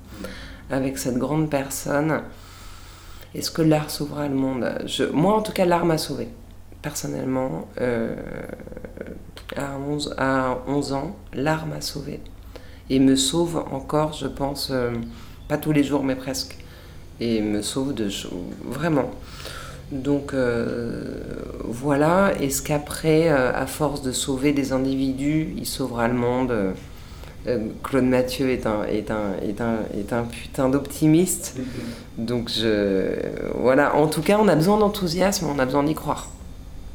avec 0.72 0.98
cette 0.98 1.20
grande 1.20 1.52
personne. 1.52 2.24
Est-ce 3.36 3.52
que 3.52 3.62
l'art 3.62 3.92
sauvera 3.92 4.28
le 4.28 4.34
monde? 4.34 4.68
Je... 4.88 5.04
Moi 5.04 5.36
en 5.36 5.44
tout 5.44 5.52
cas 5.52 5.66
l'art 5.66 5.86
m'a 5.86 6.00
sauvé. 6.00 6.30
Personnellement 6.82 7.68
euh, 7.80 8.16
à, 9.56 9.78
11, 9.78 10.16
à 10.18 10.58
11 10.66 10.94
ans, 10.94 11.16
l'art 11.34 11.68
m'a 11.68 11.82
sauvé 11.82 12.22
et 12.90 13.00
me 13.00 13.16
sauve 13.16 13.64
encore 13.72 14.14
je 14.14 14.28
pense 14.28 14.70
euh, 14.72 14.92
pas 15.48 15.58
tous 15.58 15.72
les 15.72 15.84
jours, 15.84 16.04
mais 16.04 16.16
presque. 16.16 16.58
Et 17.20 17.42
me 17.42 17.62
sauve 17.62 17.94
de. 17.94 18.10
Vraiment. 18.66 19.12
Donc 19.92 20.34
voilà, 21.64 22.34
est-ce 22.42 22.62
qu'après, 22.62 23.30
à 23.30 23.66
force 23.66 24.02
de 24.02 24.12
sauver 24.12 24.52
des 24.52 24.74
individus, 24.74 25.54
il 25.58 25.66
sauvera 25.66 26.08
le 26.10 26.14
monde 26.14 26.76
Claude 27.84 28.04
Mathieu 28.04 28.50
est 28.50 28.66
un, 28.66 28.84
est 28.84 29.10
un, 29.12 29.36
est 29.42 29.62
un, 29.62 29.78
est 29.98 30.12
un 30.12 30.24
putain 30.24 30.70
d'optimiste. 30.70 31.56
Donc 32.18 32.50
je, 32.50 33.16
voilà, 33.56 33.96
en 33.96 34.08
tout 34.08 34.22
cas, 34.22 34.38
on 34.40 34.48
a 34.48 34.56
besoin 34.56 34.78
d'enthousiasme, 34.78 35.48
on 35.48 35.60
a 35.60 35.66
besoin 35.66 35.84
d'y 35.84 35.94
croire. 35.94 36.30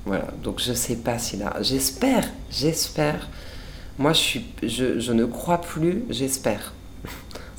Voilà, 0.04 0.26
donc 0.42 0.60
je 0.60 0.72
sais 0.72 0.96
pas 0.96 1.18
si 1.18 1.36
là, 1.36 1.54
j'espère, 1.60 2.28
j'espère. 2.50 3.28
Moi, 3.98 4.12
je, 4.12 4.18
suis, 4.18 4.44
je 4.62 5.12
ne 5.12 5.24
crois 5.24 5.58
plus, 5.58 6.04
j'espère. 6.10 6.72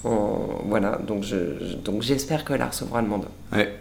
Voilà, 0.04 1.00
donc 1.08 1.24
je, 1.24 1.76
donc 1.84 2.02
j'espère 2.02 2.44
que 2.46 2.54
là 2.54 2.68
recevra 2.68 3.02
le 3.02 3.08
monde. 3.08 3.26
Ouais. 3.52 3.74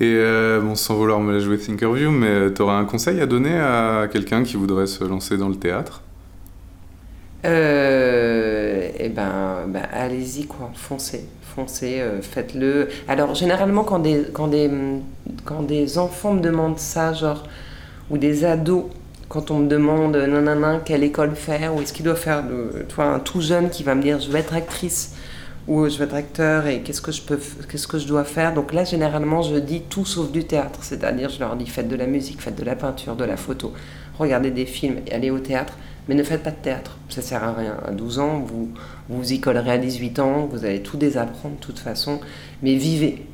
Et 0.00 0.14
euh, 0.16 0.60
bon, 0.60 0.76
sans 0.76 0.94
vouloir 0.94 1.20
me 1.20 1.32
la 1.32 1.40
jouer 1.40 1.58
Thinkerview, 1.58 2.10
mais 2.12 2.28
euh, 2.28 2.50
tu 2.54 2.62
auras 2.62 2.74
un 2.78 2.84
conseil 2.84 3.20
à 3.20 3.26
donner 3.26 3.58
à 3.58 4.08
quelqu'un 4.12 4.44
qui 4.44 4.56
voudrait 4.56 4.86
se 4.86 5.02
lancer 5.04 5.36
dans 5.36 5.48
le 5.48 5.56
théâtre? 5.56 6.02
Euh, 7.44 8.90
Eh 9.00 9.08
ben, 9.10 9.66
ben 9.68 9.86
allez-y 9.92 10.46
quoi, 10.46 10.70
foncez, 10.74 11.28
foncez, 11.40 12.00
euh, 12.00 12.20
faites-le. 12.20 12.88
Alors 13.06 13.34
généralement 13.34 13.84
quand 13.84 14.00
des, 14.00 14.24
quand, 14.32 14.48
des, 14.48 14.70
quand 15.44 15.62
des 15.62 15.98
enfants 15.98 16.34
me 16.34 16.40
demandent 16.40 16.78
ça, 16.78 17.12
genre, 17.12 17.44
ou 18.10 18.18
des 18.18 18.44
ados, 18.44 18.86
quand 19.28 19.50
on 19.50 19.58
me 19.58 19.68
demande 19.68 20.16
nanana 20.16 20.80
quelle 20.84 21.02
école 21.02 21.34
faire 21.34 21.74
ou 21.74 21.82
est-ce 21.82 21.92
qu'il 21.92 22.04
doit 22.04 22.16
faire, 22.16 22.42
de, 22.44 22.84
toi 22.88 23.04
un 23.04 23.18
tout 23.18 23.40
jeune 23.40 23.70
qui 23.70 23.82
va 23.82 23.94
me 23.94 24.02
dire 24.02 24.20
je 24.20 24.30
vais 24.30 24.40
être 24.40 24.54
actrice 24.54 25.14
ou 25.66 25.86
je 25.86 25.98
vais 25.98 26.04
être 26.04 26.14
acteur 26.14 26.66
et 26.66 26.80
qu'est-ce 26.80 27.02
que 27.02 27.12
je 27.12 27.20
peux, 27.20 27.38
qu'est-ce 27.70 27.86
que 27.86 27.98
je 27.98 28.08
dois 28.08 28.24
faire? 28.24 28.54
Donc 28.54 28.72
là, 28.72 28.84
généralement, 28.84 29.42
je 29.42 29.56
dis 29.56 29.82
tout 29.82 30.06
sauf 30.06 30.32
du 30.32 30.44
théâtre, 30.44 30.78
c'est-à-dire 30.82 31.28
je 31.28 31.38
leur 31.40 31.56
dis 31.56 31.66
faites 31.66 31.88
de 31.88 31.96
la 31.96 32.06
musique, 32.06 32.40
faites 32.40 32.58
de 32.58 32.64
la 32.64 32.74
peinture, 32.74 33.16
de 33.16 33.24
la 33.24 33.36
photo, 33.36 33.74
regardez 34.18 34.50
des 34.50 34.64
films 34.64 35.00
et 35.06 35.12
allez 35.12 35.30
au 35.30 35.40
théâtre, 35.40 35.74
mais 36.08 36.14
ne 36.14 36.22
faites 36.22 36.42
pas 36.42 36.52
de 36.52 36.56
théâtre, 36.56 36.96
ça 37.10 37.20
sert 37.20 37.44
à 37.44 37.52
rien. 37.52 37.76
À 37.86 37.90
12 37.90 38.18
ans, 38.18 38.38
vous 38.38 38.70
vous 39.10 39.32
y 39.32 39.40
collerez 39.40 39.72
à 39.72 39.78
18 39.78 40.20
ans, 40.20 40.48
vous 40.50 40.64
allez 40.64 40.82
tout 40.82 40.96
désapprendre 40.96 41.56
de 41.56 41.60
toute 41.60 41.78
façon, 41.78 42.18
mais 42.62 42.74
vivez. 42.74 43.26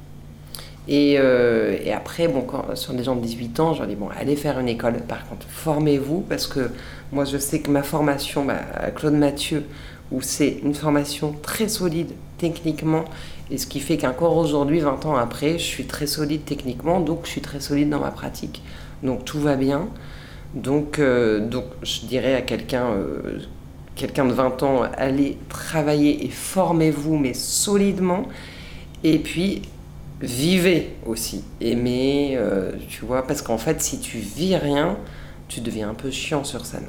Et, 0.87 1.17
euh, 1.19 1.79
et 1.83 1.93
après, 1.93 2.29
bon, 2.29 2.47
sur 2.75 2.93
des 2.93 3.05
gens 3.05 3.17
de 3.17 3.23
18 3.23 3.61
ans, 3.61 3.73
je 3.73 3.79
leur 3.79 3.89
dis 3.89 3.95
bon, 3.95 4.09
allez 4.19 4.37
faire 4.37 4.59
une 4.59 4.69
école. 4.69 4.95
Par 5.09 5.27
contre, 5.29 5.47
formez-vous 5.49 6.21
parce 6.29 6.47
que 6.47 6.71
moi, 7.13 7.25
je 7.25 7.39
sais 7.39 7.61
que 7.61 7.71
ma 7.71 7.83
formation 7.83 8.45
bah, 8.45 8.61
Claude 8.95 9.15
Mathieu, 9.15 9.65
où 10.13 10.21
c'est 10.21 10.59
une 10.63 10.75
formation 10.75 11.35
très 11.43 11.69
solide 11.69 12.13
techniquement, 12.39 13.05
et 13.51 13.59
ce 13.59 13.67
qui 13.67 13.81
fait 13.81 13.97
qu'encore 13.97 14.37
aujourd'hui, 14.37 14.81
20 14.81 15.07
ans 15.07 15.17
après, 15.17 15.59
je 15.59 15.65
suis 15.65 15.85
très 15.85 16.07
solide 16.07 16.45
techniquement, 16.45 17.01
donc 17.01 17.21
je 17.25 17.31
suis 17.31 17.41
très 17.41 17.61
solide 17.61 17.89
dans 17.91 18.01
ma 18.01 18.11
pratique. 18.11 18.63
Donc 19.03 19.25
tout 19.25 19.41
va 19.41 19.57
bien. 19.57 19.89
Donc, 20.55 20.99
euh, 20.99 21.41
donc 21.41 21.65
je 21.83 22.07
dirais 22.07 22.35
à 22.35 22.43
quelqu'un 22.43 22.87
euh, 22.93 23.41
quelqu'un 23.97 24.25
de 24.25 24.33
20 24.33 24.63
ans, 24.63 24.83
allez 24.97 25.39
travailler 25.49 26.25
et 26.25 26.29
formez-vous, 26.29 27.17
mais 27.17 27.35
solidement. 27.35 28.25
Et 29.03 29.19
puis, 29.19 29.63
vivez 30.21 30.97
aussi. 31.07 31.45
Aimez, 31.61 32.35
euh, 32.37 32.73
tu 32.89 33.05
vois, 33.05 33.27
parce 33.27 33.43
qu'en 33.43 33.59
fait, 33.59 33.83
si 33.83 33.99
tu 34.01 34.19
vis 34.19 34.57
rien, 34.57 34.97
tu 35.49 35.61
deviens 35.61 35.91
un 35.91 35.95
peu 35.95 36.11
chiant 36.11 36.45
sur 36.45 36.67
scène. 36.67 36.87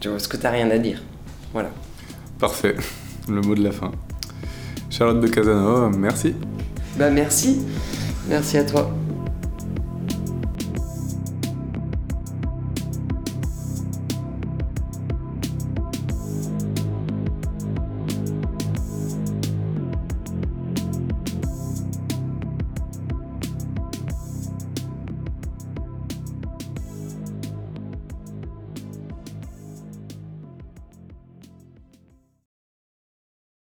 Tu 0.00 0.08
vois, 0.08 0.16
parce 0.16 0.28
que 0.28 0.36
tu 0.36 0.42
n'as 0.42 0.50
rien 0.50 0.70
à 0.70 0.78
dire. 0.78 1.02
Voilà. 1.52 1.70
Parfait, 2.38 2.76
le 3.28 3.40
mot 3.40 3.54
de 3.54 3.62
la 3.62 3.72
fin. 3.72 3.92
Charlotte 4.90 5.20
de 5.20 5.28
Casanova, 5.28 5.90
merci. 5.96 6.34
Bah 6.98 7.10
merci, 7.10 7.60
merci 8.28 8.56
à 8.56 8.64
toi. 8.64 8.90